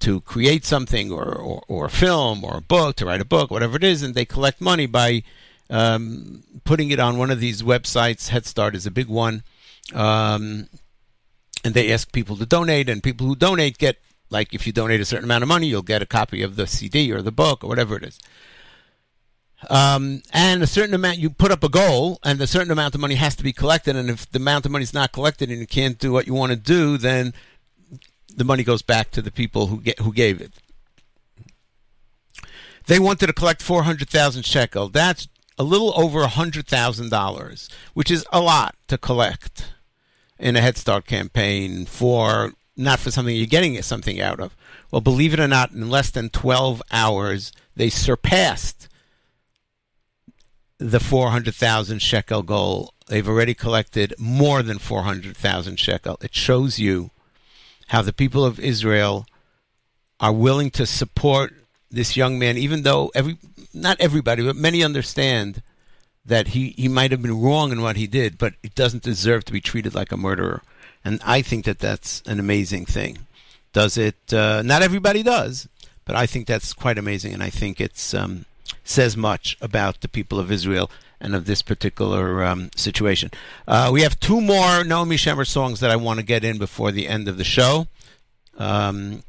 to 0.00 0.20
create 0.22 0.64
something 0.64 1.12
or, 1.12 1.32
or, 1.32 1.62
or 1.68 1.84
a 1.86 1.90
film 1.90 2.44
or 2.44 2.56
a 2.56 2.60
book, 2.60 2.96
to 2.96 3.06
write 3.06 3.20
a 3.20 3.24
book, 3.24 3.50
whatever 3.50 3.76
it 3.76 3.84
is, 3.84 4.02
and 4.02 4.14
they 4.14 4.24
collect 4.24 4.60
money 4.60 4.86
by 4.86 5.22
um, 5.70 6.42
putting 6.64 6.90
it 6.90 6.98
on 6.98 7.18
one 7.18 7.30
of 7.30 7.40
these 7.40 7.62
websites. 7.62 8.28
Head 8.28 8.46
Start 8.46 8.74
is 8.74 8.86
a 8.86 8.90
big 8.90 9.08
one. 9.08 9.42
Um, 9.94 10.68
and 11.64 11.74
they 11.74 11.92
ask 11.92 12.12
people 12.12 12.36
to 12.36 12.46
donate, 12.46 12.88
and 12.88 13.02
people 13.02 13.26
who 13.26 13.36
donate 13.36 13.78
get, 13.78 13.98
like, 14.30 14.52
if 14.52 14.66
you 14.66 14.72
donate 14.72 15.00
a 15.00 15.04
certain 15.04 15.24
amount 15.24 15.42
of 15.42 15.48
money, 15.48 15.68
you'll 15.68 15.82
get 15.82 16.02
a 16.02 16.06
copy 16.06 16.42
of 16.42 16.56
the 16.56 16.66
CD 16.66 17.12
or 17.12 17.22
the 17.22 17.30
book 17.30 17.62
or 17.62 17.68
whatever 17.68 17.96
it 17.96 18.02
is. 18.02 18.18
Um, 19.70 20.22
and 20.32 20.62
a 20.62 20.66
certain 20.66 20.94
amount, 20.94 21.18
you 21.18 21.30
put 21.30 21.52
up 21.52 21.62
a 21.62 21.68
goal, 21.68 22.18
and 22.24 22.40
a 22.40 22.46
certain 22.46 22.72
amount 22.72 22.94
of 22.94 23.00
money 23.00 23.14
has 23.14 23.36
to 23.36 23.44
be 23.44 23.52
collected. 23.52 23.96
And 23.96 24.10
if 24.10 24.30
the 24.30 24.38
amount 24.38 24.66
of 24.66 24.72
money 24.72 24.82
is 24.82 24.94
not 24.94 25.12
collected 25.12 25.50
and 25.50 25.60
you 25.60 25.66
can't 25.66 25.98
do 25.98 26.12
what 26.12 26.26
you 26.26 26.34
want 26.34 26.50
to 26.50 26.56
do, 26.56 26.98
then 26.98 27.32
the 28.34 28.44
money 28.44 28.64
goes 28.64 28.82
back 28.82 29.10
to 29.12 29.22
the 29.22 29.30
people 29.30 29.68
who 29.68 29.80
get 29.80 29.98
who 30.00 30.12
gave 30.12 30.40
it. 30.40 30.52
They 32.86 32.98
wanted 32.98 33.26
to 33.28 33.32
collect 33.32 33.62
four 33.62 33.84
hundred 33.84 34.08
thousand 34.08 34.44
shekel. 34.44 34.88
That's 34.88 35.28
a 35.58 35.62
little 35.62 35.92
over 35.96 36.26
hundred 36.26 36.66
thousand 36.66 37.10
dollars, 37.10 37.68
which 37.94 38.10
is 38.10 38.24
a 38.32 38.40
lot 38.40 38.74
to 38.88 38.98
collect 38.98 39.72
in 40.38 40.56
a 40.56 40.60
Head 40.60 40.76
Start 40.76 41.06
campaign 41.06 41.86
for 41.86 42.52
not 42.76 42.98
for 42.98 43.10
something 43.10 43.36
you're 43.36 43.46
getting 43.46 43.80
something 43.82 44.20
out 44.20 44.40
of. 44.40 44.56
Well, 44.90 45.00
believe 45.00 45.34
it 45.34 45.40
or 45.40 45.46
not, 45.46 45.70
in 45.70 45.88
less 45.88 46.10
than 46.10 46.30
twelve 46.30 46.82
hours, 46.90 47.52
they 47.76 47.90
surpassed 47.90 48.88
the 50.90 51.00
400,000 51.00 52.00
shekel 52.00 52.42
goal. 52.42 52.92
They've 53.06 53.28
already 53.28 53.54
collected 53.54 54.14
more 54.18 54.62
than 54.62 54.78
400,000 54.78 55.78
shekel. 55.78 56.18
It 56.22 56.34
shows 56.34 56.78
you 56.78 57.10
how 57.88 58.02
the 58.02 58.12
people 58.12 58.44
of 58.44 58.58
Israel 58.58 59.26
are 60.20 60.32
willing 60.32 60.70
to 60.72 60.86
support 60.86 61.52
this 61.90 62.16
young 62.16 62.38
man, 62.38 62.56
even 62.56 62.82
though 62.82 63.10
every 63.14 63.38
not 63.74 64.00
everybody, 64.00 64.42
but 64.42 64.56
many 64.56 64.82
understand 64.82 65.62
that 66.24 66.48
he, 66.48 66.70
he 66.70 66.88
might 66.88 67.10
have 67.10 67.22
been 67.22 67.40
wrong 67.40 67.72
in 67.72 67.82
what 67.82 67.96
he 67.96 68.06
did, 68.06 68.38
but 68.38 68.54
he 68.62 68.68
doesn't 68.68 69.02
deserve 69.02 69.44
to 69.44 69.52
be 69.52 69.60
treated 69.60 69.94
like 69.94 70.12
a 70.12 70.16
murderer. 70.16 70.62
And 71.04 71.20
I 71.24 71.42
think 71.42 71.64
that 71.64 71.78
that's 71.78 72.22
an 72.26 72.38
amazing 72.38 72.86
thing. 72.86 73.26
Does 73.72 73.96
it? 73.98 74.32
Uh, 74.32 74.62
not 74.62 74.82
everybody 74.82 75.22
does, 75.22 75.68
but 76.04 76.14
I 76.14 76.26
think 76.26 76.46
that's 76.46 76.72
quite 76.72 76.98
amazing, 76.98 77.32
and 77.32 77.42
I 77.42 77.50
think 77.50 77.80
it's 77.80 78.14
um, 78.14 78.44
says 78.84 79.16
much 79.16 79.56
about 79.60 80.00
the 80.00 80.08
people 80.08 80.38
of 80.38 80.50
Israel 80.50 80.90
and 81.20 81.34
of 81.34 81.44
this 81.44 81.62
particular 81.62 82.44
um, 82.44 82.70
situation. 82.74 83.30
Uh, 83.66 83.90
we 83.92 84.02
have 84.02 84.18
two 84.18 84.40
more 84.40 84.82
Naomi 84.84 85.16
Shemer 85.16 85.46
songs 85.46 85.80
that 85.80 85.90
I 85.90 85.96
want 85.96 86.18
to 86.18 86.26
get 86.26 86.44
in 86.44 86.58
before 86.58 86.90
the 86.90 87.08
end 87.08 87.28
of 87.28 87.36
the 87.38 87.44
show. 87.44 87.86
Um, 88.58 89.22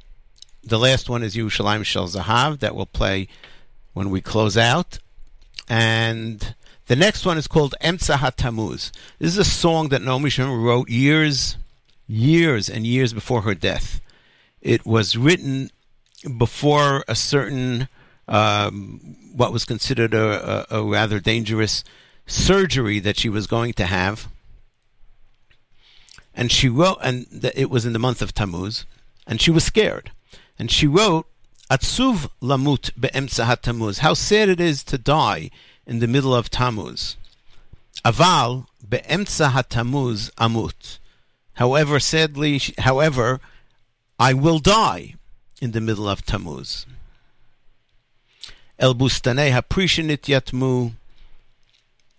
the 0.64 0.80
last 0.80 1.10
one 1.10 1.24
is 1.24 1.36
Yerushalayim 1.36 1.84
Shel 1.84 2.08
Zahav 2.08 2.60
that 2.60 2.76
we'll 2.76 2.86
play 2.86 3.28
when 3.94 4.10
we 4.10 4.22
close 4.22 4.58
out. 4.58 5.00
And 5.70 6.56
the 6.88 6.96
next 6.96 7.26
one 7.26 7.38
is 7.38 7.48
called 7.48 7.76
Emtza 7.82 8.16
HaTamuz. 8.16 8.92
This 9.20 9.32
is 9.32 9.38
a 9.38 9.46
song 9.46 9.90
that 9.90 10.02
Naomi 10.02 10.30
Shemer 10.30 10.62
wrote 10.62 10.90
years, 10.90 11.58
years 12.08 12.70
and 12.70 12.86
years 12.86 13.14
before 13.14 13.42
her 13.42 13.56
death. 13.56 14.02
It 14.62 14.86
was 14.86 15.18
written 15.18 15.70
before 16.38 17.04
a 17.08 17.16
certain, 17.16 17.88
um, 18.28 19.16
what 19.36 19.52
was 19.52 19.66
considered 19.66 20.14
a, 20.14 20.66
a, 20.74 20.80
a 20.80 20.84
rather 20.84 21.20
dangerous 21.20 21.84
surgery 22.26 23.00
that 23.00 23.18
she 23.18 23.30
was 23.30 23.48
going 23.48 23.74
to 23.74 23.86
have. 23.86 24.28
And 26.34 26.52
she 26.52 26.70
wrote, 26.70 26.98
and 27.02 27.28
th- 27.30 27.54
it 27.56 27.70
was 27.70 27.86
in 27.86 27.94
the 27.94 28.00
month 28.00 28.22
of 28.22 28.34
Tammuz, 28.34 28.86
and 29.28 29.40
she 29.42 29.52
was 29.52 29.64
scared. 29.64 30.12
And 30.58 30.72
she 30.72 30.88
wrote, 30.88 31.28
Atsuv 31.70 32.30
lamut 32.42 32.92
be'emtza 33.00 33.46
haTammuz. 33.46 34.00
How 34.00 34.14
sad 34.14 34.50
it 34.50 34.60
is 34.60 34.84
to 34.86 34.98
die 34.98 35.50
in 35.86 36.00
the 36.00 36.08
middle 36.08 36.34
of 36.34 36.50
Tammuz. 36.50 37.18
Aval 38.06 38.68
be'emtza 38.88 39.52
haTammuz 39.52 40.32
amut. 40.36 41.00
However, 41.54 42.00
sadly, 42.00 42.60
however, 42.80 43.40
I 44.20 44.34
will 44.34 44.60
die 44.60 45.16
in 45.62 45.72
the 45.72 45.82
middle 45.82 46.10
of 46.10 46.26
Tammuz. 46.26 46.86
El 48.80 48.96
bustanei 48.96 49.52
haprishinit 49.52 50.24
yatmu. 50.28 50.94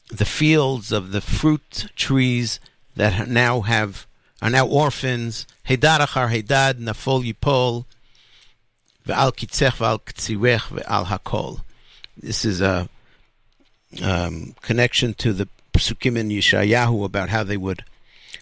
The 0.08 0.24
fields 0.24 0.92
of 0.92 1.12
the 1.12 1.20
fruit 1.20 1.86
trees 1.96 2.60
that 2.94 3.28
now 3.28 3.62
have 3.62 4.06
are 4.40 4.50
now 4.50 4.66
orphans. 4.66 5.46
Hedad 5.68 6.00
achar 6.00 6.30
hedad 6.30 6.74
nafol 6.74 7.24
yipol. 7.24 7.84
Ve'al 9.06 9.32
kitzech 9.34 9.76
ve'al 9.78 10.00
ktzirech 10.00 10.68
ve'al 10.68 11.06
hakol. 11.06 11.62
This 12.16 12.44
is 12.44 12.60
a 12.60 12.88
um, 14.02 14.54
connection 14.60 15.14
to 15.14 15.32
the 15.32 15.48
psukim 15.72 16.16
in 16.16 16.28
Yeshayahu 16.28 17.04
about 17.04 17.30
how 17.30 17.42
they 17.42 17.56
would, 17.56 17.84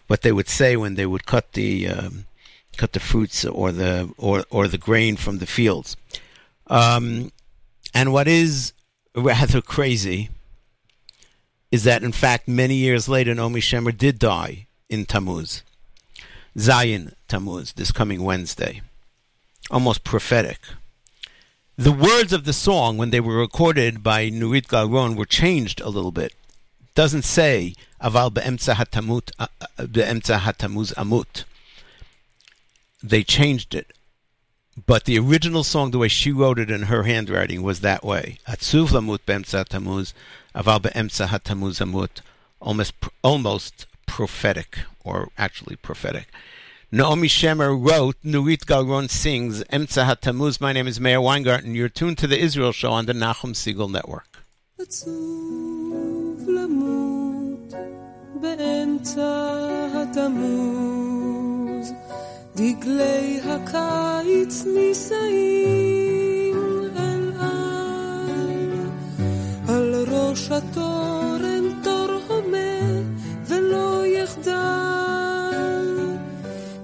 what 0.07 0.23
they 0.23 0.33
would 0.33 0.49
say 0.49 0.77
when 0.77 0.95
they 0.95 1.07
would 1.07 1.27
cut 1.27 1.53
the 1.53 1.89
um, 1.89 2.27
cut 2.77 2.93
the 2.93 3.01
fruits 3.01 3.45
or 3.45 3.73
the 3.73 4.13
or 4.19 4.45
or 4.51 4.69
the 4.69 4.79
grain 4.79 5.17
from 5.17 5.39
the 5.39 5.47
fields. 5.47 5.97
Um, 6.67 7.33
and 7.95 8.13
what 8.13 8.29
is 8.29 8.73
rather 9.15 9.61
crazy 9.61 10.31
is 11.71 11.85
that 11.85 12.03
in 12.03 12.13
fact 12.13 12.49
many 12.49 12.75
years 12.75 13.09
later 13.09 13.35
Naomi 13.35 13.61
Shemer 13.61 13.97
did 13.97 14.19
die 14.19 14.67
in 14.89 15.07
Tammuz. 15.07 15.63
Zayin 16.57 17.15
Tammuz, 17.29 17.73
this 17.73 17.93
coming 17.93 18.23
Wednesday. 18.23 18.83
Almost 19.71 20.05
prophetic. 20.05 20.59
The 21.79 21.93
words 21.93 22.35
of 22.35 22.45
the 22.45 22.53
song, 22.53 22.99
when 22.99 23.09
they 23.11 23.21
were 23.21 23.39
recorded 23.39 24.03
by 24.03 24.29
Nurit 24.29 24.67
Galron, 24.67 25.17
were 25.17 25.25
changed 25.25 25.81
a 25.81 25.89
little 25.89 26.13
bit. 26.13 26.35
Doesn't 26.95 27.23
say 27.23 27.75
Aval 28.03 28.33
be'emtza 28.35 28.75
hatamut 28.75 29.31
be'emtza 29.91 30.41
hatamuz 30.41 30.93
amut. 30.95 31.45
They 33.03 33.25
changed 33.25 33.75
it, 33.75 33.95
but 34.87 35.05
the 35.05 35.19
original 35.19 35.65
song, 35.65 35.91
the 35.91 35.99
way 35.99 36.09
she 36.09 36.33
wrote 36.33 36.59
it 36.59 36.71
in 36.71 36.85
her 36.85 37.03
handwriting, 37.03 37.63
was 37.63 37.81
that 37.81 38.05
way. 38.05 38.39
Atzuv 38.49 38.89
lamut 38.89 39.21
be'emtza 39.27 39.65
tamuz, 39.67 40.15
aval 40.55 40.81
be'emtza 40.81 41.27
hatamuz 41.29 41.81
amut, 41.81 42.23
almost, 42.61 42.95
almost 43.23 43.87
prophetic, 44.07 44.79
or 45.05 45.29
actually 45.37 45.77
prophetic. 45.77 46.29
Naomi 46.91 47.29
Shemer 47.29 47.71
wrote, 47.79 48.17
Nurit 48.25 48.65
Galron 48.65 49.11
sings, 49.11 49.63
Emtza 49.65 50.07
hatamuz, 50.07 50.61
my 50.61 50.73
name 50.73 50.87
is 50.87 51.01
Meir 51.01 51.21
Weingarten, 51.21 51.75
you're 51.75 51.89
tuned 51.89 52.19
to 52.19 52.27
the 52.27 52.39
Israel 52.39 52.73
Show 52.73 52.93
on 52.93 53.07
the 53.07 53.13
Nachum 53.13 53.55
Segal 53.55 53.91
Network. 53.91 54.45
Atzuv 54.79 56.47
lamut 56.47 57.71
hatamuz 59.95 61.22
דגלי 62.57 63.41
הקיץ 63.45 64.65
נישאים 64.75 66.57
אל 66.97 67.33
על, 67.39 68.71
על 69.69 69.95
ראש 70.09 70.51
התורן 70.51 71.83
תור 71.83 72.11
הומה 72.29 73.03
ולא 73.47 74.07
יחדל, 74.07 74.53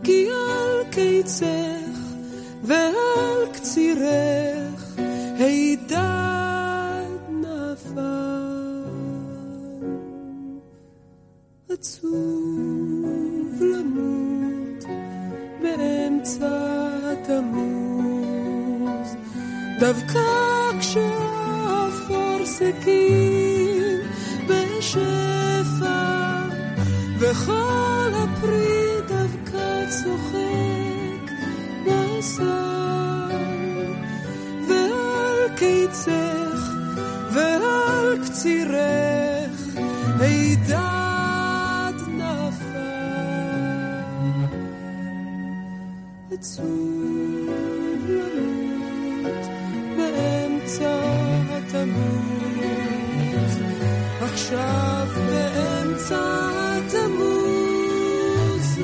כי 0.05 0.29
על 0.31 0.85
קיצך 0.91 1.99
ועל 2.63 3.47
קצירך 3.53 4.97
הידד 5.39 5.99
נפל. 7.31 7.99
עצוב 11.69 12.23
למות 13.61 14.28
באמצע 15.77 16.89
התמוז, 17.13 18.29
דווקא 19.81 20.21
כשהאפור 20.81 22.39
סכין 22.45 24.01
בשפע, 24.47 26.43
וכל 27.19 28.11
הפרי 28.15 29.01
דווקא 29.09 29.85
צוחק 29.89 31.33
בסל, 31.87 33.33
ועל 34.69 35.57
קיצך 35.57 36.73
ועל 37.33 38.19
קצירך 38.25 39.79
הידד 40.21 41.18
עצוב 46.38 48.08
למות 48.08 49.48
באמצע 49.98 51.02
התמוז, 51.50 52.74
עכשיו 54.22 55.08
באמצע 55.28 56.50
התמוז 56.78 57.88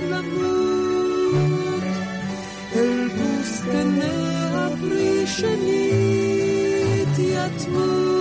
למות, 0.09 1.83
אל 2.75 3.07
בוסתני 3.07 4.29
הפרי 4.53 5.27
שנית 5.27 7.19
יתמו. 7.19 8.12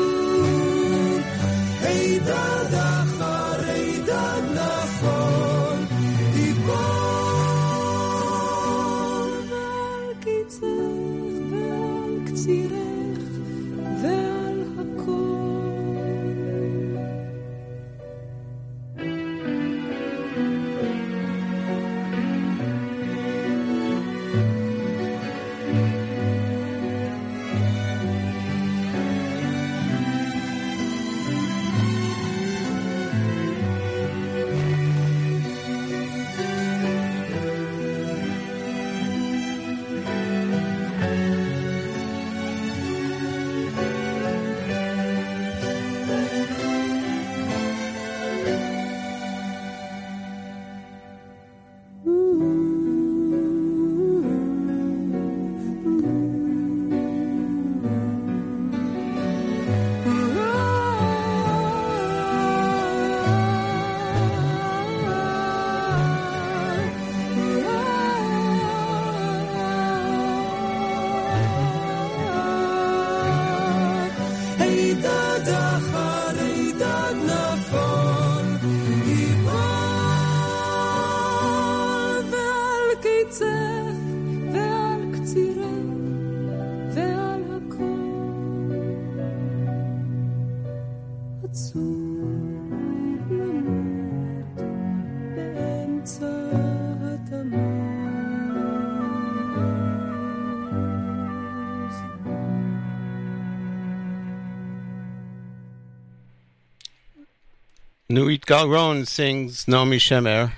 Nurit 108.43 108.67
Galron 108.67 109.07
sings 109.07 109.67
Naomi 109.67 109.97
Shemer. 109.97 110.53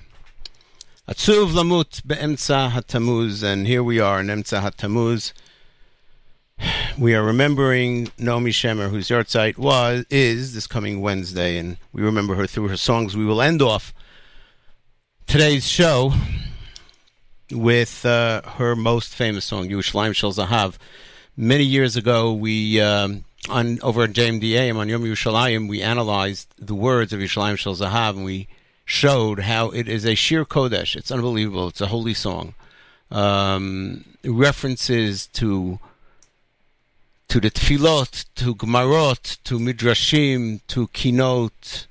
Atzuv 1.07 1.51
Lamut 1.51 2.01
Be'emtza 2.05 2.71
HaTamuz. 2.71 3.43
And 3.43 3.67
here 3.67 3.83
we 3.83 3.99
are 3.99 4.19
in 4.19 4.27
Emtza. 4.27 5.33
We 6.97 7.13
are 7.13 7.23
remembering 7.23 8.11
Naomi 8.17 8.51
Shemer, 8.51 8.89
whose 8.89 9.09
yahrzeit 9.09 9.57
was 9.57 10.05
is 10.09 10.53
this 10.53 10.67
coming 10.67 11.01
Wednesday, 11.01 11.57
and 11.57 11.77
we 11.91 12.01
remember 12.01 12.36
her 12.36 12.47
through 12.47 12.69
her 12.69 12.77
songs. 12.77 13.15
We 13.15 13.25
will 13.25 13.41
end 13.41 13.61
off 13.61 13.93
today's 15.27 15.67
show 15.67 16.13
with 17.51 18.05
uh, 18.05 18.41
her 18.53 18.75
most 18.75 19.13
famous 19.13 19.45
song, 19.45 19.69
Yerushalayim 19.69 20.15
Shel 20.15 20.31
Zahav. 20.31 20.77
Many 21.38 21.65
years 21.65 21.97
ago, 21.97 22.33
we 22.33 22.79
um, 22.79 23.25
on 23.49 23.79
over 23.81 24.03
at 24.03 24.11
JMDA 24.11 24.75
on 24.75 24.89
Yom 24.89 25.03
Yerushalayim, 25.03 25.67
we 25.67 25.81
analyzed 25.81 26.53
the 26.57 26.75
words 26.75 27.13
of 27.13 27.19
Yerushalayim 27.19 27.57
Shel 27.57 27.75
Zahav, 27.75 28.11
and 28.11 28.25
we 28.25 28.47
showed 28.85 29.39
how 29.41 29.69
it 29.69 29.87
is 29.87 30.05
a 30.05 30.15
sheer 30.15 30.45
kodesh. 30.45 30.95
It's 30.95 31.11
unbelievable. 31.11 31.67
It's 31.69 31.81
a 31.81 31.87
holy 31.87 32.13
song. 32.13 32.53
Um, 33.11 34.05
references 34.23 35.27
to 35.27 35.79
to 37.27 37.39
the 37.39 37.49
tefillot, 37.49 38.25
to 38.35 38.55
gemarot, 38.55 39.37
to 39.43 39.59
midrashim, 39.59 40.61
to 40.67 40.87
kinot. 40.87 41.87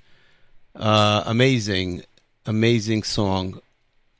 Uh, 0.76 1.22
amazing, 1.26 2.02
amazing 2.46 3.02
song. 3.02 3.60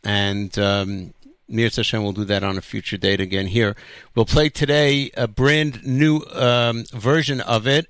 And 0.04 0.56
um, 0.58 1.14
Mir 1.48 1.70
Hashem 1.74 2.02
will 2.02 2.12
do 2.12 2.24
that 2.24 2.42
on 2.42 2.56
a 2.56 2.62
future 2.62 2.96
date 2.96 3.20
again 3.20 3.48
here. 3.48 3.76
We'll 4.14 4.24
play 4.24 4.48
today 4.48 5.10
a 5.16 5.28
brand 5.28 5.84
new 5.84 6.22
um, 6.32 6.84
version 6.92 7.40
of 7.40 7.66
it, 7.66 7.86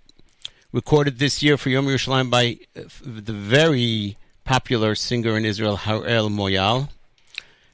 recorded 0.72 1.18
this 1.18 1.42
year 1.42 1.56
for 1.56 1.68
Yom 1.70 1.86
Yerushalayim 1.86 2.30
by 2.30 2.58
uh, 2.76 2.82
the 3.02 3.32
very 3.32 4.16
popular 4.44 4.94
singer 4.94 5.36
in 5.36 5.44
Israel, 5.44 5.78
Harel 5.78 6.28
Moyal. 6.28 6.88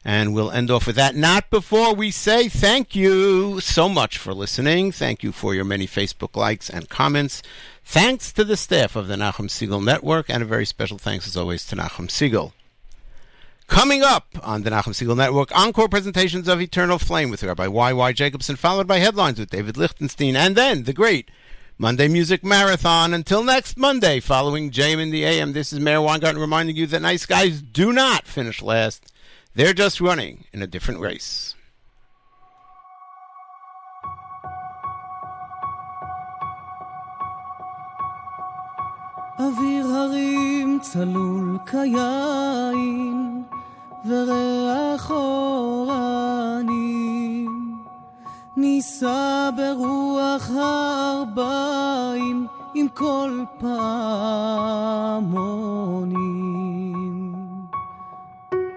And 0.02 0.32
we'll 0.34 0.50
end 0.50 0.70
off 0.70 0.86
with 0.86 0.96
that. 0.96 1.14
Not 1.14 1.50
before 1.50 1.94
we 1.94 2.10
say 2.10 2.48
thank 2.48 2.96
you 2.96 3.60
so 3.60 3.86
much 3.86 4.16
for 4.16 4.32
listening. 4.32 4.92
Thank 4.92 5.22
you 5.22 5.30
for 5.30 5.54
your 5.54 5.64
many 5.64 5.86
Facebook 5.86 6.36
likes 6.36 6.70
and 6.70 6.88
comments. 6.88 7.42
Thanks 7.84 8.32
to 8.32 8.44
the 8.44 8.56
staff 8.56 8.96
of 8.96 9.08
the 9.08 9.16
Nachum 9.16 9.48
Segal 9.48 9.84
Network, 9.84 10.30
and 10.30 10.42
a 10.42 10.46
very 10.46 10.64
special 10.64 10.96
thanks, 10.96 11.26
as 11.26 11.36
always, 11.36 11.66
to 11.66 11.76
Nachum 11.76 12.08
Segal. 12.08 12.52
Coming 13.70 14.02
up 14.02 14.26
on 14.42 14.64
the 14.64 14.70
Nachum 14.70 14.92
Segal 14.92 15.16
Network, 15.16 15.56
encore 15.56 15.88
presentations 15.88 16.48
of 16.48 16.60
Eternal 16.60 16.98
Flame 16.98 17.30
with 17.30 17.44
Rabbi 17.44 17.68
Y.Y. 17.68 18.12
Jacobson, 18.12 18.56
followed 18.56 18.88
by 18.88 18.98
headlines 18.98 19.38
with 19.38 19.48
David 19.48 19.76
Lichtenstein, 19.76 20.34
and 20.34 20.56
then 20.56 20.82
the 20.82 20.92
great 20.92 21.30
Monday 21.78 22.08
Music 22.08 22.44
Marathon. 22.44 23.14
Until 23.14 23.44
next 23.44 23.78
Monday, 23.78 24.18
following 24.18 24.72
JM 24.72 25.00
in 25.00 25.10
the 25.10 25.24
AM, 25.24 25.52
this 25.52 25.72
is 25.72 25.78
Meir 25.78 26.02
Weingarten 26.02 26.40
reminding 26.40 26.74
you 26.74 26.88
that 26.88 27.00
nice 27.00 27.26
guys 27.26 27.62
do 27.62 27.92
not 27.92 28.26
finish 28.26 28.60
last. 28.60 29.12
They're 29.54 29.72
just 29.72 30.00
running 30.00 30.46
in 30.52 30.62
a 30.62 30.66
different 30.66 30.98
race. 31.00 31.54
אוויר 39.38 39.86
הרים 39.86 40.78
צלול 40.82 41.58
כיין 41.70 43.49
וריח 44.06 45.10
אורנים 45.10 46.70
נישא 48.56 49.50
ברוח 49.56 50.50
הארבעים 50.50 52.46
עם 52.74 52.88
כל 52.94 53.44
פעמונים. 53.58 54.90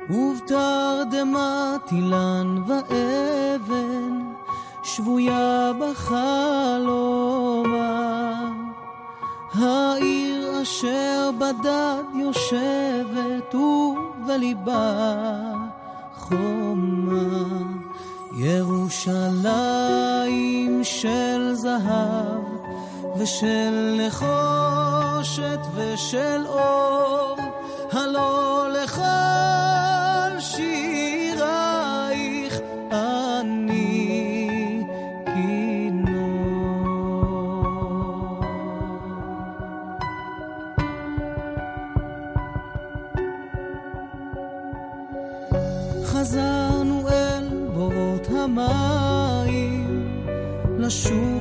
ובתרדמת 0.10 1.92
אילן 1.92 2.58
ואבן 2.68 4.34
שבויה 4.84 5.72
בחלומה. 5.80 7.24
העיר 9.54 10.62
אשר 10.62 11.30
בדד 11.38 12.04
יושבת 12.16 13.54
ובליבה 14.24 15.14
חומה 16.14 17.60
ירושלים 18.38 19.64
של 20.84 21.54
זהב 21.54 22.44
ושל 23.18 24.00
נחושת 24.08 25.60
ושל 25.76 26.46
אור 26.48 27.38
הלא 27.92 28.68
לכל 28.70 29.33
树 50.94 51.33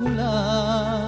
la 0.00 0.99